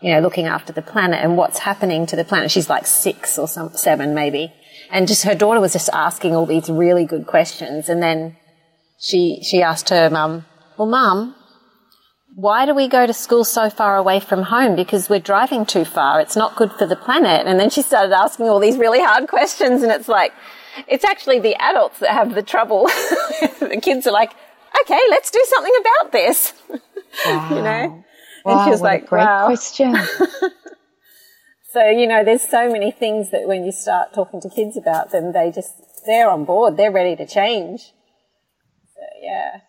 you 0.00 0.12
know, 0.12 0.18
looking 0.18 0.46
after 0.46 0.72
the 0.72 0.82
planet 0.82 1.20
and 1.22 1.36
what's 1.36 1.60
happening 1.60 2.06
to 2.06 2.16
the 2.16 2.24
planet. 2.24 2.50
She's 2.50 2.68
like 2.68 2.86
six 2.86 3.38
or 3.38 3.46
some, 3.46 3.70
seven 3.70 4.14
maybe. 4.14 4.52
And 4.90 5.06
just 5.06 5.22
her 5.22 5.34
daughter 5.34 5.60
was 5.60 5.74
just 5.74 5.90
asking 5.92 6.34
all 6.34 6.44
these 6.44 6.68
really 6.68 7.06
good 7.06 7.26
questions. 7.26 7.88
And 7.88 8.02
then 8.02 8.36
she, 8.98 9.40
she 9.44 9.62
asked 9.62 9.90
her 9.90 10.10
mum, 10.10 10.44
well, 10.76 10.88
mum, 10.88 11.36
why 12.34 12.64
do 12.64 12.74
we 12.74 12.88
go 12.88 13.06
to 13.06 13.12
school 13.12 13.44
so 13.44 13.68
far 13.68 13.96
away 13.96 14.18
from 14.18 14.42
home? 14.42 14.74
Because 14.74 15.10
we're 15.10 15.20
driving 15.20 15.66
too 15.66 15.84
far. 15.84 16.20
It's 16.20 16.36
not 16.36 16.56
good 16.56 16.72
for 16.72 16.86
the 16.86 16.96
planet. 16.96 17.46
And 17.46 17.60
then 17.60 17.68
she 17.68 17.82
started 17.82 18.12
asking 18.12 18.48
all 18.48 18.58
these 18.58 18.78
really 18.78 19.02
hard 19.02 19.28
questions. 19.28 19.82
And 19.82 19.92
it's 19.92 20.08
like, 20.08 20.32
it's 20.88 21.04
actually 21.04 21.40
the 21.40 21.54
adults 21.56 21.98
that 21.98 22.10
have 22.10 22.34
the 22.34 22.42
trouble. 22.42 22.84
the 23.60 23.78
kids 23.82 24.06
are 24.06 24.12
like, 24.12 24.32
okay, 24.82 25.00
let's 25.10 25.30
do 25.30 25.44
something 25.46 25.74
about 25.80 26.12
this. 26.12 26.54
Wow. 27.26 27.48
you 27.54 27.62
know? 27.62 28.04
Wow, 28.44 28.52
and 28.52 28.64
she 28.64 28.70
was 28.70 28.80
like, 28.80 29.06
great 29.06 29.24
wow. 29.24 29.46
question. 29.46 29.94
so, 31.70 31.90
you 31.90 32.06
know, 32.06 32.24
there's 32.24 32.48
so 32.48 32.70
many 32.72 32.90
things 32.90 33.30
that 33.30 33.46
when 33.46 33.64
you 33.64 33.72
start 33.72 34.14
talking 34.14 34.40
to 34.40 34.48
kids 34.48 34.78
about 34.78 35.12
them, 35.12 35.32
they 35.32 35.52
just, 35.54 35.74
they're 36.06 36.30
on 36.30 36.46
board. 36.46 36.78
They're 36.78 36.90
ready 36.90 37.14
to 37.16 37.26
change. 37.26 37.92
So, 38.94 39.02
yeah 39.20 39.60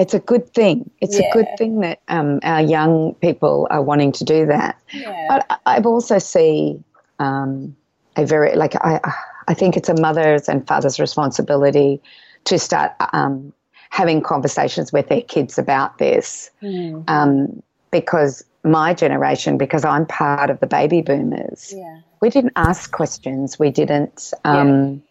it's 0.00 0.14
a 0.14 0.18
good 0.18 0.52
thing. 0.54 0.90
It's 1.00 1.18
yeah. 1.18 1.28
a 1.28 1.32
good 1.32 1.46
thing 1.58 1.80
that 1.80 2.00
um, 2.08 2.40
our 2.42 2.62
young 2.62 3.14
people 3.16 3.66
are 3.70 3.82
wanting 3.82 4.12
to 4.12 4.24
do 4.24 4.46
that. 4.46 4.80
Yeah. 4.92 5.26
But 5.28 5.60
I've 5.66 5.84
also 5.84 6.18
see 6.18 6.82
um, 7.18 7.76
a 8.16 8.24
very 8.24 8.56
like 8.56 8.74
I 8.76 9.00
I 9.46 9.54
think 9.54 9.76
it's 9.76 9.90
a 9.90 10.00
mother's 10.00 10.48
and 10.48 10.66
father's 10.66 10.98
responsibility 10.98 12.00
to 12.44 12.58
start 12.58 12.92
um, 13.12 13.52
having 13.90 14.22
conversations 14.22 14.90
with 14.90 15.08
their 15.08 15.22
kids 15.22 15.58
about 15.58 15.98
this, 15.98 16.50
mm. 16.62 17.62
because 17.90 18.44
my 18.64 18.94
generation, 18.94 19.58
because 19.58 19.84
I'm 19.84 20.06
part 20.06 20.48
of 20.48 20.60
the 20.60 20.66
baby 20.66 21.02
boomers, 21.02 21.74
yeah. 21.76 22.00
we 22.22 22.30
didn't 22.30 22.52
ask 22.56 22.90
questions. 22.90 23.58
We 23.58 23.70
didn't. 23.70 24.32
Um, 24.44 25.02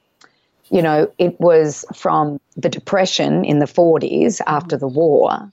you 0.69 0.82
know, 0.82 1.12
it 1.17 1.39
was 1.39 1.86
from 1.95 2.39
the 2.55 2.69
Depression 2.69 3.43
in 3.45 3.60
the 3.60 3.65
40s 3.65 4.41
after 4.45 4.77
the 4.77 4.88
war 4.88 5.51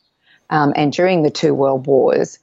um, 0.50 0.72
and 0.76 0.92
during 0.92 1.22
the 1.22 1.31
two 1.31 1.55
world 1.55 1.87
wars. 1.87 2.38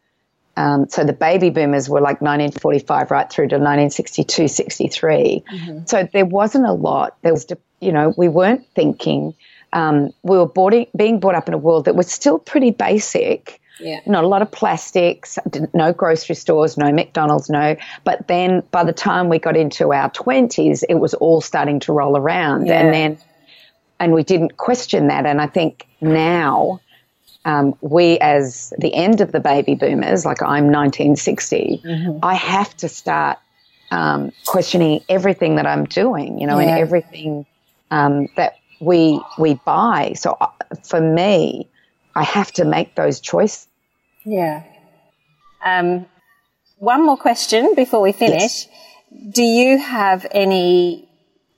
Um, 0.55 0.87
so 0.87 1.03
the 1.03 1.13
baby 1.13 1.49
boomers 1.49 1.89
were 1.89 2.01
like 2.01 2.21
1945 2.21 3.09
right 3.09 3.29
through 3.29 3.47
to 3.49 3.55
1962, 3.55 4.47
63. 4.47 5.43
Mm-hmm. 5.51 5.79
So 5.85 6.07
there 6.13 6.25
wasn't 6.25 6.65
a 6.65 6.73
lot. 6.73 7.17
There 7.23 7.33
was, 7.33 7.47
you 7.79 7.91
know, 7.91 8.13
we 8.17 8.27
weren't 8.27 8.65
thinking. 8.75 9.33
Um, 9.73 10.13
we 10.21 10.37
were 10.37 10.47
boarding, 10.47 10.85
being 10.95 11.19
brought 11.19 11.35
up 11.35 11.47
in 11.47 11.55
a 11.55 11.57
world 11.57 11.85
that 11.85 11.95
was 11.95 12.11
still 12.11 12.37
pretty 12.37 12.69
basic. 12.69 13.59
Yeah. 13.79 13.99
Not 14.05 14.23
a 14.23 14.27
lot 14.27 14.41
of 14.41 14.51
plastics, 14.51 15.39
no 15.73 15.93
grocery 15.93 16.35
stores, 16.35 16.77
no 16.77 16.91
McDonald's, 16.91 17.49
no. 17.49 17.75
But 18.03 18.27
then 18.27 18.61
by 18.71 18.83
the 18.83 18.93
time 18.93 19.29
we 19.29 19.39
got 19.39 19.57
into 19.57 19.93
our 19.93 20.09
20s, 20.11 20.83
it 20.87 20.95
was 20.95 21.13
all 21.15 21.41
starting 21.41 21.79
to 21.81 21.93
roll 21.93 22.15
around. 22.15 22.67
Yeah. 22.67 22.79
And 22.79 22.93
then, 22.93 23.17
and 23.99 24.13
we 24.13 24.23
didn't 24.23 24.57
question 24.57 25.07
that. 25.07 25.25
And 25.25 25.41
I 25.41 25.47
think 25.47 25.87
now, 26.01 26.81
um, 27.45 27.75
we 27.81 28.17
as 28.19 28.73
the 28.77 28.93
end 28.93 29.21
of 29.21 29.31
the 29.31 29.39
baby 29.39 29.75
boomers, 29.75 30.25
like 30.25 30.41
I'm 30.41 30.65
1960, 30.65 31.81
mm-hmm. 31.83 32.19
I 32.23 32.35
have 32.35 32.75
to 32.77 32.87
start 32.87 33.37
um, 33.91 34.31
questioning 34.45 35.01
everything 35.09 35.55
that 35.55 35.67
I'm 35.67 35.85
doing, 35.85 36.39
you 36.39 36.47
know, 36.47 36.59
yeah. 36.59 36.69
and 36.69 36.79
everything 36.79 37.45
um, 37.91 38.27
that 38.37 38.57
we 38.79 39.21
we 39.37 39.55
buy. 39.65 40.13
So 40.15 40.37
uh, 40.39 40.47
for 40.83 41.01
me, 41.01 41.67
I 42.15 42.23
have 42.23 42.51
to 42.53 42.65
make 42.65 42.95
those 42.95 43.19
choices. 43.19 43.67
Yeah. 44.25 44.63
Um, 45.65 46.05
one 46.77 47.05
more 47.05 47.17
question 47.17 47.75
before 47.75 48.01
we 48.01 48.11
finish. 48.11 48.41
Yes. 48.41 48.67
Do 49.31 49.43
you 49.43 49.77
have 49.77 50.25
any 50.31 51.07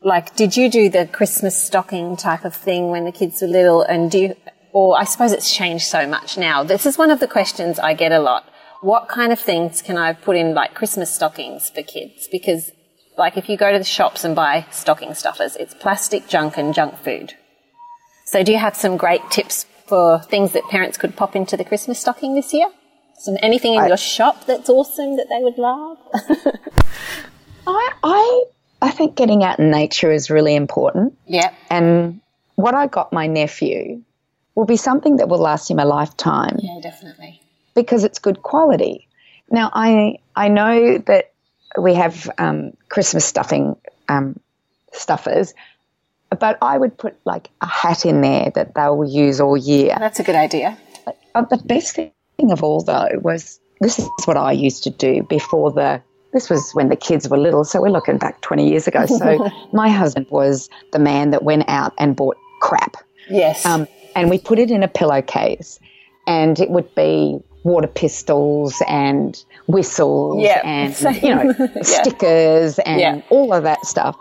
like, 0.05 0.35
did 0.35 0.55
you 0.55 0.69
do 0.69 0.87
the 0.87 1.07
Christmas 1.07 1.59
stocking 1.59 2.15
type 2.15 2.45
of 2.45 2.55
thing 2.55 2.91
when 2.91 3.05
the 3.05 3.11
kids 3.11 3.41
were 3.41 3.47
little? 3.47 3.81
And 3.81 4.11
do 4.11 4.19
you, 4.19 4.35
or 4.71 4.99
I 4.99 5.03
suppose 5.03 5.31
it's 5.31 5.51
changed 5.51 5.85
so 5.85 6.05
much 6.05 6.37
now. 6.37 6.63
This 6.63 6.85
is 6.85 6.95
one 6.95 7.09
of 7.09 7.19
the 7.19 7.27
questions 7.27 7.79
I 7.79 7.95
get 7.95 8.11
a 8.11 8.19
lot. 8.19 8.47
What 8.81 9.07
kind 9.07 9.33
of 9.33 9.39
things 9.39 9.81
can 9.81 9.97
I 9.97 10.13
put 10.13 10.35
in 10.35 10.53
like 10.53 10.75
Christmas 10.75 11.13
stockings 11.13 11.71
for 11.71 11.81
kids? 11.81 12.27
Because 12.31 12.71
like 13.17 13.35
if 13.35 13.49
you 13.49 13.57
go 13.57 13.71
to 13.71 13.79
the 13.79 13.83
shops 13.83 14.23
and 14.23 14.35
buy 14.35 14.67
stocking 14.69 15.15
stuffers, 15.15 15.55
it's 15.55 15.73
plastic 15.73 16.27
junk 16.27 16.55
and 16.55 16.73
junk 16.73 16.99
food. 16.99 17.33
So 18.25 18.43
do 18.43 18.51
you 18.51 18.59
have 18.59 18.75
some 18.75 18.97
great 18.97 19.31
tips 19.31 19.65
for 19.87 20.19
things 20.19 20.53
that 20.53 20.63
parents 20.69 20.97
could 20.97 21.15
pop 21.15 21.35
into 21.35 21.55
the 21.57 21.63
Christmas 21.63 21.99
stocking 21.99 22.33
this 22.35 22.53
year? 22.53 22.67
Some 23.17 23.37
anything 23.41 23.75
in 23.75 23.81
I- 23.81 23.87
your 23.87 23.97
shop 23.97 24.45
that's 24.45 24.69
awesome 24.69 25.17
that 25.17 25.27
they 25.29 25.39
would 25.43 25.57
love? 25.57 25.97
I, 27.67 27.89
I, 28.03 28.43
I 28.81 28.91
think 28.91 29.15
getting 29.15 29.43
out 29.43 29.59
in 29.59 29.71
nature 29.71 30.11
is 30.11 30.29
really 30.29 30.55
important. 30.55 31.17
yeah. 31.25 31.53
And 31.69 32.21
what 32.55 32.75
I 32.75 32.87
got 32.87 33.11
my 33.11 33.27
nephew 33.27 34.03
will 34.53 34.65
be 34.65 34.77
something 34.77 35.17
that 35.17 35.27
will 35.27 35.39
last 35.39 35.69
him 35.69 35.79
a 35.79 35.85
lifetime 35.85 36.57
Yeah, 36.59 36.79
definitely. 36.81 37.41
because 37.73 38.03
it's 38.03 38.19
good 38.19 38.41
quality. 38.43 39.07
Now, 39.49 39.69
I 39.73 40.19
I 40.35 40.47
know 40.47 40.97
that 40.99 41.31
we 41.77 41.93
have 41.95 42.29
um, 42.37 42.71
Christmas 42.89 43.25
stuffing 43.25 43.75
um, 44.07 44.39
stuffers, 44.93 45.53
but 46.35 46.57
I 46.61 46.77
would 46.77 46.97
put 46.97 47.15
like 47.25 47.49
a 47.61 47.65
hat 47.67 48.05
in 48.05 48.21
there 48.21 48.51
that 48.55 48.75
they'll 48.75 49.03
use 49.05 49.39
all 49.41 49.57
year. 49.57 49.95
That's 49.99 50.19
a 50.19 50.23
good 50.23 50.35
idea. 50.35 50.77
Uh, 51.33 51.41
the 51.43 51.57
best 51.57 51.95
thing 51.95 52.11
of 52.51 52.63
all, 52.63 52.81
though, 52.81 53.09
was 53.21 53.59
this 53.81 53.99
is 53.99 54.09
what 54.25 54.37
I 54.37 54.51
used 54.51 54.83
to 54.83 54.89
do 54.89 55.23
before 55.23 55.71
the. 55.71 56.01
This 56.33 56.49
was 56.49 56.71
when 56.73 56.89
the 56.89 56.97
kids 56.97 57.29
were 57.29 57.37
little, 57.37 57.63
so 57.63 57.81
we're 57.81 57.89
looking 57.89 58.17
back 58.17 58.41
20 58.41 58.67
years 58.69 58.87
ago. 58.87 59.05
So 59.05 59.49
my 59.73 59.87
husband 59.89 60.27
was 60.29 60.69
the 60.91 60.99
man 60.99 61.29
that 61.31 61.43
went 61.43 61.63
out 61.69 61.93
and 61.97 62.13
bought 62.15 62.35
crap. 62.61 62.97
Yes. 63.29 63.65
Um, 63.65 63.87
and 64.15 64.29
we 64.29 64.37
put 64.37 64.59
it 64.59 64.69
in 64.69 64.83
a 64.83 64.87
pillowcase, 64.89 65.79
and 66.27 66.59
it 66.59 66.69
would 66.69 66.93
be 66.95 67.39
water 67.63 67.87
pistols 67.87 68.81
and 68.87 69.41
whistles 69.67 70.43
Yeah, 70.43 70.61
and 70.65 70.93
you 71.23 71.33
know 71.35 71.53
Yeah. 71.75 71.81
stickers 71.83 72.79
and 72.79 72.99
Yeah. 72.99 73.21
all 73.29 73.53
of 73.53 73.63
that 73.63 73.85
stuff. 73.85 74.15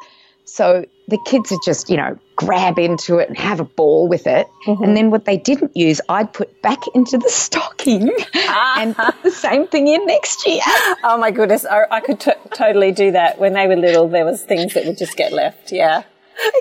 So 0.46 0.84
the 1.08 1.18
kids 1.26 1.50
would 1.50 1.60
just 1.64 1.88
you 1.90 1.96
know 1.96 2.18
grab 2.36 2.78
into 2.78 3.18
it 3.18 3.28
and 3.28 3.38
have 3.38 3.60
a 3.60 3.64
ball 3.64 4.08
with 4.08 4.26
it, 4.26 4.46
Mm-hmm. 4.66 4.82
and 4.84 4.96
then 4.96 5.10
what 5.10 5.24
they 5.26 5.36
didn't 5.36 5.76
use, 5.76 6.00
I'd 6.08 6.32
put 6.32 6.62
back 6.62 6.78
into 6.94 7.18
the 7.18 7.28
stocking 7.28 8.10
and 8.34 8.96
put 8.96 9.22
the 9.22 9.30
same 9.30 9.66
thing 9.68 9.88
in 9.88 10.06
next 10.06 10.46
year. 10.46 10.62
Oh 11.06 11.18
my 11.18 11.30
goodness, 11.30 11.66
I, 11.66 11.84
I 11.90 12.00
could 12.00 12.18
t- 12.20 12.32
totally 12.54 12.90
do 12.92 13.12
that. 13.12 13.38
When 13.38 13.52
they 13.52 13.66
were 13.66 13.76
little, 13.76 14.08
there 14.08 14.24
was 14.24 14.42
things 14.42 14.72
that 14.74 14.86
would 14.86 14.96
just 14.96 15.16
get 15.18 15.32
left. 15.32 15.70
Yeah, 15.70 16.02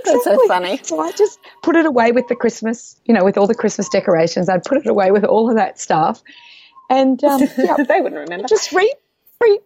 that's 0.06 0.24
so 0.26 0.48
funny. 0.48 0.80
So 0.84 1.00
I 1.00 1.12
just 1.14 1.40
put 1.64 1.76
it 1.78 1.86
away 1.86 2.12
with 2.12 2.28
the 2.28 2.36
Christmas, 2.36 3.00
you 3.06 3.14
know, 3.14 3.24
with 3.24 3.38
all 3.38 3.48
the 3.48 3.56
Christmas 3.56 3.88
decorations. 3.90 4.50
I'd 4.50 4.64
put 4.66 4.78
it 4.80 4.88
away 4.88 5.12
with 5.12 5.24
all 5.24 5.50
of 5.50 5.56
that 5.56 5.80
stuff, 5.80 6.22
and 6.90 7.24
um, 7.24 7.42
yeah, 7.58 7.76
they 7.88 8.02
wouldn't 8.02 8.20
remember. 8.22 8.48
just 8.50 8.72
re, 8.74 8.82
re, 8.82 8.84
revamp. 8.84 9.03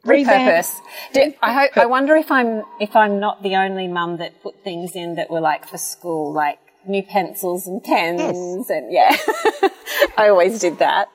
Repurpose. 0.05 0.75
Do, 1.13 1.33
I 1.41 1.53
hope. 1.53 1.77
I 1.77 1.85
wonder 1.85 2.15
if 2.15 2.31
I'm 2.31 2.63
if 2.79 2.95
I'm 2.95 3.19
not 3.19 3.43
the 3.43 3.55
only 3.55 3.87
mum 3.87 4.17
that 4.17 4.41
put 4.41 4.63
things 4.63 4.95
in 4.95 5.15
that 5.15 5.29
were 5.29 5.41
like 5.41 5.67
for 5.67 5.77
school, 5.77 6.31
like 6.33 6.59
new 6.87 7.03
pencils 7.03 7.67
and 7.67 7.83
pens, 7.83 8.69
and 8.69 8.91
yeah. 8.91 9.15
I 10.17 10.29
always 10.29 10.59
did 10.59 10.79
that. 10.79 11.09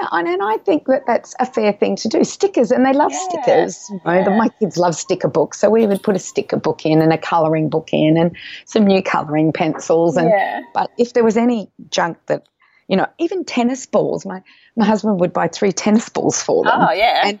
Yeah, 0.00 0.08
and, 0.12 0.28
and 0.28 0.42
I 0.42 0.56
think 0.58 0.86
that 0.86 1.02
that's 1.06 1.34
a 1.40 1.44
fair 1.46 1.72
thing 1.72 1.96
to 1.96 2.08
do. 2.08 2.22
Stickers, 2.24 2.70
and 2.70 2.86
they 2.86 2.92
love 2.92 3.10
Yeah, 3.12 3.18
stickers. 3.28 3.90
You 3.90 4.00
know, 4.04 4.24
the- 4.24 4.30
my 4.30 4.48
kids 4.60 4.76
love 4.78 4.94
sticker 4.94 5.28
books, 5.28 5.58
so 5.58 5.68
we 5.70 5.86
would 5.86 6.02
put 6.02 6.14
a 6.16 6.20
sticker 6.20 6.56
book 6.56 6.86
in 6.86 7.02
and 7.02 7.12
a 7.12 7.18
colouring 7.18 7.68
book 7.68 7.90
in, 7.92 8.16
and 8.16 8.36
some 8.64 8.86
new 8.86 9.02
colouring 9.02 9.52
pencils. 9.52 10.16
And 10.16 10.28
Yeah. 10.30 10.62
but 10.72 10.90
if 10.98 11.12
there 11.14 11.24
was 11.24 11.36
any 11.36 11.70
junk 11.90 12.18
that, 12.26 12.44
you 12.88 12.96
know, 12.96 13.06
even 13.18 13.44
tennis 13.44 13.86
balls, 13.86 14.24
my 14.24 14.42
my 14.76 14.84
husband 14.86 15.20
would 15.20 15.32
buy 15.32 15.48
three 15.48 15.72
tennis 15.72 16.08
balls 16.08 16.40
for 16.42 16.64
them. 16.64 16.72
Oh 16.76 16.92
yeah. 16.92 17.22
And 17.28 17.40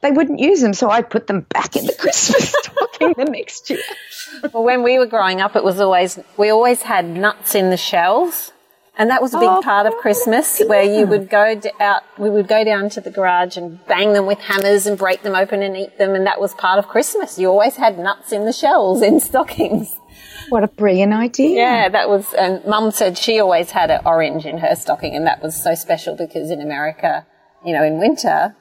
they 0.00 0.10
wouldn't 0.10 0.38
use 0.38 0.60
them, 0.60 0.74
so 0.74 0.90
I'd 0.90 1.10
put 1.10 1.26
them 1.26 1.40
back 1.40 1.76
in 1.76 1.86
the 1.86 1.94
Christmas 1.98 2.52
stocking 2.52 3.14
the 3.16 3.24
next 3.24 3.68
year. 3.70 3.82
Well, 4.52 4.62
when 4.62 4.82
we 4.82 4.98
were 4.98 5.06
growing 5.06 5.40
up, 5.40 5.56
it 5.56 5.64
was 5.64 5.80
always 5.80 6.18
we 6.36 6.50
always 6.50 6.82
had 6.82 7.04
nuts 7.06 7.54
in 7.54 7.70
the 7.70 7.76
shells, 7.76 8.52
and 8.96 9.10
that 9.10 9.20
was 9.22 9.34
a 9.34 9.38
big 9.38 9.48
Oh, 9.48 9.60
part 9.62 9.86
of 9.86 9.94
Christmas, 9.96 10.60
where 10.66 10.82
you 10.82 11.06
would 11.06 11.28
go 11.28 11.60
out. 11.80 12.02
We 12.18 12.30
would 12.30 12.46
go 12.48 12.62
down 12.64 12.90
to 12.90 13.00
the 13.00 13.10
garage 13.10 13.56
and 13.56 13.84
bang 13.86 14.12
them 14.12 14.26
with 14.26 14.38
hammers 14.38 14.86
and 14.86 14.96
break 14.96 15.22
them 15.22 15.34
open 15.34 15.62
and 15.62 15.76
eat 15.76 15.98
them, 15.98 16.14
and 16.14 16.26
that 16.26 16.40
was 16.40 16.54
part 16.54 16.78
of 16.78 16.86
Christmas. 16.88 17.38
You 17.38 17.48
always 17.48 17.76
had 17.76 17.98
nuts 17.98 18.30
in 18.32 18.44
the 18.44 18.52
shells 18.52 19.02
in 19.02 19.18
stockings. 19.30 19.94
What 20.50 20.64
a 20.64 20.68
brilliant 20.68 21.12
idea! 21.12 21.56
Yeah, 21.56 21.88
that 21.90 22.08
was. 22.08 22.32
And 22.34 22.64
Mum 22.64 22.90
said 22.92 23.18
she 23.18 23.38
always 23.40 23.72
had 23.72 23.90
an 23.90 24.00
orange 24.06 24.46
in 24.46 24.58
her 24.58 24.74
stocking, 24.76 25.14
and 25.16 25.26
that 25.26 25.42
was 25.42 25.60
so 25.60 25.74
special 25.74 26.14
because 26.16 26.50
in 26.50 26.60
America, 26.60 27.26
you 27.64 27.72
know, 27.74 27.82
in 27.84 27.98
winter, 27.98 28.56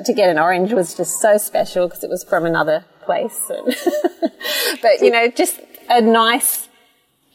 to 0.00 0.12
get 0.12 0.30
an 0.30 0.38
orange 0.38 0.72
was 0.72 0.94
just 0.94 1.20
so 1.20 1.36
special 1.38 1.88
because 1.88 2.02
it 2.04 2.10
was 2.10 2.24
from 2.24 2.44
another 2.46 2.84
place. 3.04 3.50
But 4.82 5.00
you 5.00 5.10
know, 5.10 5.28
just 5.28 5.60
a 5.88 6.00
nice 6.00 6.68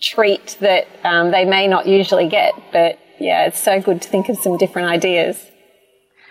treat 0.01 0.57
that 0.59 0.87
um, 1.03 1.31
they 1.31 1.45
may 1.45 1.67
not 1.67 1.87
usually 1.87 2.27
get. 2.27 2.53
But 2.71 2.99
yeah, 3.19 3.45
it's 3.45 3.61
so 3.61 3.81
good 3.81 4.01
to 4.01 4.09
think 4.09 4.29
of 4.29 4.37
some 4.37 4.57
different 4.57 4.89
ideas. 4.89 5.43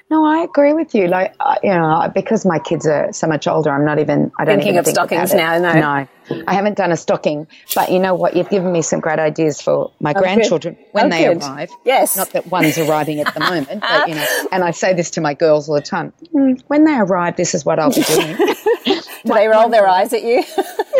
No, 0.08 0.24
I 0.24 0.44
agree 0.44 0.72
with 0.72 0.94
you. 0.94 1.08
Like, 1.08 1.34
uh, 1.40 1.56
you 1.64 1.70
know, 1.70 2.10
because 2.14 2.46
my 2.46 2.60
kids 2.60 2.86
are 2.86 3.12
so 3.12 3.26
much 3.26 3.48
older, 3.48 3.70
I'm 3.70 3.84
not 3.84 3.98
even. 3.98 4.30
I 4.38 4.44
don't 4.44 4.54
Thinking 4.58 4.74
even 4.74 4.78
of 4.78 4.84
think 4.84 4.94
stockings 4.94 5.32
about 5.32 5.56
it. 5.56 5.60
now, 5.62 5.72
no. 5.72 6.06
no, 6.36 6.44
I 6.46 6.54
haven't 6.54 6.76
done 6.76 6.92
a 6.92 6.96
stocking. 6.96 7.48
But 7.74 7.90
you 7.90 7.98
know 7.98 8.14
what? 8.14 8.36
You've 8.36 8.48
given 8.48 8.70
me 8.70 8.82
some 8.82 9.00
great 9.00 9.18
ideas 9.18 9.60
for 9.60 9.90
my 9.98 10.12
grandchildren 10.12 10.76
when 10.92 11.06
Oh, 11.06 11.08
they 11.08 11.24
good. 11.24 11.42
arrive. 11.42 11.70
Yes. 11.84 12.16
Not 12.16 12.30
that 12.30 12.46
one's 12.46 12.78
arriving 12.78 13.18
at 13.18 13.34
the 13.34 13.40
moment, 13.40 13.80
but 13.80 14.08
you 14.08 14.14
know. 14.14 14.26
And 14.52 14.62
I 14.62 14.70
say 14.70 14.94
this 14.94 15.10
to 15.12 15.20
my 15.20 15.34
girls 15.34 15.68
all 15.68 15.74
the 15.74 15.80
time. 15.80 16.12
"Mm, 16.32 16.62
when 16.68 16.84
they 16.84 16.94
arrive, 16.96 17.34
this 17.36 17.54
is 17.56 17.64
what 17.64 17.80
I'll 17.80 17.90
be 17.92 18.02
doing. 18.02 18.36
Do 18.86 19.34
they 19.34 19.48
roll 19.48 19.68
their 19.70 19.88
eyes 19.88 20.12
at 20.12 20.22
you? 20.22 20.44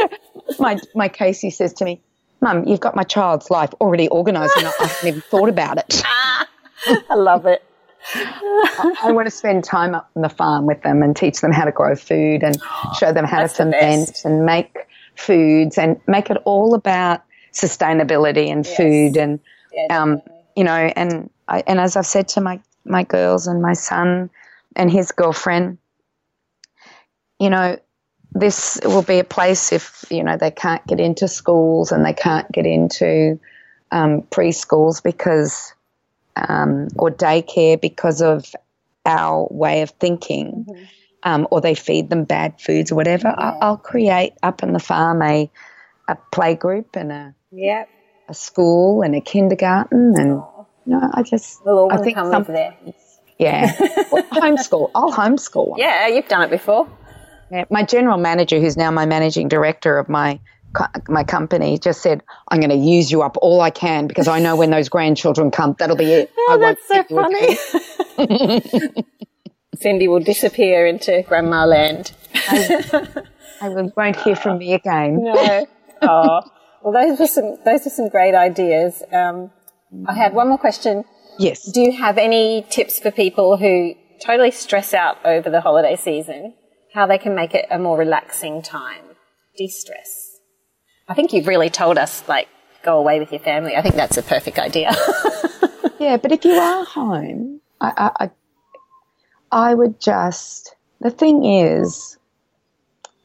my 0.58 0.78
my 0.96 1.08
Casey 1.08 1.50
says 1.50 1.74
to 1.74 1.84
me, 1.84 2.00
"Mum, 2.40 2.64
you've 2.66 2.80
got 2.80 2.96
my 2.96 3.04
child's 3.04 3.50
life 3.50 3.70
already 3.80 4.08
organised, 4.08 4.56
and 4.56 4.66
I 4.66 4.72
haven't 4.84 5.08
even 5.08 5.20
thought 5.20 5.48
about 5.48 5.78
it." 5.78 6.02
I 7.08 7.14
love 7.14 7.46
it. 7.46 7.62
I 8.14 9.10
want 9.12 9.26
to 9.26 9.30
spend 9.30 9.64
time 9.64 9.94
up 9.94 10.10
on 10.14 10.22
the 10.22 10.28
farm 10.28 10.66
with 10.66 10.82
them 10.82 11.02
and 11.02 11.16
teach 11.16 11.40
them 11.40 11.52
how 11.52 11.64
to 11.64 11.72
grow 11.72 11.94
food 11.96 12.42
and 12.42 12.60
show 12.98 13.12
them 13.12 13.24
how 13.24 13.38
to 13.38 13.42
That's 13.44 13.58
the 13.58 13.64
ferment 13.64 14.06
best. 14.08 14.24
and 14.24 14.44
make 14.46 14.76
foods 15.16 15.78
and 15.78 16.00
make 16.06 16.30
it 16.30 16.36
all 16.44 16.74
about 16.74 17.22
sustainability 17.52 18.50
and 18.52 18.66
food 18.66 19.16
and 19.16 19.40
Yeah, 19.72 20.02
um, 20.02 20.22
you 20.54 20.64
know 20.64 20.72
and 20.72 21.30
I, 21.48 21.62
and 21.66 21.80
as 21.80 21.96
I've 21.96 22.06
said 22.06 22.28
to 22.28 22.40
my 22.40 22.60
my 22.84 23.02
girls 23.02 23.46
and 23.46 23.62
my 23.62 23.72
son 23.72 24.30
and 24.76 24.90
his 24.90 25.10
girlfriend, 25.12 25.78
you 27.40 27.50
know, 27.50 27.78
this 28.32 28.78
will 28.84 29.02
be 29.02 29.18
a 29.18 29.24
place 29.24 29.72
if 29.72 30.04
you 30.10 30.22
know 30.22 30.36
they 30.36 30.50
can't 30.50 30.86
get 30.86 31.00
into 31.00 31.28
schools 31.28 31.92
and 31.92 32.04
they 32.04 32.12
can't 32.12 32.50
get 32.52 32.66
into 32.66 33.40
um, 33.90 34.22
preschools 34.22 35.02
because 35.02 35.72
um, 36.36 36.88
or 36.96 37.10
daycare 37.10 37.80
because 37.80 38.20
of 38.22 38.54
our 39.04 39.46
way 39.50 39.82
of 39.82 39.90
thinking, 39.90 40.66
um, 41.22 41.46
or 41.50 41.60
they 41.60 41.74
feed 41.74 42.10
them 42.10 42.24
bad 42.24 42.60
foods 42.60 42.92
or 42.92 42.96
whatever. 42.96 43.28
I, 43.28 43.56
I'll 43.60 43.76
create 43.76 44.34
up 44.42 44.62
in 44.62 44.72
the 44.72 44.80
farm 44.80 45.22
a 45.22 45.50
a 46.08 46.16
play 46.32 46.54
group 46.54 46.94
and 46.94 47.10
a, 47.10 47.34
Yeah. 47.50 47.84
a 48.28 48.34
school 48.34 49.02
and 49.02 49.14
a 49.14 49.20
kindergarten 49.20 50.14
and. 50.16 50.42
No, 50.88 51.00
I 51.14 51.24
just 51.24 51.64
We'll 51.64 51.88
I 51.90 51.96
think 51.96 52.14
come 52.16 52.44
there. 52.44 52.76
yeah, 53.40 53.74
well, 54.12 54.22
homeschool. 54.32 54.92
I'll 54.94 55.12
homeschool. 55.12 55.74
Yeah, 55.76 56.06
you've 56.06 56.28
done 56.28 56.42
it 56.42 56.50
before. 56.50 56.88
Yeah, 57.50 57.64
my 57.70 57.82
general 57.82 58.18
manager, 58.18 58.60
who's 58.60 58.76
now 58.76 58.92
my 58.92 59.04
managing 59.04 59.48
director 59.48 59.98
of 59.98 60.08
my 60.08 60.38
co- 60.76 61.00
my 61.08 61.24
company, 61.24 61.78
just 61.78 62.02
said, 62.02 62.22
"I'm 62.48 62.60
going 62.60 62.70
to 62.70 62.76
use 62.76 63.10
you 63.10 63.22
up 63.22 63.36
all 63.40 63.60
I 63.60 63.70
can 63.70 64.06
because 64.06 64.28
I 64.28 64.38
know 64.38 64.56
when 64.56 64.70
those 64.70 64.88
grandchildren 64.88 65.50
come, 65.50 65.74
that'll 65.78 65.96
be 65.96 66.12
it." 66.12 66.32
Oh, 66.48 66.58
won't 66.58 66.78
that's 66.78 66.86
so 66.86 67.02
see 67.08 67.14
you 67.14 68.16
again." 68.16 68.86
funny. 68.86 69.04
Cyndi 69.76 70.08
will 70.08 70.20
disappear 70.20 70.86
into 70.86 71.22
grandma 71.28 71.64
land. 71.64 72.12
I 72.46 73.68
will, 73.68 73.92
won't 73.96 74.16
hear 74.16 74.36
from 74.36 74.58
me 74.58 74.74
again. 74.74 75.22
No. 75.22 75.66
oh. 76.02 76.40
Well, 76.82 76.92
those 76.92 77.18
were 77.18 77.26
some 77.26 77.56
those 77.64 77.86
are 77.86 77.90
some 77.90 78.08
great 78.08 78.34
ideas. 78.34 79.02
Um, 79.12 79.50
I 80.06 80.14
had 80.14 80.34
one 80.34 80.48
more 80.48 80.58
question. 80.58 81.04
Yes. 81.38 81.70
Do 81.72 81.80
you 81.80 81.92
have 81.92 82.16
any 82.16 82.64
tips 82.70 82.98
for 83.00 83.10
people 83.10 83.56
who 83.56 83.94
totally 84.24 84.50
stress 84.50 84.94
out 84.94 85.18
over 85.24 85.50
the 85.50 85.60
holiday 85.60 85.96
season? 85.96 86.54
How 86.94 87.06
they 87.06 87.18
can 87.18 87.34
make 87.34 87.54
it 87.54 87.66
a 87.70 87.78
more 87.78 87.98
relaxing 87.98 88.62
time, 88.62 89.04
de-stress? 89.58 90.35
I 91.08 91.14
think 91.14 91.32
you've 91.32 91.46
really 91.46 91.70
told 91.70 91.98
us, 91.98 92.26
like, 92.28 92.48
go 92.82 92.98
away 92.98 93.20
with 93.20 93.30
your 93.32 93.40
family. 93.40 93.76
I 93.76 93.82
think 93.82 93.94
that's 93.94 94.16
a 94.16 94.22
perfect 94.22 94.58
idea. 94.58 94.94
Yeah, 95.98 96.18
but 96.18 96.30
if 96.30 96.44
you 96.44 96.52
are 96.52 96.84
home, 96.84 97.62
I, 97.80 97.92
I, 98.20 98.24
I, 98.26 98.30
I 99.70 99.74
would 99.74 99.98
just. 99.98 100.76
The 101.00 101.10
thing 101.10 101.42
is, 101.46 102.18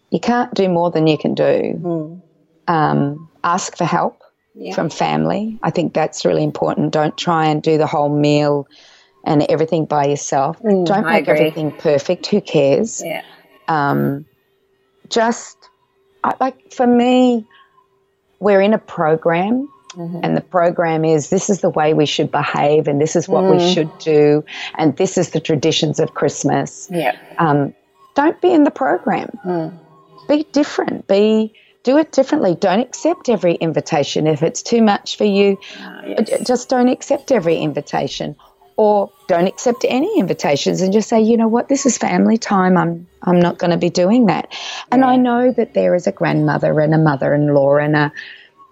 you 0.09 0.21
can't 0.21 0.53
do 0.53 0.69
more 0.69 0.89
than 0.89 1.05
you 1.05 1.17
can 1.17 1.34
do. 1.36 2.21
Um, 2.69 3.29
ask 3.43 3.75
for 3.75 3.84
help 3.84 4.21
Yeah. 4.55 4.73
from 4.73 4.89
family. 4.89 5.59
I 5.61 5.69
think 5.71 5.93
that's 5.93 6.23
really 6.23 6.45
important. 6.45 6.93
Don't 6.93 7.17
try 7.17 7.47
and 7.47 7.61
do 7.61 7.77
the 7.77 7.88
whole 7.88 8.07
meal 8.09 8.67
and 9.25 9.43
everything 9.49 9.84
by 9.86 10.05
yourself. 10.05 10.57
Don't 10.61 10.88
Mm, 10.88 11.09
make 11.09 11.27
everything 11.27 11.71
perfect. 11.73 12.27
Who 12.27 12.39
cares? 12.39 13.03
Yeah. 13.03 13.23
um, 13.67 14.25
just 15.09 15.57
I, 16.23 16.36
like 16.39 16.71
for 16.71 16.88
me, 16.88 17.45
we're 18.41 18.59
in 18.59 18.73
a 18.73 18.79
program, 18.79 19.69
mm-hmm. 19.91 20.19
and 20.23 20.35
the 20.35 20.41
program 20.41 21.05
is 21.05 21.29
this 21.29 21.49
is 21.49 21.61
the 21.61 21.69
way 21.69 21.93
we 21.93 22.05
should 22.05 22.31
behave, 22.31 22.87
and 22.87 22.99
this 22.99 23.15
is 23.15 23.29
what 23.29 23.43
we 23.43 23.57
mm. 23.57 23.73
should 23.73 23.97
do, 23.99 24.43
and 24.75 24.97
this 24.97 25.17
is 25.17 25.29
the 25.29 25.39
traditions 25.39 25.99
of 25.99 26.13
Christmas. 26.13 26.89
Yeah. 26.91 27.15
Um, 27.37 27.73
don't 28.15 28.41
be 28.41 28.51
in 28.51 28.63
the 28.63 28.71
program. 28.71 29.29
Mm. 29.45 29.79
Be 30.27 30.43
different. 30.51 31.07
Be 31.07 31.53
do 31.83 31.97
it 31.97 32.11
differently. 32.11 32.55
Don't 32.55 32.79
accept 32.79 33.29
every 33.29 33.53
invitation 33.53 34.27
if 34.27 34.43
it's 34.43 34.61
too 34.61 34.81
much 34.81 35.17
for 35.17 35.25
you. 35.25 35.57
Ah, 35.79 36.01
j- 36.21 36.43
Just 36.43 36.69
don't 36.69 36.89
accept 36.89 37.31
every 37.31 37.57
invitation, 37.57 38.35
or 38.78 39.11
don't 39.28 39.47
accept 39.47 39.86
any 39.88 40.19
invitations 40.19 40.82
and 40.82 40.91
just 40.93 41.09
say, 41.09 41.22
you 41.22 41.38
know 41.38 41.47
what, 41.47 41.67
this 41.69 41.86
is 41.86 41.97
family 41.97 42.38
time. 42.38 42.78
I'm 42.78 43.07
I'm 43.24 43.39
not 43.39 43.57
going 43.59 43.72
to 43.72 43.78
be 43.78 43.89
doing 43.89 44.26
that. 44.28 44.53
And 44.91 45.05
I 45.05 45.15
know 45.15 45.51
that 45.51 45.74
there 45.74 45.95
is 45.95 46.07
a 46.07 46.11
grandmother 46.11 46.80
and 46.80 46.93
a 46.93 46.97
mother-in-law 46.97 47.78
and 47.78 47.95
a 47.95 48.11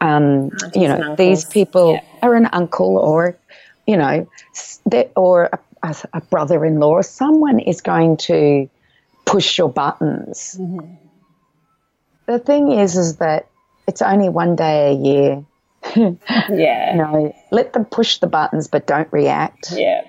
um, 0.01 0.49
you 0.73 0.87
know 0.87 1.15
these 1.17 1.45
people 1.45 1.93
Yeah. 1.93 2.27
are 2.29 2.35
an 2.35 2.47
uncle 2.51 2.97
or 2.97 3.37
you 3.85 3.97
know 3.97 4.27
or 5.15 5.49
a, 5.53 5.59
a, 5.83 5.95
a 6.13 6.21
brother-in-law. 6.21 7.01
Someone 7.01 7.59
is 7.59 7.81
going 7.81 8.17
to 8.17 8.69
push 9.25 9.57
your 9.57 9.69
buttons. 9.69 10.59
The 12.27 12.39
thing 12.39 12.71
is, 12.71 12.95
is 12.95 13.17
that 13.17 13.47
it's 13.87 14.01
only 14.01 14.29
one 14.29 14.55
day 14.55 14.91
a 14.91 14.93
year. 14.93 15.45
Yeah. 15.95 16.15
You 16.49 16.97
know, 16.97 17.35
let 17.51 17.73
them 17.73 17.85
push 17.85 18.19
the 18.19 18.27
buttons, 18.27 18.67
but 18.67 18.87
don't 18.87 19.11
react. 19.11 19.71
Yeah. 19.71 20.01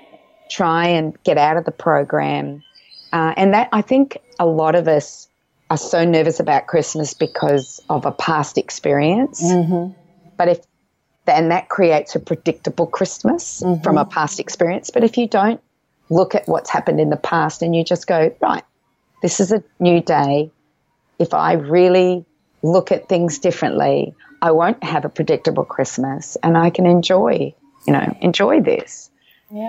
Try 0.50 0.86
and 0.86 1.16
get 1.24 1.38
out 1.38 1.56
of 1.56 1.64
the 1.64 1.72
program. 1.72 2.62
Uh, 3.12 3.34
and 3.36 3.54
that 3.54 3.68
I 3.72 3.82
think 3.82 4.18
a 4.38 4.46
lot 4.46 4.74
of 4.74 4.88
us 4.88 5.28
are 5.70 5.76
so 5.76 6.04
nervous 6.04 6.40
about 6.40 6.66
Christmas 6.66 7.14
because 7.14 7.80
of 7.88 8.04
a 8.06 8.12
past 8.12 8.58
experience. 8.58 9.40
But 10.36 10.48
if 10.48 10.60
and 11.26 11.50
that 11.52 11.68
creates 11.68 12.16
a 12.16 12.20
predictable 12.20 12.86
Christmas 12.86 13.62
from 13.84 13.98
a 13.98 14.04
past 14.04 14.40
experience. 14.40 14.90
But 14.90 15.04
if 15.04 15.16
you 15.16 15.28
don't 15.28 15.60
look 16.08 16.34
at 16.34 16.48
what's 16.48 16.70
happened 16.70 17.00
in 17.00 17.10
the 17.10 17.16
past 17.16 17.62
and 17.62 17.74
you 17.76 17.84
just 17.84 18.08
go, 18.08 18.34
right, 18.40 18.64
this 19.22 19.38
is 19.38 19.52
a 19.52 19.62
new 19.78 20.00
day. 20.00 20.50
If 21.20 21.32
I 21.34 21.52
really 21.52 22.24
look 22.62 22.90
at 22.90 23.08
things 23.08 23.38
differently, 23.38 24.14
I 24.42 24.50
won't 24.52 24.82
have 24.82 25.04
a 25.04 25.08
predictable 25.08 25.64
Christmas 25.64 26.36
and 26.42 26.56
I 26.56 26.70
can 26.70 26.86
enjoy, 26.86 27.54
you 27.86 27.92
know, 27.92 28.16
enjoy 28.20 28.60
this. 28.60 29.10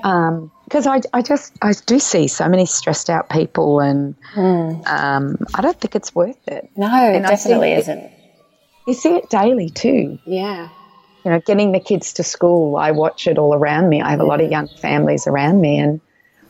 Um, 0.03 0.51
because 0.65 0.86
I, 0.86 1.01
I 1.11 1.22
just, 1.24 1.53
I 1.61 1.74
do 1.88 1.97
see 1.97 2.28
so 2.28 2.47
many 2.47 2.65
stressed 2.67 3.09
out 3.09 3.30
people 3.30 3.80
and 3.80 4.15
um, 4.38 5.38
I 5.55 5.61
don't 5.61 5.80
think 5.80 5.95
it's 5.95 6.13
worth 6.13 6.47
it. 6.47 6.69
No, 6.78 6.86
it 6.88 7.15
And 7.15 7.26
I 7.26 7.30
definitely 7.32 7.69
think- 7.72 7.80
isn't. 7.80 8.11
You 8.88 8.93
see 8.93 9.15
it 9.15 9.30
daily 9.30 9.69
too. 9.69 10.17
Yeah. 10.26 10.69
You 11.24 11.32
know, 11.32 11.39
getting 11.39 11.72
the 11.72 11.80
kids 11.80 12.13
to 12.13 12.24
school, 12.24 12.78
I 12.78 12.91
watch 12.91 13.28
it 13.28 13.38
all 13.38 13.53
around 13.53 13.89
me. 13.89 14.01
I 14.01 14.09
have 14.11 14.19
a 14.19 14.24
lot 14.24 14.41
of 14.41 14.49
young 14.49 14.67
families 14.67 15.28
around 15.28 15.61
me 15.61 15.78
and 15.78 15.99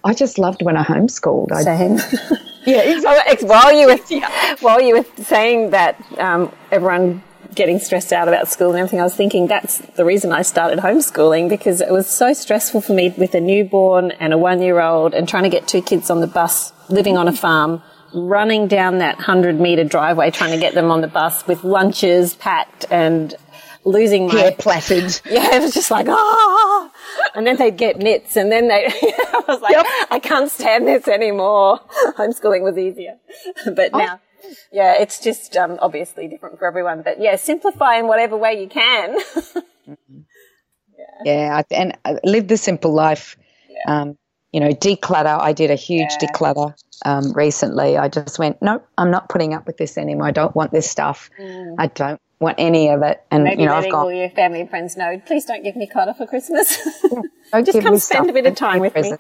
I 0.04 0.14
just 0.14 0.38
loved 0.38 0.62
when 0.62 0.78
I 0.78 0.84
homeschooled. 0.84 1.52
I, 1.52 1.64
Same. 1.64 1.98
yeah, 2.66 2.82
exactly. 2.82 3.48
Oh, 3.48 3.52
while 3.52 3.74
you 3.74 3.88
were 3.88 3.98
while 4.62 4.82
you 4.82 4.98
were 4.98 5.24
saying 5.24 5.72
that, 5.72 6.02
um, 6.20 6.52
everyone 6.72 7.22
getting 7.56 7.80
stressed 7.80 8.14
out 8.14 8.28
about 8.28 8.48
school 8.48 8.70
and 8.70 8.80
everything, 8.80 9.00
I 9.00 9.04
was 9.04 9.16
thinking 9.16 9.48
that's 9.48 9.80
the 9.80 10.06
reason 10.06 10.32
I 10.32 10.42
started 10.42 10.80
homeschooling 10.80 11.50
because 11.50 11.82
it 11.82 11.92
was 11.92 12.08
so 12.08 12.34
stressful 12.34 12.82
for 12.82 12.94
me 12.94 13.14
with 13.18 13.36
a 13.36 13.42
newborn 13.42 14.12
and 14.12 14.34
a 14.34 14.38
one-year-old 14.38 15.14
and 15.14 15.28
trying 15.28 15.44
to 15.44 15.50
get 15.50 15.68
two 15.68 15.82
kids 15.82 16.10
on 16.10 16.20
the 16.20 16.28
bus, 16.28 16.74
living 16.90 17.18
on 17.18 17.28
a 17.28 17.34
farm, 17.34 17.82
running 18.14 18.68
down 18.68 19.00
that 19.00 19.20
hundred-meter 19.20 19.84
driveway 19.86 20.32
trying 20.32 20.52
to 20.52 20.60
get 20.60 20.74
them 20.74 20.92
on 20.92 21.02
the 21.02 21.08
bus 21.08 21.48
with 21.48 21.64
lunches 21.64 22.36
packed 22.36 22.86
and 22.92 23.36
losing 23.86 24.28
my 24.28 24.36
Hair 24.36 24.52
plaited. 24.54 25.22
yeah, 25.30 25.56
it 25.56 25.62
was 25.62 25.74
just 25.74 25.92
like, 25.92 26.08
ah. 26.10 26.92
And 27.36 27.48
then 27.48 27.58
they'd 27.58 27.78
get 27.78 27.98
nits 27.98 28.36
and 28.36 28.52
then 28.52 28.68
they, 28.68 28.86
I 28.92 29.44
was 29.48 29.62
like, 29.62 29.76
Yep. 29.76 29.86
I 30.10 30.20
can't 30.20 30.52
stand 30.52 30.88
this 30.88 31.08
anymore. 31.08 31.80
Homeschooling 32.18 32.64
was 32.64 32.78
easier. 32.78 33.18
But 33.66 33.94
now, 33.94 34.20
yeah, 34.72 34.96
it's 35.00 35.20
just, 35.20 35.56
um, 35.58 35.78
obviously 35.82 36.28
different 36.28 36.60
for 36.60 36.68
everyone. 36.68 37.02
But 37.02 37.20
yeah, 37.22 37.36
simplify 37.36 37.98
in 37.98 38.08
whatever 38.08 38.38
way 38.38 38.62
you 38.62 38.68
can. 38.68 39.18
Yeah, 41.24 41.62
I- 41.62 41.74
and 41.74 41.98
uh, 42.04 42.16
live 42.24 42.48
the 42.48 42.58
simple 42.58 42.94
life. 42.94 43.38
Um, 43.88 44.18
you 44.52 44.60
know, 44.60 44.70
declutter. 44.70 45.40
I 45.40 45.54
did 45.54 45.72
a 45.72 45.76
huge 45.76 46.10
declutter 46.22 46.74
um, 47.06 47.32
recently. 47.34 47.98
I 47.98 48.10
just 48.10 48.38
went, 48.38 48.62
nope, 48.62 48.86
I'm 48.98 49.10
not 49.12 49.30
putting 49.30 49.54
up 49.54 49.66
with 49.66 49.78
this 49.78 49.98
anymore. 49.98 50.28
I 50.28 50.32
don't 50.32 50.56
want 50.56 50.72
this 50.72 50.90
stuff. 50.90 51.30
I 51.78 51.88
don't 51.88 52.20
want 52.40 52.56
any 52.60 52.90
of 52.90 53.02
it. 53.04 53.22
And 53.32 53.42
Mm. 53.42 53.46
Maybe 53.46 53.62
you 53.62 53.68
know, 53.68 53.74
I've 53.76 53.84
letting 53.84 53.94
all 53.96 54.12
your 54.12 54.30
family 54.30 54.62
and 54.62 54.70
friends 54.70 54.98
know, 54.98 55.22
please 55.26 55.46
don't 55.46 55.64
give 55.64 55.76
me 55.76 55.88
clutter 55.88 56.14
for 56.14 56.26
Christmas. 56.28 56.78
Don't 57.52 57.66
just 57.66 57.82
come 57.82 57.94
me 57.94 58.00
spend 58.00 58.30
a 58.30 58.34
bit 58.34 58.46
of 58.46 58.56
time 58.56 58.80
with 58.80 58.96
me. 58.96 59.14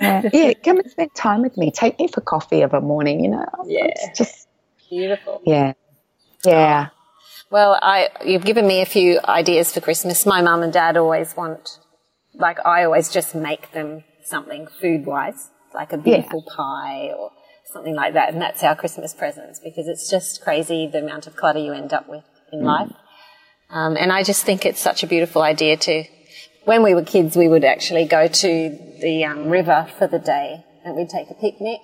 Yeah. 0.00 0.28
yeah, 0.32 0.52
come 0.64 0.78
and 0.78 0.90
spend 0.90 1.14
time 1.14 1.42
with 1.42 1.56
me. 1.56 1.70
Take 1.70 1.98
me 1.98 2.08
for 2.08 2.20
coffee 2.20 2.62
of 2.62 2.74
a 2.74 2.80
morning. 2.80 3.24
You 3.24 3.30
know, 3.30 3.46
Yeah. 3.64 3.86
It's 3.86 4.18
just 4.18 4.48
Beautiful. 4.90 5.42
yeah, 5.44 5.72
yeah. 6.44 6.88
Well, 7.50 7.78
I 7.80 8.10
you've 8.24 8.44
given 8.44 8.66
me 8.66 8.82
a 8.82 8.86
few 8.86 9.20
ideas 9.24 9.72
for 9.72 9.80
Christmas. 9.80 10.26
My 10.26 10.42
mum 10.42 10.62
and 10.62 10.72
dad 10.72 10.96
always 10.96 11.36
want, 11.36 11.78
like 12.34 12.58
I 12.66 12.84
always 12.84 13.10
just 13.10 13.34
make 13.34 13.72
them 13.72 14.04
something 14.24 14.66
food 14.80 15.06
wise, 15.06 15.50
like 15.74 15.92
a 15.92 15.98
beautiful 15.98 16.42
pie 16.42 17.12
or 17.16 17.30
something 17.72 17.94
like 17.94 18.14
that, 18.14 18.32
and 18.32 18.40
that's 18.40 18.62
our 18.62 18.76
Christmas 18.76 19.14
presents 19.14 19.60
because 19.60 19.88
it's 19.88 20.10
just 20.10 20.42
crazy 20.42 20.86
the 20.86 20.98
amount 20.98 21.26
of 21.26 21.36
clutter 21.36 21.58
you 21.58 21.72
end 21.72 21.92
up 21.92 22.08
with 22.08 22.24
in 22.52 22.62
life. 22.62 22.92
Um, 23.70 23.96
and 23.96 24.12
I 24.12 24.22
just 24.22 24.44
think 24.44 24.64
it's 24.64 24.80
such 24.80 25.02
a 25.02 25.06
beautiful 25.06 25.42
idea 25.42 25.76
to. 25.76 26.04
When 26.66 26.82
we 26.82 26.94
were 26.94 27.04
kids, 27.04 27.36
we 27.36 27.46
would 27.46 27.62
actually 27.62 28.06
go 28.06 28.26
to 28.26 28.78
the 29.00 29.24
um, 29.24 29.50
river 29.50 29.86
for 29.98 30.08
the 30.08 30.18
day, 30.18 30.64
and 30.84 30.96
we'd 30.96 31.08
take 31.08 31.30
a 31.30 31.34
picnic. 31.34 31.78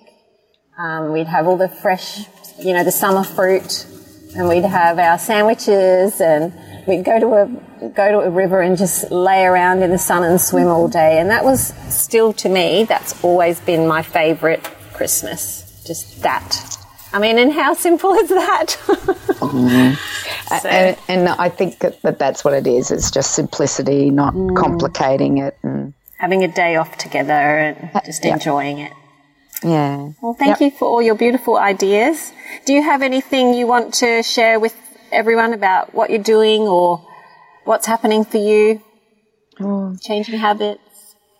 Um, 0.77 1.13
we'd 1.13 1.27
have 1.27 1.47
all 1.47 1.55
the 1.55 1.69
fresh, 1.69 2.25
you 2.59 2.73
know, 2.73 2.83
the 2.83 2.91
summer 2.91 3.23
fruit, 3.23 3.87
and 4.35 4.49
we'd 4.49 4.65
have 4.65 4.99
our 4.99 5.17
sandwiches, 5.17 6.19
and 6.19 6.53
we'd 6.85 7.05
go 7.05 7.17
to 7.17 7.27
a 7.27 7.89
go 7.91 8.11
to 8.11 8.27
a 8.27 8.29
river 8.29 8.59
and 8.59 8.77
just 8.77 9.09
lay 9.09 9.45
around 9.45 9.83
in 9.83 9.89
the 9.89 9.97
sun 9.97 10.21
and 10.21 10.41
swim 10.41 10.67
all 10.67 10.89
day. 10.89 11.17
And 11.17 11.29
that 11.29 11.45
was 11.45 11.73
still 11.87 12.33
to 12.33 12.49
me, 12.49 12.83
that's 12.83 13.23
always 13.23 13.61
been 13.61 13.87
my 13.87 14.01
favourite 14.01 14.65
Christmas. 14.91 15.81
Just 15.87 16.21
that. 16.23 16.72
I 17.13 17.19
mean, 17.19 17.37
and 17.37 17.53
how 17.53 17.73
simple 17.75 18.13
is 18.13 18.29
that? 18.29 18.71
So- 20.61 20.69
And, 20.69 20.97
and 21.07 21.29
I 21.29 21.49
think 21.49 21.79
that, 21.79 22.01
that 22.03 22.19
that's 22.19 22.43
what 22.45 22.53
it 22.53 22.67
is. 22.67 22.91
It's 22.91 23.09
just 23.11 23.33
simplicity, 23.33 24.09
not 24.11 24.33
Mm. 24.35 24.55
complicating 24.55 25.37
it. 25.39 25.57
And 25.63 25.93
Having 26.17 26.43
a 26.43 26.47
day 26.47 26.75
off 26.75 26.97
together 26.97 27.33
and 27.33 27.89
just 28.05 28.23
yeah. 28.23 28.33
enjoying 28.33 28.79
it. 28.79 28.91
yeah, 29.63 30.09
Well, 30.21 30.35
thank 30.35 30.59
you 30.61 30.69
for 30.71 30.85
all 30.85 31.01
your 31.01 31.15
beautiful 31.15 31.57
ideas. 31.57 32.31
Do 32.65 32.73
you 32.73 32.81
have 32.83 33.01
anything 33.01 33.53
you 33.53 33.65
want 33.67 33.93
to 33.95 34.21
share 34.23 34.59
with 34.59 34.75
everyone 35.11 35.53
about 35.53 35.93
what 35.93 36.09
you're 36.11 36.21
doing 36.37 36.61
or 36.61 37.05
what's 37.65 37.85
happening 37.87 38.23
for 38.25 38.37
you? 38.37 38.81
Changing 40.01 40.37
habits? 40.39 40.81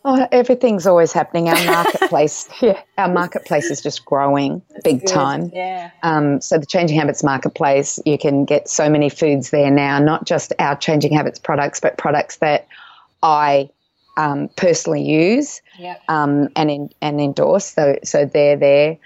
Oh, 0.06 0.28
everything's 0.34 0.86
always 0.86 1.14
happening. 1.14 1.48
Our 1.48 1.66
marketplace, 1.66 2.50
yeah, 2.62 2.82
our 2.98 3.08
marketplace 3.08 3.72
is 3.72 3.82
just 3.82 4.04
growing 4.04 4.62
big 4.84 5.06
time. 5.06 5.50
Yeah. 5.54 5.92
Um, 6.04 6.42
so 6.42 6.58
the 6.58 6.66
Changing 6.66 6.98
Habits 7.00 7.24
marketplace, 7.24 8.00
you 8.06 8.18
can 8.18 8.44
get 8.44 8.68
so 8.68 8.90
many 8.90 9.10
foods 9.10 9.52
there 9.52 9.72
now, 9.72 10.00
not 10.00 10.26
just 10.26 10.52
our 10.60 10.76
Changing 10.76 11.14
Habits 11.14 11.40
products, 11.40 11.80
but 11.80 11.98
products 11.98 12.38
that 12.38 12.68
I 13.22 13.70
um, 14.18 14.50
personally 14.58 15.04
use 15.04 15.62
Yep. 15.80 16.02
um, 16.10 16.50
and 16.56 16.70
in, 16.70 16.90
and 17.02 17.22
endorse. 17.22 17.66
So 17.66 17.98
so 18.04 18.26
they're 18.26 18.58
there. 18.58 18.98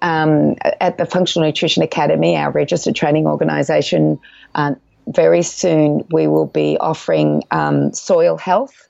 Um, 0.00 0.56
at 0.80 0.96
the 0.96 1.04
Functional 1.04 1.46
Nutrition 1.46 1.82
Academy, 1.82 2.36
our 2.36 2.50
registered 2.50 2.94
training 2.94 3.26
organisation, 3.26 4.18
uh, 4.54 4.74
very 5.06 5.42
soon 5.42 6.04
we 6.10 6.26
will 6.26 6.46
be 6.46 6.76
offering 6.78 7.42
um, 7.50 7.92
soil 7.92 8.36
health, 8.36 8.88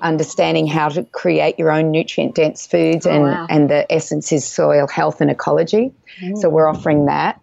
understanding 0.00 0.66
how 0.66 0.88
to 0.88 1.04
create 1.04 1.58
your 1.58 1.70
own 1.70 1.90
nutrient 1.90 2.34
dense 2.34 2.66
foods, 2.66 3.06
and, 3.06 3.24
wow. 3.24 3.46
and 3.50 3.68
the 3.68 3.90
essence 3.92 4.32
is 4.32 4.46
soil 4.46 4.86
health 4.88 5.20
and 5.20 5.30
ecology. 5.30 5.92
So 6.36 6.48
we're 6.48 6.68
offering 6.68 7.06
that. 7.06 7.40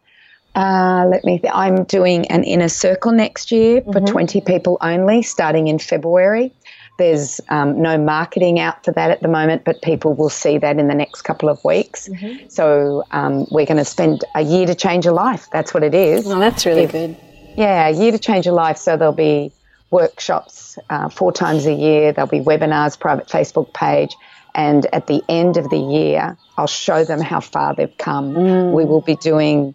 Uh, 0.55 1.05
let 1.11 1.23
me. 1.23 1.37
Th- 1.37 1.53
I'm 1.53 1.83
doing 1.83 2.25
an 2.31 2.43
inner 2.43 2.69
circle 2.69 3.11
next 3.11 3.51
year 3.51 3.81
for 3.81 3.99
20 4.01 4.41
people 4.41 4.77
only, 4.81 5.21
starting 5.21 5.67
in 5.67 5.77
February. 5.77 6.51
There's 6.97 7.39
um, 7.49 7.79
no 7.79 7.99
marketing 7.99 8.59
out 8.59 8.83
for 8.83 8.91
that 8.93 9.11
at 9.11 9.21
the 9.21 9.27
moment, 9.27 9.63
but 9.65 9.83
people 9.83 10.15
will 10.15 10.31
see 10.31 10.57
that 10.57 10.79
in 10.79 10.87
the 10.87 10.95
next 10.95 11.21
couple 11.21 11.47
of 11.47 11.63
weeks. 11.63 12.09
So 12.49 13.03
um, 13.11 13.45
we're 13.51 13.67
going 13.67 13.77
to 13.77 13.85
spend 13.85 14.23
a 14.33 14.41
year 14.41 14.65
to 14.65 14.73
change 14.73 15.05
a 15.05 15.11
life. 15.11 15.47
That's 15.51 15.75
what 15.75 15.83
it 15.83 15.93
is. 15.93 16.25
Well, 16.25 16.39
that's 16.39 16.65
really 16.65 16.87
good. 16.87 17.15
Yeah, 17.57 17.87
a 17.87 17.91
Year 17.91 18.11
to 18.11 18.19
Change 18.19 18.45
Your 18.45 18.53
Life. 18.53 18.77
So 18.77 18.95
there'll 18.95 19.13
be 19.13 19.51
workshops 19.89 20.77
uh, 20.89 21.09
four 21.09 21.31
times 21.31 21.65
a 21.65 21.73
year. 21.73 22.13
There'll 22.13 22.29
be 22.29 22.39
webinars, 22.39 22.99
private 22.99 23.27
Facebook 23.27 23.73
page, 23.73 24.15
and 24.53 24.85
at 24.93 25.07
the 25.07 25.23
end 25.27 25.57
of 25.57 25.69
the 25.71 25.77
year, 25.77 26.37
I'll 26.57 26.67
show 26.67 27.03
them 27.03 27.19
how 27.19 27.39
far 27.39 27.73
they've 27.73 27.97
come. 27.97 28.35
Mm. 28.35 28.73
We 28.73 28.85
will 28.85 29.01
be 29.01 29.15
doing 29.15 29.73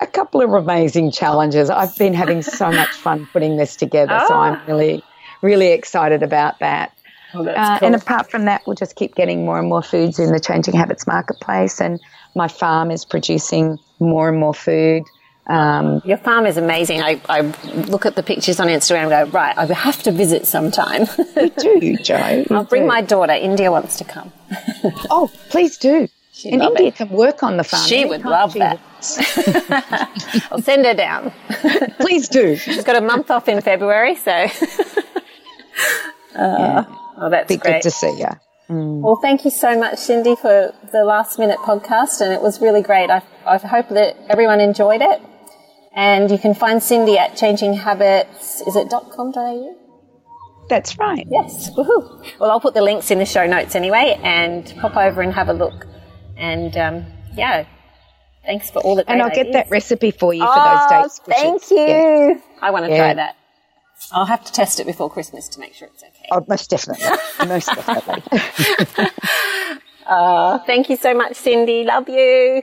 a 0.00 0.06
couple 0.06 0.42
of 0.42 0.52
amazing 0.52 1.12
challenges. 1.12 1.70
I've 1.70 1.96
been 1.96 2.12
having 2.12 2.42
so 2.42 2.70
much 2.72 2.90
fun 2.90 3.26
putting 3.32 3.56
this 3.56 3.76
together, 3.76 4.20
so 4.26 4.34
I'm 4.34 4.54
ah. 4.54 4.64
really, 4.66 5.04
really 5.42 5.68
excited 5.68 6.24
about 6.24 6.58
that. 6.58 6.92
Oh, 7.34 7.46
uh, 7.46 7.78
cool. 7.78 7.86
And 7.86 7.94
apart 7.94 8.30
from 8.30 8.46
that, 8.46 8.62
we'll 8.66 8.76
just 8.76 8.96
keep 8.96 9.14
getting 9.14 9.44
more 9.44 9.60
and 9.60 9.68
more 9.68 9.82
foods 9.82 10.18
in 10.18 10.32
the 10.32 10.40
Changing 10.40 10.74
Habits 10.74 11.06
marketplace, 11.06 11.80
and 11.80 12.00
my 12.34 12.48
farm 12.48 12.90
is 12.90 13.04
producing 13.04 13.78
more 14.00 14.28
and 14.28 14.38
more 14.38 14.54
food. 14.54 15.04
Um, 15.48 16.02
Your 16.04 16.16
farm 16.16 16.46
is 16.46 16.56
amazing. 16.56 17.02
I, 17.02 17.20
I, 17.28 17.40
look 17.86 18.04
at 18.04 18.16
the 18.16 18.22
pictures 18.22 18.58
on 18.58 18.66
Instagram 18.66 19.02
and 19.14 19.30
go, 19.30 19.38
right, 19.38 19.56
I 19.56 19.64
have 19.66 20.02
to 20.02 20.10
visit 20.10 20.46
sometime. 20.46 21.06
you 21.36 21.50
do, 21.50 21.96
Jo. 22.02 22.44
I'll 22.50 22.64
bring 22.64 22.82
do. 22.82 22.88
my 22.88 23.00
daughter. 23.00 23.32
India 23.32 23.70
wants 23.70 23.96
to 23.98 24.04
come. 24.04 24.32
oh, 25.10 25.30
please 25.50 25.78
do. 25.78 26.08
She'd 26.32 26.52
and 26.52 26.62
India 26.62 26.88
it. 26.88 26.96
can 26.96 27.08
work 27.10 27.42
on 27.42 27.56
the 27.56 27.64
farm. 27.64 27.86
She 27.86 28.04
would 28.04 28.24
love 28.24 28.54
that. 28.54 28.80
I'll 30.50 30.60
send 30.60 30.84
her 30.84 30.94
down. 30.94 31.32
Please 32.00 32.28
do. 32.28 32.56
She's 32.56 32.84
got 32.84 32.96
a 32.96 33.00
month 33.00 33.30
off 33.30 33.48
in 33.48 33.60
February, 33.62 34.16
so. 34.16 34.32
Uh, 36.34 36.56
yeah. 36.58 36.84
Oh, 37.18 37.30
that's 37.30 37.48
Be 37.48 37.56
great. 37.56 37.74
good 37.74 37.82
to 37.82 37.90
see 37.90 38.18
you. 38.18 38.28
Mm. 38.68 39.00
Well, 39.00 39.16
thank 39.16 39.44
you 39.44 39.50
so 39.50 39.78
much, 39.78 39.94
Cyndi, 39.94 40.36
for 40.38 40.74
the 40.92 41.04
last 41.04 41.38
minute 41.38 41.58
podcast, 41.60 42.20
and 42.20 42.32
it 42.32 42.42
was 42.42 42.60
really 42.60 42.82
great. 42.82 43.10
I, 43.10 43.22
I 43.46 43.58
hope 43.58 43.88
that 43.90 44.16
everyone 44.28 44.60
enjoyed 44.60 45.00
it. 45.00 45.22
And 45.96 46.30
you 46.30 46.36
can 46.36 46.54
find 46.54 46.80
Cyndi 46.80 47.16
at 47.16 47.36
Changing 47.36 47.72
Habits. 47.72 48.60
Is 48.60 48.76
it 48.76 48.90
.com.au? 48.90 49.76
That's 50.68 50.98
right. 50.98 51.26
Yes. 51.30 51.70
Woohoo. 51.70 52.38
Well, 52.38 52.50
I'll 52.50 52.60
put 52.60 52.74
the 52.74 52.82
links 52.82 53.10
in 53.10 53.18
the 53.18 53.24
show 53.24 53.46
notes 53.46 53.74
anyway, 53.74 54.20
and 54.22 54.72
pop 54.78 54.96
over 54.96 55.22
and 55.22 55.32
have 55.32 55.48
a 55.48 55.54
look. 55.54 55.86
And 56.36 56.76
um, 56.76 57.06
yeah, 57.34 57.66
thanks 58.44 58.70
for 58.70 58.80
all 58.80 58.96
the. 58.96 59.08
And 59.10 59.22
I'll 59.22 59.30
ideas. 59.30 59.44
get 59.44 59.52
that 59.54 59.70
recipe 59.70 60.10
for 60.10 60.34
you 60.34 60.44
oh, 60.46 60.52
for 60.52 61.02
those 61.02 61.18
dates. 61.18 61.40
Thank 61.40 61.70
you. 61.70 61.78
Yeah. 61.78 62.40
I 62.60 62.70
want 62.70 62.84
to 62.84 62.90
yeah. 62.90 62.98
try 62.98 63.14
that. 63.14 63.36
I'll 64.12 64.26
have 64.26 64.44
to 64.44 64.52
test 64.52 64.78
it 64.80 64.86
before 64.86 65.10
Christmas 65.10 65.48
to 65.48 65.60
make 65.60 65.72
sure 65.72 65.88
it's 65.88 66.02
okay. 66.02 66.28
Oh, 66.30 66.44
most 66.46 66.68
definitely. 66.68 67.06
most 67.46 67.66
definitely. 67.66 68.22
uh, 70.06 70.58
thank 70.66 70.90
you 70.90 70.96
so 70.96 71.14
much, 71.14 71.32
Cyndi. 71.32 71.86
Love 71.86 72.08
you. 72.08 72.62